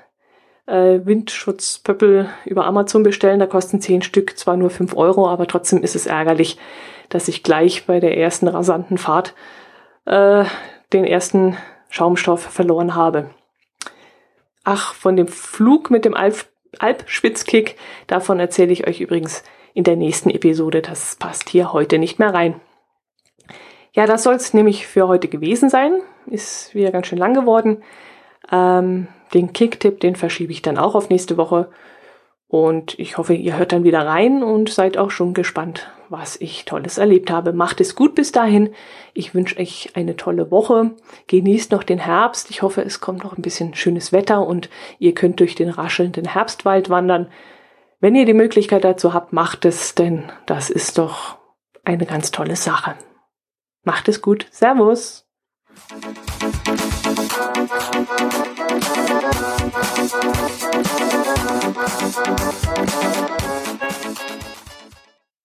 äh, 0.65 0.99
Windschutzpöppel 1.01 2.27
über 2.43 2.65
Amazon 2.65 3.03
bestellen. 3.03 3.39
Da 3.39 3.45
kosten 3.47 3.79
zehn 3.79 4.01
Stück 4.01 4.37
zwar 4.37 4.57
nur 4.57 4.69
fünf 4.69 4.97
Euro, 4.97 5.29
aber 5.29 5.47
trotzdem 5.47 5.81
ist 5.81 5.95
es 5.95 6.07
ärgerlich, 6.07 6.57
dass 7.07 7.29
ich 7.29 7.41
gleich 7.41 7.85
bei 7.85 8.01
der 8.01 8.17
ersten 8.17 8.49
rasanten 8.49 8.97
Fahrt 8.97 9.33
äh, 10.03 10.43
den 10.91 11.05
ersten 11.05 11.55
Schaumstoff 11.87 12.41
verloren 12.41 12.95
habe. 12.95 13.29
Ach, 14.65 14.93
von 14.93 15.15
dem 15.15 15.29
Flug 15.29 15.89
mit 15.89 16.03
dem 16.03 16.15
Alp 16.15 16.47
Alpspitzkick, 16.79 17.77
davon 18.07 18.37
erzähle 18.37 18.73
ich 18.73 18.85
euch 18.85 18.99
übrigens 18.99 19.45
in 19.75 19.83
der 19.83 19.97
nächsten 19.97 20.31
Episode. 20.31 20.81
Das 20.81 21.17
passt 21.17 21.49
hier 21.49 21.71
heute 21.71 21.99
nicht 21.99 22.17
mehr 22.17 22.33
rein. 22.33 22.59
Ja, 23.93 24.07
das 24.07 24.23
soll 24.23 24.35
es 24.35 24.53
nämlich 24.53 24.87
für 24.87 25.07
heute 25.07 25.27
gewesen 25.27 25.69
sein. 25.69 25.99
Ist 26.25 26.73
wieder 26.73 26.91
ganz 26.91 27.07
schön 27.07 27.19
lang 27.19 27.35
geworden. 27.35 27.83
Ähm, 28.51 29.07
den 29.33 29.53
Kicktipp, 29.53 29.99
den 29.99 30.15
verschiebe 30.15 30.51
ich 30.51 30.61
dann 30.61 30.77
auch 30.77 30.95
auf 30.95 31.09
nächste 31.09 31.37
Woche. 31.37 31.69
Und 32.47 32.97
ich 32.99 33.17
hoffe, 33.17 33.33
ihr 33.33 33.57
hört 33.57 33.73
dann 33.73 33.83
wieder 33.83 34.05
rein 34.05 34.43
und 34.43 34.69
seid 34.69 34.97
auch 34.97 35.11
schon 35.11 35.33
gespannt, 35.33 35.89
was 36.09 36.39
ich 36.39 36.63
Tolles 36.63 36.97
erlebt 36.97 37.29
habe. 37.29 37.53
Macht 37.53 37.81
es 37.81 37.95
gut 37.95 38.15
bis 38.15 38.31
dahin. 38.31 38.69
Ich 39.13 39.33
wünsche 39.33 39.59
euch 39.59 39.91
eine 39.95 40.15
tolle 40.15 40.51
Woche. 40.51 40.91
Genießt 41.27 41.71
noch 41.71 41.83
den 41.83 41.99
Herbst. 41.99 42.49
Ich 42.49 42.61
hoffe, 42.61 42.81
es 42.81 43.01
kommt 43.01 43.23
noch 43.23 43.37
ein 43.37 43.41
bisschen 43.41 43.73
schönes 43.73 44.13
Wetter 44.13 44.45
und 44.45 44.69
ihr 44.99 45.13
könnt 45.13 45.41
durch 45.41 45.55
den 45.55 45.69
raschelnden 45.69 46.25
Herbstwald 46.25 46.89
wandern. 46.89 47.27
Wenn 48.05 48.13
ihr 48.13 48.27
die 48.27 48.35
Möglichkeit 48.35 48.83
dazu 48.83 49.15
habt, 49.15 49.33
macht 49.33 49.65
es, 49.65 49.95
denn 49.95 50.31
das 50.45 50.69
ist 50.69 50.99
doch 50.99 51.39
eine 51.83 52.05
ganz 52.05 52.29
tolle 52.29 52.55
Sache. 52.55 52.93
Macht 53.83 54.07
es 54.07 54.21
gut. 54.21 54.45
Servus. 54.51 55.25